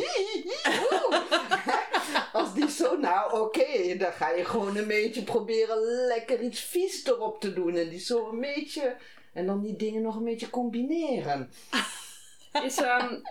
Als 2.33 2.55
die 2.55 2.71
zo, 2.71 2.97
nou 2.97 3.41
oké, 3.41 3.97
dan 3.99 4.13
ga 4.13 4.31
je 4.31 4.45
gewoon 4.45 4.77
een 4.77 4.87
beetje 4.87 5.23
proberen 5.23 5.79
lekker 6.07 6.41
iets 6.41 6.61
vies 6.61 7.07
erop 7.07 7.41
te 7.41 7.53
doen. 7.53 7.77
En 7.77 7.89
die 7.89 8.01
zo 8.01 8.29
een 8.29 8.41
beetje... 8.41 8.97
En 9.33 9.47
dan 9.47 9.61
die 9.61 9.77
dingen 9.77 10.03
nog 10.03 10.17
een 10.17 10.25
beetje 10.25 10.51
combineren. 10.51 11.51
Is 12.63 12.77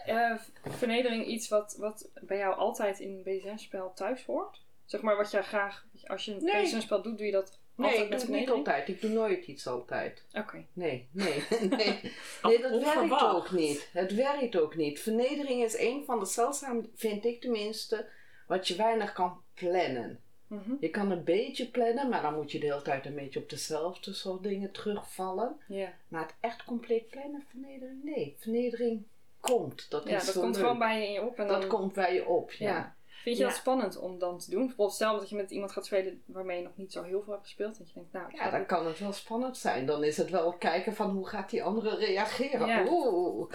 eh, 0.05 0.35
vernedering 0.63 1.25
iets 1.25 1.47
wat, 1.47 1.75
wat 1.79 2.09
bij 2.21 2.37
jou 2.37 2.55
altijd 2.55 2.99
in 2.99 3.09
een 3.11 3.23
BSM-spel 3.23 3.93
thuis 3.93 4.25
hoort? 4.25 4.61
Zeg 4.85 5.01
maar 5.01 5.15
wat 5.17 5.31
jij 5.31 5.43
graag, 5.43 5.85
als 6.05 6.25
je 6.25 6.31
een 6.31 6.43
Nee. 6.43 6.63
BSM-spel 6.63 7.01
doet, 7.01 7.17
doe 7.17 7.25
je 7.25 7.31
dat 7.31 7.59
Nee, 7.75 7.89
altijd 7.89 8.03
ik 8.03 8.09
doe 8.09 8.19
met 8.19 8.21
het 8.21 8.29
niet 8.29 8.37
vernedering? 8.37 8.67
altijd. 8.67 8.87
Ik 8.87 9.01
doe 9.01 9.09
nooit 9.11 9.47
iets 9.47 9.67
altijd. 9.67 10.25
Oké. 10.33 10.65
Nee, 10.73 11.07
nee, 11.11 11.43
nee. 11.69 11.99
Nee, 12.43 12.61
dat 12.61 12.83
werkt 12.83 13.21
ook 13.21 13.51
niet. 13.51 13.89
Het 13.93 14.13
werkt 14.13 14.55
ook 14.55 14.75
niet. 14.75 14.99
Vernedering 14.99 15.63
is 15.63 15.77
een 15.77 16.03
van 16.05 16.19
de 16.19 16.25
zeldzame, 16.25 16.89
vind 16.95 17.25
ik 17.25 17.41
tenminste, 17.41 18.07
wat 18.47 18.67
je 18.67 18.75
weinig 18.75 19.13
kan 19.13 19.41
plannen. 19.53 20.19
Mhm. 20.47 20.73
Je 20.79 20.89
kan 20.89 21.11
een 21.11 21.23
beetje 21.23 21.67
plannen, 21.67 22.09
maar 22.09 22.21
dan 22.21 22.33
moet 22.35 22.51
je 22.51 22.59
de 22.59 22.65
hele 22.65 22.81
tijd 22.81 23.05
een 23.05 23.15
beetje 23.15 23.39
op 23.39 23.49
dezelfde 23.49 24.13
soort 24.13 24.43
dingen 24.43 24.71
terugvallen. 24.71 25.55
Ja, 25.67 25.93
Maar 26.07 26.21
het 26.21 26.35
echt 26.39 26.63
compleet 26.63 27.09
plannen, 27.09 27.45
vernedering, 27.49 28.03
nee. 28.03 28.35
Vernedering 28.39 29.03
komt. 29.43 29.89
Dat 29.89 30.09
ja 30.09 30.15
is 30.15 30.25
dat 30.25 30.33
komt 30.33 30.55
leuk. 30.55 30.63
gewoon 30.63 30.79
bij 30.79 31.11
je 31.11 31.21
op. 31.21 31.39
En 31.39 31.47
dan, 31.47 31.59
Dat 31.59 31.69
komt 31.69 31.93
bij 31.93 32.13
je 32.13 32.27
op, 32.27 32.51
ja. 32.51 32.69
Ja. 32.69 32.95
Vind 33.23 33.37
je 33.37 33.43
dat 33.43 33.55
spannend 33.55 33.97
om 33.97 34.19
dan 34.19 34.39
te 34.39 34.49
doen? 34.49 34.59
Bijvoorbeeld 34.59 34.95
stel 34.95 35.19
dat 35.19 35.29
je 35.29 35.35
met 35.35 35.51
iemand 35.51 35.71
gaat 35.71 35.85
spelen 35.85 36.23
waarmee 36.25 36.57
je 36.57 36.63
nog 36.63 36.75
niet 36.75 36.91
zo 36.91 37.03
heel 37.03 37.21
veel 37.21 37.33
hebt 37.33 37.45
gespeeld. 37.45 37.77
Dat 37.77 37.87
je 37.87 37.93
denkt, 37.93 38.11
nou, 38.11 38.25
Ja, 38.35 38.49
dan 38.49 38.65
kan 38.65 38.85
het 38.85 38.99
wel 38.99 39.11
spannend 39.13 39.57
zijn. 39.57 39.85
Dan 39.85 40.03
is 40.03 40.17
het 40.17 40.29
wel 40.29 40.53
kijken 40.53 40.95
van 40.95 41.09
hoe 41.09 41.27
gaat 41.27 41.49
die 41.49 41.63
andere 41.63 41.95
reageren. 41.95 42.87
Oeh, 42.89 43.07
oh, 43.07 43.51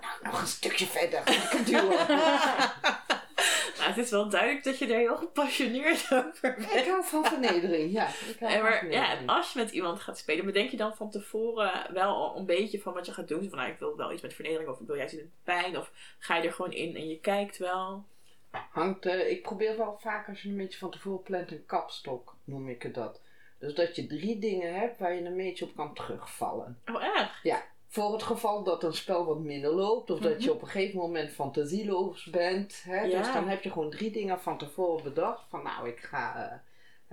nou 0.00 0.22
nog 0.22 0.40
een 0.40 0.46
stukje 0.46 0.86
verder. 0.86 1.22
Lekker 1.24 1.64
duwen. 1.64 2.06
Nou, 3.82 3.94
het 3.94 4.04
is 4.04 4.10
wel 4.10 4.28
duidelijk 4.28 4.64
dat 4.64 4.78
je 4.78 4.86
er 4.86 4.98
heel 4.98 5.16
gepassioneerd 5.16 6.08
over 6.12 6.54
bent. 6.58 6.74
Ik 6.74 6.86
hou 6.86 7.04
van 7.04 7.24
vernedering, 7.24 7.92
ja. 7.92 8.08
Ik 8.08 8.36
hou 8.40 8.52
En 8.52 8.60
van 8.60 8.68
maar, 8.68 8.90
ja, 8.90 9.18
en 9.18 9.26
als 9.26 9.52
je 9.52 9.58
met 9.58 9.70
iemand 9.70 10.00
gaat 10.00 10.18
spelen, 10.18 10.44
bedenk 10.44 10.70
je 10.70 10.76
dan 10.76 10.96
van 10.96 11.10
tevoren 11.10 11.92
wel 11.92 12.36
een 12.36 12.46
beetje 12.46 12.80
van 12.80 12.92
wat 12.92 13.06
je 13.06 13.12
gaat 13.12 13.28
doen. 13.28 13.48
Van, 13.48 13.58
nou, 13.58 13.70
ik 13.70 13.78
wil 13.78 13.96
wel 13.96 14.12
iets 14.12 14.22
met 14.22 14.34
vernedering 14.34 14.70
of 14.70 14.80
ik 14.80 14.86
wil 14.86 14.96
juist 14.96 15.12
iets 15.12 15.22
met 15.22 15.32
pijn. 15.44 15.78
Of 15.78 15.90
ga 16.18 16.36
je 16.36 16.42
er 16.42 16.52
gewoon 16.52 16.72
in 16.72 16.96
en 16.96 17.08
je 17.08 17.20
kijkt 17.20 17.58
wel. 17.58 18.04
Hangt, 18.50 19.06
eh, 19.06 19.30
ik 19.30 19.42
probeer 19.42 19.76
wel 19.76 19.98
vaak 20.00 20.28
als 20.28 20.42
je 20.42 20.48
een 20.48 20.56
beetje 20.56 20.78
van 20.78 20.90
tevoren 20.90 21.22
plant 21.22 21.50
een 21.50 21.66
kapstok, 21.66 22.36
noem 22.44 22.68
ik 22.68 22.82
het 22.82 22.94
dat. 22.94 23.20
Dus 23.58 23.74
dat 23.74 23.96
je 23.96 24.06
drie 24.06 24.38
dingen 24.38 24.74
hebt 24.74 24.98
waar 24.98 25.14
je 25.14 25.24
een 25.24 25.36
beetje 25.36 25.64
op 25.64 25.76
kan 25.76 25.94
terugvallen. 25.94 26.80
Oh, 26.86 27.04
erg? 27.04 27.40
Voor 27.92 28.12
het 28.12 28.22
geval 28.22 28.62
dat 28.62 28.82
een 28.84 28.92
spel 28.94 29.24
wat 29.24 29.38
minder 29.38 29.70
loopt, 29.74 30.10
of 30.10 30.18
dat 30.18 30.42
je 30.42 30.48
Mhm. 30.48 30.56
op 30.56 30.62
een 30.62 30.68
gegeven 30.68 30.98
moment 30.98 31.32
fantasieloos 31.32 32.24
bent. 32.24 32.82
Hè? 32.84 33.00
Ja. 33.00 33.18
Dus 33.18 33.32
dan 33.32 33.48
heb 33.48 33.62
je 33.62 33.70
gewoon 33.70 33.90
drie 33.90 34.10
dingen 34.10 34.40
van 34.40 34.58
tevoren 34.58 35.02
bedacht. 35.04 35.42
Van 35.48 35.62
nou, 35.62 35.88
ik 35.88 35.98
ga 36.00 36.50
eh, 36.50 36.58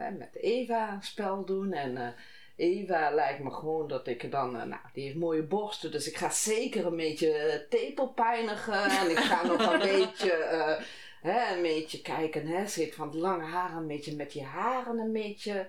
hè, 0.06 0.12
met 0.12 0.36
Eva 0.36 0.92
een 0.94 1.02
spel 1.04 1.46
doen. 1.46 1.74
En 1.74 1.98
eh, 1.98 2.08
Eva 2.56 3.12
lijkt 3.12 3.40
me 3.44 3.52
gewoon 3.52 3.88
dat 3.88 4.08
ik 4.08 4.32
dan, 4.32 4.56
eh, 4.60 4.64
nou, 4.64 4.82
die 4.94 5.04
heeft 5.04 5.16
mooie 5.16 5.44
borsten. 5.44 5.92
Dus 5.92 6.08
ik 6.08 6.18
ga 6.18 6.30
zeker 6.30 6.86
een 6.86 6.96
beetje 6.98 7.32
eh, 7.34 7.60
tepel 7.70 8.08
pijnigen. 8.08 8.84
en 8.84 9.10
ik 9.10 9.18
ga 9.18 9.46
nog 9.46 9.74
een 9.74 9.80
beetje, 9.98 10.32
hè, 11.22 11.56
een 11.56 11.62
beetje 11.62 12.02
kijken. 12.02 12.48
Hè? 12.48 12.68
Ze 12.68 12.80
heeft 12.82 12.96
van 12.96 13.08
het 13.08 13.16
lange 13.18 13.44
haar 13.46 13.76
een 13.78 13.88
beetje 13.88 14.16
met 14.16 14.32
die 14.32 14.44
haren 14.44 14.98
een 15.00 15.12
beetje 15.14 15.68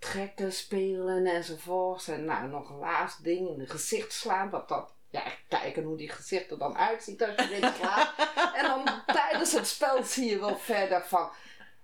trekken, 0.00 0.52
spelen 0.52 1.26
enzovoorts. 1.26 2.08
En 2.08 2.24
nou, 2.24 2.48
nog 2.48 2.70
een 2.70 2.78
laatste 2.78 3.22
ding 3.22 3.48
in 3.48 3.60
het 3.60 3.70
gezicht 3.70 4.12
slaan. 4.12 4.50
Wat 4.50 4.68
dat, 4.68 4.92
ja, 5.10 5.22
kijken 5.48 5.82
hoe 5.82 5.96
die 5.96 6.08
gezicht 6.10 6.50
er 6.50 6.58
dan 6.58 6.76
uitziet 6.76 7.22
als 7.22 7.34
je 7.34 7.54
erin 7.54 7.72
gaat. 7.82 8.14
en 8.54 8.62
dan 8.66 8.84
tijdens 9.06 9.52
het 9.52 9.66
spel 9.66 10.02
zie 10.02 10.30
je 10.30 10.38
wel 10.40 10.56
verder 10.56 11.02
van. 11.06 11.30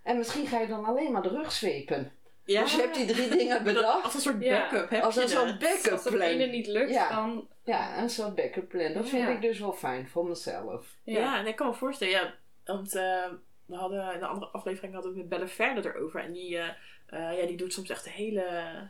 En 0.02 0.16
misschien 0.18 0.46
ga 0.46 0.59
je 0.61 0.66
dan 0.66 0.85
alleen 0.85 1.12
maar 1.12 1.22
de 1.22 1.29
rug 1.29 1.52
zwepen. 1.52 2.12
Ja. 2.44 2.61
Dus 2.62 2.74
je 2.74 2.81
hebt 2.81 2.94
die 2.94 3.07
drie 3.07 3.29
dingen 3.29 3.55
Dat- 3.64 3.74
bedacht. 3.74 4.05
Als 4.05 4.14
een 4.14 4.20
soort 4.20 4.42
Ja. 4.42 4.61
backup 4.61 4.90
heb 4.90 5.02
Als 5.02 5.14
je 5.14 5.22
een 5.22 5.29
soort 5.29 5.46
het. 5.48 5.59
backup 5.59 5.92
Als 5.92 6.02
dat 6.05 6.12
ene 6.14 6.37
plan. 6.37 6.50
niet 6.50 6.66
lukt, 6.66 6.90
Ja. 6.90 7.09
dan... 7.09 7.48
Ja, 7.64 7.98
een 8.02 8.11
soort 8.11 8.35
backup 8.35 8.68
plan. 8.68 8.92
Dat 8.92 9.09
vind 9.09 9.22
Ja. 9.22 9.35
ik 9.35 9.40
dus 9.40 9.59
wel 9.59 9.72
fijn 9.72 10.09
voor 10.09 10.26
mezelf. 10.26 10.87
Ja, 11.02 11.38
en 11.38 11.46
ik 11.46 11.57
kan 11.57 11.66
me 11.66 11.74
voorstellen, 11.74 12.12
ja, 12.14 12.35
want 12.64 12.94
eh, 12.94 13.24
we 13.66 13.76
hadden 13.76 14.12
in 14.14 14.20
de 14.20 14.26
andere 14.26 14.50
aflevering 14.52 14.94
hadden 14.94 15.12
we 15.12 15.18
met 15.18 15.29
Belle 15.29 15.46
Verder 15.46 15.96
erover. 15.96 16.20
En 16.20 16.33
die, 16.33 16.59
eh, 16.59 16.68
eh, 17.07 17.38
ja, 17.40 17.47
die 17.47 17.57
doet 17.57 17.73
soms 17.73 17.90
echt 17.90 18.09
hele 18.09 18.45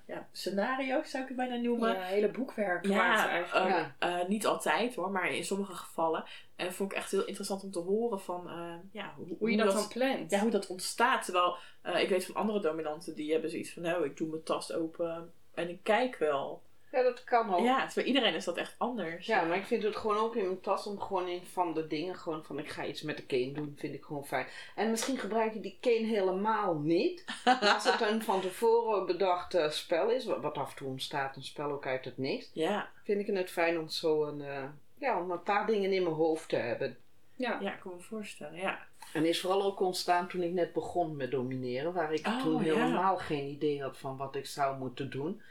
ja, 0.07 0.29
scenario's, 0.33 1.11
zou 1.11 1.23
ik 1.23 1.29
het 1.29 1.37
bijna 1.39 1.57
noemen. 1.57 1.93
Ja, 1.95 2.01
hele 2.01 2.31
boekwerk 2.31 2.87
Ja, 2.87 3.29
eigenlijk. 3.29 3.65
eh, 3.65 3.69
Ja. 3.99 4.21
eh, 4.21 4.29
niet 4.29 4.47
altijd 4.47 4.95
hoor, 4.95 5.11
maar 5.11 5.31
in 5.35 5.45
sommige 5.45 5.73
gevallen. 5.75 6.25
En 6.57 6.73
vond 6.73 6.93
ik 6.93 6.99
echt 6.99 7.11
heel 7.11 7.25
interessant 7.25 7.63
om 7.63 7.71
te 7.71 7.79
horen 7.79 8.21
van 8.21 8.51
ja, 8.93 9.13
hoe, 9.17 9.27
hoe 9.39 9.51
je 9.51 9.57
dat, 9.57 9.73
dan 9.73 9.89
plant. 9.89 10.31
ja, 10.31 10.41
hoe 10.41 10.51
dat 10.51 10.67
ontstaat. 10.67 11.25
Terwijl 11.25 11.57
ik 11.99 12.09
weet 12.09 12.27
van 12.27 12.35
andere 12.35 12.61
dominanten 12.61 13.15
die 13.15 13.33
hebben 13.33 13.51
zoiets 13.51 13.73
van 13.73 13.83
nou, 13.83 14.05
ik 14.05 14.17
doe 14.17 14.29
mijn 14.29 14.43
tas 14.43 14.73
open 14.73 15.33
en 15.55 15.69
ik 15.69 15.79
kijk 15.83 16.17
wel. 16.17 16.63
Ja, 16.97 17.03
dat 17.03 17.25
kan 17.25 17.55
ook. 17.55 17.61
Ja, 17.61 17.89
bij 17.95 18.05
iedereen 18.05 18.35
is 18.35 18.45
dat 18.45 18.57
echt 18.57 18.75
anders. 18.79 19.27
Ja, 19.27 19.45
maar 19.45 19.57
ik 19.57 19.65
vind 19.65 19.83
het 19.83 19.97
gewoon 19.97 20.17
ook 20.17 20.37
in 20.37 20.45
mijn 20.45 20.61
tas 20.61 20.87
om 20.87 21.01
gewoon 21.01 21.29
in 21.29 21.43
van 21.45 21.75
de 21.75 21.87
dingen, 21.87 22.17
gewoon 22.17 22.45
van 22.45 22.59
ik 22.59 22.69
ga 22.69 22.85
iets 22.85 23.03
met 23.03 23.17
de 23.17 23.27
cane 23.27 23.53
doen, 23.53 23.75
vind 23.79 23.95
ik 23.95 24.05
gewoon 24.05 24.27
fijn. 24.27 24.47
En 24.75 24.91
misschien 24.91 25.19
gebruik 25.19 25.55
je 25.55 25.61
die 25.61 25.79
cane 25.81 26.07
helemaal 26.07 26.75
niet. 26.79 27.25
Als 27.75 27.85
het 27.85 28.01
een 28.01 28.23
van 28.23 28.41
tevoren 28.41 29.07
bedacht 29.07 29.55
eh, 29.55 29.71
spel 29.71 30.11
is, 30.11 30.25
wat, 30.25 30.41
wat 30.41 30.59
af 30.59 30.71
en 30.71 30.77
toe 30.77 30.89
ontstaat, 30.89 31.37
een 31.37 31.43
spel 31.43 31.71
ook 31.71 31.87
uit 31.87 32.05
het 32.05 32.19
niks, 32.19 32.51
Ja, 32.53 32.91
vind 33.03 33.29
ik 33.29 33.35
het 33.37 33.51
fijn 33.51 33.79
om 33.79 33.89
zo 33.89 34.25
een, 34.25 34.43
eh, 34.43 34.65
ja, 34.99 35.21
om 35.21 35.31
een 35.31 35.43
paar 35.43 35.67
dingen 35.67 35.93
in 35.93 36.03
mijn 36.03 36.15
hoofd 36.15 36.49
te 36.49 36.57
hebben. 36.57 36.97
Ja. 37.35 37.59
ja, 37.61 37.75
ik 37.75 37.81
kan 37.81 37.93
me 37.97 38.03
voorstellen, 38.03 38.59
ja. 38.59 38.79
En 39.13 39.25
is 39.25 39.41
vooral 39.41 39.63
ook 39.63 39.81
ontstaan 39.81 40.29
toen 40.29 40.43
ik 40.43 40.53
net 40.53 40.73
begon 40.73 41.17
met 41.17 41.31
domineren, 41.31 41.93
waar 41.93 42.13
ik 42.13 42.27
Oh, 42.27 42.43
toen 42.43 42.65
ja. 42.65 42.75
helemaal 42.75 43.17
geen 43.17 43.49
idee 43.49 43.83
had 43.83 43.99
van 43.99 44.17
wat 44.17 44.35
ik 44.35 44.47
zou 44.47 44.79
moeten 44.79 45.11
doen. 45.11 45.43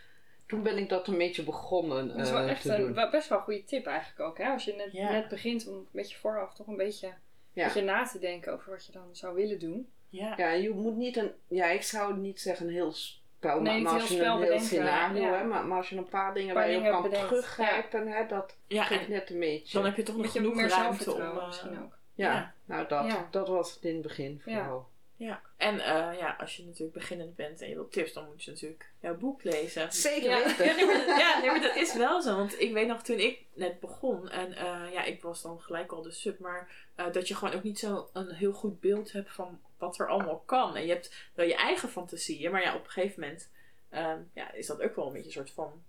Toen 0.48 0.64
ben 0.64 0.78
ik 0.78 0.90
dat 0.90 1.08
een 1.08 1.18
beetje 1.18 1.44
begonnen 1.44 2.08
Dat 2.08 2.18
is 2.26 2.32
wel 2.32 2.42
eh, 2.42 2.50
echt 2.50 2.66
een 2.66 2.94
doen. 2.94 3.10
best 3.12 3.30
wel 3.30 3.38
een 3.38 3.44
goede 3.44 3.64
tip 3.64 3.86
eigenlijk 3.86 4.20
ook. 4.20 4.38
Hè? 4.38 4.50
Als 4.50 4.66
je 4.66 4.74
net, 4.74 4.92
Ja. 4.92 5.12
net 5.12 5.28
begint 5.28 5.68
om 5.68 5.74
een 5.76 5.88
beetje 5.92 6.18
vooraf 6.18 6.54
toch 6.54 6.68
een 6.68 6.78
beetje, 6.78 7.14
Ja. 7.54 7.64
beetje 7.66 7.82
na 7.82 8.04
te 8.04 8.20
denken 8.20 8.54
over 8.54 8.72
wat 8.72 8.86
je 8.86 8.92
dan 8.92 9.10
zou 9.12 9.36
willen 9.36 9.60
doen. 9.60 9.90
Ja, 10.10 10.34
Ja, 10.38 10.50
je 10.52 10.70
moet 10.70 10.96
niet 10.96 11.18
een, 11.18 11.32
ja, 11.48 11.66
ik 11.66 11.82
zou 11.84 12.18
niet 12.18 12.42
zeggen 12.42 12.68
een 12.68 12.74
heel 12.74 12.92
spel, 12.92 13.62
Nee, 13.62 13.64
maar, 13.64 13.74
niet 13.74 13.84
maar 13.84 13.92
heel 13.92 14.02
als 14.02 14.10
je 14.10 14.16
spel 14.16 14.26
een 14.26 14.32
heel 14.32 14.42
bedenken, 14.42 14.66
scenario, 14.68 15.22
ja. 15.22 15.38
hè, 15.38 15.44
maar, 15.44 15.66
maar 15.66 15.78
als 15.78 15.90
je 15.90 15.98
een 15.98 16.10
paar 16.10 16.34
dingen 16.34 16.56
waar 16.56 16.70
je 16.72 16.78
op 16.78 16.84
kan 16.84 17.02
bedenkt, 17.02 17.28
teruggrijpen, 17.28 18.08
hè, 18.08 18.26
dat 18.28 18.58
ja 18.68 18.84
geeft 18.84 19.08
net 19.08 19.30
een 19.30 19.40
beetje. 19.40 19.74
dan 19.78 19.86
heb 19.86 19.96
je 19.96 20.04
toch 20.04 20.16
Een 20.16 20.22
nog 20.22 20.34
beetje 20.34 20.50
genoeg 20.50 20.62
meer 20.62 20.70
ruimte 20.70 21.14
om... 21.14 21.22
eh, 21.22 21.46
misschien 21.48 21.84
ook. 21.84 21.98
ja, 22.14 22.34
ja. 22.34 22.54
nou 22.66 22.88
dat, 22.88 23.06
Ja. 23.06 23.28
dat 23.32 23.48
was 23.48 23.74
het 23.74 23.84
in 23.84 23.94
het 23.94 24.02
begin 24.02 24.42
Ja. 24.46 24.60
vooral. 24.64 24.88
Ja, 25.18 25.42
en 25.58 25.80
eh, 25.80 26.20
ja, 26.20 26.36
als 26.40 26.58
je 26.58 26.66
natuurlijk 26.66 26.94
beginnend 26.98 27.36
bent 27.36 27.62
en 27.62 27.70
je 27.70 27.76
wilt 27.76 27.92
tips, 27.92 28.14
dan 28.14 28.26
moet 28.26 28.44
je 28.44 28.52
natuurlijk 28.52 28.90
jouw 29.02 29.18
boek 29.18 29.44
lezen. 29.44 29.92
Zeker 29.94 30.30
Ja. 30.30 30.46
weten. 30.46 30.66
Ja, 30.66 30.76
nee, 30.76 30.86
maar, 30.86 31.06
dat- 31.06 31.18
ja, 31.20 31.40
nee, 31.40 31.50
maar 31.52 31.62
dat 31.62 31.76
is 31.76 31.94
wel 31.94 32.22
zo. 32.22 32.36
Want 32.36 32.60
ik 32.62 32.74
weet 32.74 32.88
nog 32.88 33.04
toen 33.04 33.20
ik 33.20 33.46
net 33.54 33.80
begon, 33.80 34.30
en 34.30 34.54
eh, 34.54 34.92
ja, 34.92 35.04
ik 35.04 35.22
was 35.22 35.42
dan 35.42 35.62
gelijk 35.62 35.92
al 35.92 36.02
de 36.02 36.12
sub, 36.12 36.40
maar 36.40 36.88
eh, 36.96 37.12
dat 37.12 37.28
je 37.28 37.36
gewoon 37.36 37.54
ook 37.54 37.64
niet 37.64 37.80
zo 37.80 38.10
een 38.14 38.32
heel 38.32 38.54
goed 38.54 38.80
beeld 38.80 39.12
hebt 39.12 39.32
van 39.32 39.60
wat 39.78 40.00
er 40.00 40.08
allemaal 40.10 40.40
kan. 40.46 40.76
En 40.76 40.86
je 40.86 40.92
hebt 40.94 41.30
wel 41.34 41.46
je 41.46 41.56
eigen 41.56 41.90
fantasieën, 41.90 42.52
maar 42.52 42.62
ja, 42.62 42.76
op 42.76 42.84
een 42.84 42.90
gegeven 42.92 43.22
moment 43.22 43.52
ehm, 43.90 44.20
ja, 44.34 44.52
is 44.52 44.68
dat 44.68 44.82
ook 44.82 44.96
wel 44.96 45.08
een 45.08 45.14
beetje 45.14 45.28
een 45.28 45.32
soort 45.48 45.52
van 45.52 45.84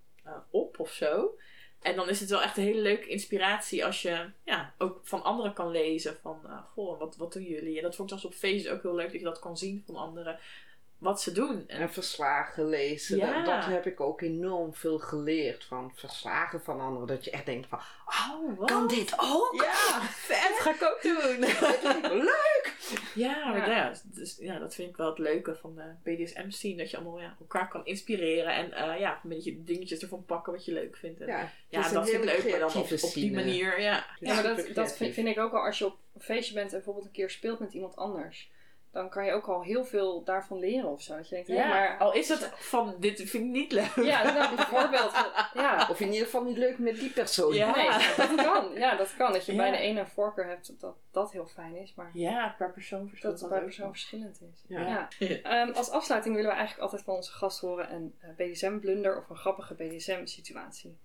op 0.49 0.79
of 0.79 0.91
zo. 0.91 1.37
En 1.81 1.95
dan 1.95 2.09
is 2.09 2.19
het 2.19 2.29
wel 2.29 2.41
echt 2.41 2.57
een 2.57 2.63
hele 2.63 2.81
leuke 2.81 3.07
inspiratie 3.07 3.85
als 3.85 4.01
je 4.01 4.29
ja, 4.43 4.73
ook 4.77 4.99
van 5.03 5.23
anderen 5.23 5.53
kan 5.53 5.71
lezen. 5.71 6.17
Van, 6.21 6.39
eh, 6.45 6.57
goh, 6.73 6.99
wat, 6.99 7.15
wat 7.17 7.33
doen 7.33 7.43
jullie? 7.43 7.77
En 7.77 7.83
dat 7.83 7.95
vond 7.95 8.11
ik 8.11 8.19
zelfs 8.19 8.35
op 8.35 8.39
Facebook 8.39 8.73
ook 8.75 8.83
heel 8.83 8.95
leuk 8.95 9.11
dat 9.11 9.19
je 9.19 9.25
dat 9.25 9.39
kan 9.39 9.57
zien 9.57 9.83
van 9.85 9.95
anderen. 9.95 10.39
wat 10.97 11.21
ze 11.21 11.31
doen. 11.31 11.63
En, 11.67 11.79
En 11.79 11.91
verslagen 11.91 12.69
lezen. 12.69 13.17
Ja. 13.17 13.33
Dat, 13.33 13.45
dat 13.45 13.65
heb 13.65 13.85
ik 13.85 13.99
ook 13.99 14.21
enorm 14.21 14.73
veel 14.73 14.99
geleerd 14.99 15.65
van 15.65 15.91
verslagen 15.95 16.63
van 16.63 16.81
anderen. 16.81 17.07
Dat 17.07 17.25
je 17.25 17.31
echt 17.31 17.45
denkt 17.45 17.67
van, 17.67 17.79
oh, 18.05 18.57
wat? 18.57 18.67
kan 18.71 18.87
dit 18.87 19.13
ook? 19.17 19.53
Ja, 19.53 20.01
vet, 20.27 20.59
ga 20.59 20.69
ik 20.73 20.83
ook 20.83 21.01
doen. 21.01 21.39
Leuk! 22.23 22.56
Ja, 23.15 23.49
maar 23.49 23.69
Ja. 23.69 23.75
ja. 23.75 23.93
dus, 24.03 24.37
ja, 24.39 24.59
dat 24.59 24.75
vind 24.75 24.89
ik 24.89 24.97
wel 24.97 25.09
het 25.09 25.17
leuke 25.17 25.55
van 25.55 25.75
de 25.75 25.93
BDSM-scene. 26.03 26.77
Dat 26.77 26.91
je 26.91 26.97
allemaal 26.97 27.19
ja, 27.19 27.35
elkaar 27.39 27.69
kan 27.69 27.85
inspireren. 27.85 28.55
En 28.55 28.73
eh, 28.73 28.99
ja, 28.99 29.19
een 29.23 29.29
beetje 29.29 29.63
dingetjes 29.63 30.01
ervan 30.01 30.25
pakken 30.25 30.53
wat 30.53 30.65
je 30.65 30.71
leuk 30.71 30.97
vindt. 30.97 31.21
En, 31.21 31.27
ja, 31.27 31.51
Ja, 31.69 31.77
het 31.77 31.85
is 31.85 31.91
een 31.91 31.93
dat 31.93 32.09
vind 32.09 32.23
ik 32.23 32.29
leuk. 32.29 32.51
Maar 32.51 32.59
dan 32.59 32.81
op, 33.01 33.13
die 33.13 33.33
manier, 33.33 33.81
ja. 33.81 34.05
Ja, 34.19 34.33
maar 34.33 34.43
dat, 34.43 34.69
dat 34.73 34.95
vind, 34.95 35.13
vind 35.13 35.27
ik 35.27 35.39
ook 35.39 35.53
al 35.53 35.65
als 35.65 35.77
je 35.77 35.85
op 35.85 35.97
een 36.13 36.21
feestje 36.21 36.53
bent 36.53 36.69
en 36.69 36.75
bijvoorbeeld 36.75 37.05
een 37.05 37.11
keer 37.11 37.29
speelt 37.29 37.59
met 37.59 37.73
iemand 37.73 37.95
anders. 37.95 38.51
Dan 38.97 39.09
kan 39.09 39.25
je 39.25 39.31
ook 39.31 39.47
al 39.47 39.61
heel 39.63 39.85
veel 39.85 40.23
daarvan 40.23 40.59
leren 40.59 40.89
of 40.89 41.01
zo. 41.01 41.15
Dat 41.15 41.29
je 41.29 41.35
denkt, 41.35 41.49
hé, 41.49 41.55
Ja, 41.55 41.67
maar... 41.67 41.97
al 41.97 42.13
is 42.13 42.29
het 42.29 42.51
van, 42.55 42.95
dit 42.99 43.15
vind 43.15 43.43
ik 43.43 43.49
niet 43.49 43.71
leuk. 43.71 43.95
Ja, 43.95 44.33
nou, 44.33 44.55
bijvoorbeeld. 44.55 45.11
Ja, 45.53 45.87
Of 45.89 45.99
in 45.99 46.07
ieder 46.11 46.25
geval 46.25 46.43
niet 46.43 46.57
leuk 46.57 46.77
met 46.77 46.99
die 46.99 47.09
persoon. 47.09 47.53
Ja. 47.53 47.75
nee, 47.75 47.89
dat 48.17 48.35
kan. 48.35 48.71
Ja, 48.73 48.95
dat 48.95 49.15
kan. 49.17 49.31
Dat 49.31 49.45
je 49.45 49.51
Ja. 49.51 49.57
bij 49.57 49.71
de 49.71 49.77
ene 49.77 50.05
voorkeur 50.05 50.47
hebt 50.47 50.79
dat 50.79 50.95
dat 51.11 51.31
heel 51.31 51.45
fijn 51.45 51.75
is. 51.75 51.93
Maar 51.95 52.09
Ja, 52.13 52.55
per 52.57 52.71
persoon 52.71 53.09
verschilt 53.09 53.39
dat 53.39 53.49
het 53.49 53.59
ook 53.59 53.65
persoon 53.65 53.89
verschillend 53.89 54.41
is. 54.41 54.63
Ja. 54.67 55.07
Ja. 55.19 55.27
Ehm, 55.43 55.71
als 55.71 55.89
afsluiting 55.89 56.35
willen 56.35 56.49
we 56.49 56.55
eigenlijk 56.57 56.83
altijd 56.83 57.03
van 57.03 57.15
onze 57.15 57.31
gast 57.31 57.59
horen 57.59 57.93
een 57.93 58.15
eh, 58.19 58.29
BDSM-blunder 58.35 59.17
of 59.17 59.29
een 59.29 59.35
grappige 59.35 59.73
BDSM-situatie. 59.73 60.97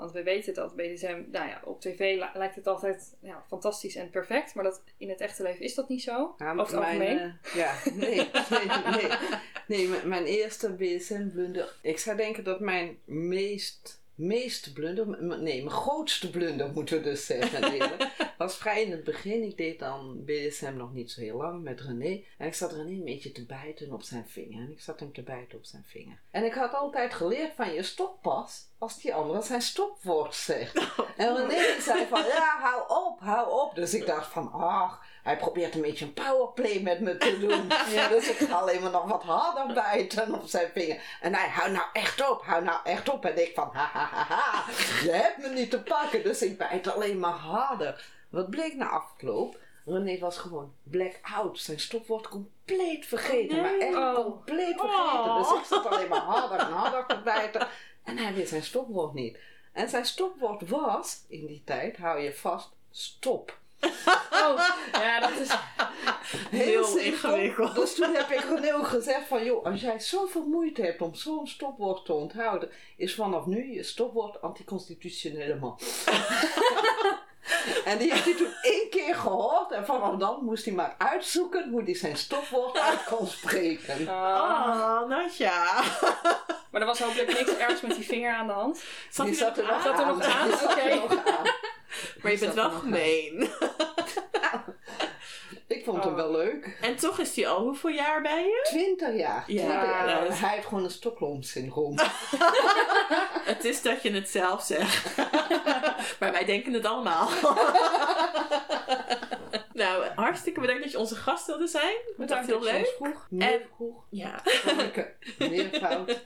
Want 0.00 0.12
we 0.12 0.22
weten 0.22 0.54
dat 0.54 0.76
BDSM, 0.76 1.22
nou 1.30 1.48
ja, 1.48 1.60
op 1.64 1.80
tv 1.80 1.98
li- 1.98 2.30
lijkt 2.38 2.54
het 2.54 2.66
altijd 2.66 3.16
ja, 3.20 3.44
fantastisch 3.48 3.94
en 3.96 4.10
perfect, 4.10 4.54
maar 4.54 4.64
dat, 4.64 4.82
in 4.96 5.08
het 5.08 5.20
echte 5.20 5.42
leven 5.42 5.64
is 5.64 5.74
dat 5.74 5.88
niet 5.88 6.02
zo. 6.02 6.34
Ja, 6.38 6.50
Over 6.54 6.60
het 6.60 6.70
mijn, 6.98 7.00
algemeen. 7.00 7.18
eh, 7.18 7.54
ja, 7.54 7.74
nee, 7.94 8.16
nee, 8.50 9.08
nee. 9.66 9.88
Nee, 9.88 10.04
mijn, 10.04 10.24
eerste 10.24 10.72
BSN-blunder. 10.72 11.76
Ik 11.82 11.98
zou 11.98 12.16
denken 12.16 12.44
dat 12.44 12.60
mijn 12.60 12.98
meest, 13.04 14.02
meeste 14.14 14.72
blunder, 14.72 15.22
nee, 15.22 15.38
mijn 15.64 15.70
grootste 15.70 16.30
blunder 16.30 16.70
moeten 16.72 16.96
we 16.96 17.02
dus 17.02 17.26
zeggen, 17.26 17.92
was 18.38 18.56
vrij 18.56 18.82
in 18.82 18.90
het 18.90 19.04
begin. 19.04 19.42
Ik 19.42 19.56
deed 19.56 19.78
dan 19.78 20.24
BSM 20.24 20.72
nog 20.76 20.92
niet 20.92 21.10
zo 21.10 21.20
heel 21.20 21.36
lang 21.36 21.62
met 21.62 21.80
René. 21.80 22.22
En 22.38 22.46
ik 22.46 22.54
zat 22.54 22.72
René 22.72 22.90
een 22.90 23.04
beetje 23.04 23.32
te 23.32 23.46
bijten 23.46 23.92
op 23.92 24.02
zijn 24.02 24.26
vinger. 24.28 24.60
En 24.62 24.70
ik 24.70 24.80
zat 24.80 25.00
hem 25.00 25.12
te 25.12 25.22
bijten 25.22 25.58
op 25.58 25.64
zijn 25.64 25.84
vinger. 25.86 26.20
En 26.30 26.44
ik 26.44 26.52
had 26.52 26.72
altijd 26.74 27.14
geleerd 27.14 27.52
van 27.54 27.72
je 27.72 27.82
stopt 27.82 28.20
pas 28.20 28.68
als 28.80 29.00
die 29.00 29.14
andere 29.14 29.42
zijn 29.42 29.62
stopwoord 29.62 30.34
zegt. 30.34 30.78
En 31.16 31.36
René 31.36 31.80
zei 31.80 32.06
van 32.08 32.24
ja, 32.26 32.56
hou 32.60 32.82
op, 33.06 33.20
hou 33.20 33.50
op. 33.50 33.74
Dus 33.74 33.94
ik 33.94 34.06
dacht 34.06 34.32
van 34.32 34.52
ach, 34.52 35.02
hij 35.22 35.36
probeert 35.36 35.74
een 35.74 35.80
beetje 35.80 36.04
een 36.04 36.12
powerplay 36.12 36.80
met 36.82 37.00
me 37.00 37.16
te 37.16 37.38
doen. 37.38 37.68
Dus 38.16 38.28
ik 38.28 38.36
ga 38.48 38.54
alleen 38.54 38.82
maar 38.82 38.90
nog 38.90 39.04
wat 39.04 39.22
harder 39.22 39.74
bijten 39.74 40.34
op 40.34 40.46
zijn 40.46 40.70
vinger. 40.74 41.02
En 41.20 41.34
hij, 41.34 41.48
hou 41.48 41.70
nou 41.70 41.84
echt 41.92 42.30
op, 42.30 42.42
hou 42.44 42.64
nou 42.64 42.78
echt 42.84 43.08
op. 43.08 43.24
En 43.24 43.42
ik 43.42 43.52
van 43.54 43.70
ha 43.72 43.90
ha 43.92 44.04
ha 44.04 44.24
ha, 44.34 44.64
je 45.02 45.10
hebt 45.10 45.38
me 45.38 45.48
niet 45.48 45.70
te 45.70 45.82
pakken. 45.82 46.22
Dus 46.22 46.42
ik 46.42 46.58
bijt 46.58 46.92
alleen 46.94 47.18
maar 47.18 47.32
harder. 47.32 48.04
Wat 48.30 48.50
bleek 48.50 48.74
na 48.76 48.88
afloop? 48.88 49.58
René 49.84 50.18
was 50.18 50.38
gewoon 50.38 50.72
black-out. 50.82 51.58
Zijn 51.58 51.80
stopwoord 51.80 52.28
compleet 52.28 53.06
vergeten. 53.06 53.58
Oh, 53.58 53.62
nee. 53.64 53.78
Maar 53.78 53.86
echt 53.88 53.96
Oh. 53.96 54.14
compleet 54.24 54.80
vergeten. 54.80 55.30
Oh. 55.30 55.38
Dus 55.38 55.58
ik 55.60 55.64
zat 55.64 55.86
alleen 55.86 56.08
maar 56.08 56.20
harder 56.20 56.58
en 56.58 56.72
harder 56.72 57.06
te 57.06 57.20
bijten. 57.24 57.68
En 58.04 58.18
hij 58.18 58.34
wist 58.34 58.48
zijn 58.48 58.62
stopwoord 58.62 59.14
niet. 59.14 59.38
En 59.72 59.88
zijn 59.88 60.06
stopwoord 60.06 60.68
was, 60.68 61.24
in 61.28 61.46
die 61.46 61.62
tijd, 61.64 61.96
hou 61.96 62.20
je 62.20 62.34
vast, 62.34 62.68
stop. 62.90 63.58
Oh, 64.42 64.66
ja, 64.92 65.20
dat 65.20 65.38
is... 65.38 65.56
Heel 66.50 66.98
ingewikkeld. 66.98 67.74
Dus 67.74 67.94
toen 67.94 68.14
heb 68.14 68.30
ik 68.30 68.40
René 68.40 68.84
gezegd 68.84 69.26
van, 69.26 69.44
joh, 69.44 69.64
als 69.64 69.80
jij 69.80 70.00
zoveel 70.00 70.46
moeite 70.46 70.82
hebt 70.82 71.00
om 71.00 71.14
zo'n 71.14 71.46
stopwoord 71.46 72.04
te 72.04 72.12
onthouden, 72.12 72.70
is 72.96 73.14
vanaf 73.14 73.46
nu 73.46 73.72
je 73.72 73.82
stopwoord 73.82 74.42
anticonstitutionele 74.42 75.54
man. 75.54 75.78
en 77.84 77.98
die 77.98 78.10
heeft 78.12 78.24
hij 78.24 78.34
toen 78.34 78.54
één 78.62 78.90
keer 78.90 79.14
gehoord 79.14 79.70
en 79.72 79.86
vanaf 79.86 80.16
dan 80.16 80.38
moest 80.42 80.64
hij 80.64 80.74
maar 80.74 80.94
uitzoeken 80.98 81.70
hoe 81.70 81.82
hij 81.82 81.94
zijn 81.94 82.16
stopwoord 82.16 82.78
uit 82.78 83.04
kon 83.04 83.26
spreken. 83.26 84.08
Ah. 84.08 85.00
Oh, 85.02 85.08
Natja. 85.08 85.82
Maar 86.70 86.80
er 86.80 86.86
was 86.86 86.98
hopelijk 86.98 87.32
niks 87.32 87.56
ergs 87.56 87.80
met 87.80 87.96
die 87.96 88.04
vinger 88.04 88.34
aan 88.34 88.46
de 88.46 88.52
hand. 88.52 88.82
Zat 89.10 89.26
die 89.26 89.34
zat 89.34 89.58
er 89.58 89.64
nog 89.64 89.82
Zat 89.82 89.98
er 89.98 90.06
nog 90.06 90.24
aan? 90.24 90.50
Zat 90.50 90.76
er 90.76 90.84
Oké. 90.84 90.94
nog 90.94 91.26
aan. 91.26 91.44
Maar 92.22 92.32
je 92.32 92.38
bent 92.38 92.54
wel 92.54 92.70
gemeen. 92.70 93.50
Ik 95.70 95.84
vond 95.84 96.02
hem 96.04 96.12
Oh. 96.12 96.18
wel 96.18 96.30
leuk. 96.30 96.76
En 96.80 96.96
toch 96.96 97.18
is 97.18 97.36
hij 97.36 97.48
al 97.48 97.60
hoeveel 97.62 97.90
jaar 97.90 98.22
bij 98.22 98.42
je? 98.42 98.60
20 98.70 99.14
jaar. 99.16 99.44
Ja, 99.46 99.64
20 99.66 99.74
jaar. 99.90 100.26
is- 100.26 100.38
Hij 100.40 100.54
heeft 100.54 100.66
gewoon 100.66 100.84
een 100.84 100.90
Stockholm-syndroom. 100.90 101.94
Het 103.52 103.64
is 103.64 103.82
dat 103.82 104.02
je 104.02 104.10
het 104.12 104.28
zelf 104.28 104.62
zegt. 104.62 105.16
maar 106.20 106.32
wij 106.32 106.44
denken 106.44 106.72
het 106.72 106.84
allemaal. 106.86 107.28
nou, 109.72 110.04
hartstikke 110.14 110.60
bedankt 110.60 110.82
dat 110.82 110.90
je 110.92 110.98
onze 110.98 111.16
gast 111.16 111.46
wilde 111.46 111.66
zijn. 111.66 111.96
Heel 112.16 112.26
dat 112.26 112.52
ons 112.52 112.64
leuk. 112.64 112.94
vroeg. 112.96 113.26
Meer 113.30 113.52
En- 113.52 113.66
vroeg. 113.74 114.04
Ja. 114.10 114.40
Vrouwelijke 114.44 115.14
meervoud. 115.38 116.20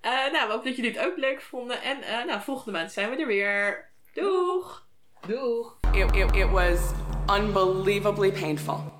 Eh, 0.00 0.12
nou, 0.32 0.46
we 0.46 0.52
hopen 0.52 0.64
dat 0.66 0.76
jullie 0.76 0.98
het 0.98 1.06
ook 1.06 1.16
leuk 1.16 1.40
vonden. 1.42 1.82
En 1.82 2.02
eh, 2.02 2.24
nou, 2.24 2.40
volgende 2.40 2.78
maand 2.78 2.92
zijn 2.92 3.10
we 3.10 3.16
er 3.16 3.26
weer. 3.26 3.88
Doeg! 4.14 4.85
Doeg. 5.26 5.72
It, 5.94 6.14
it, 6.14 6.36
it 6.36 6.50
was 6.50 6.94
unbelievably 7.28 8.32
painful. 8.32 8.92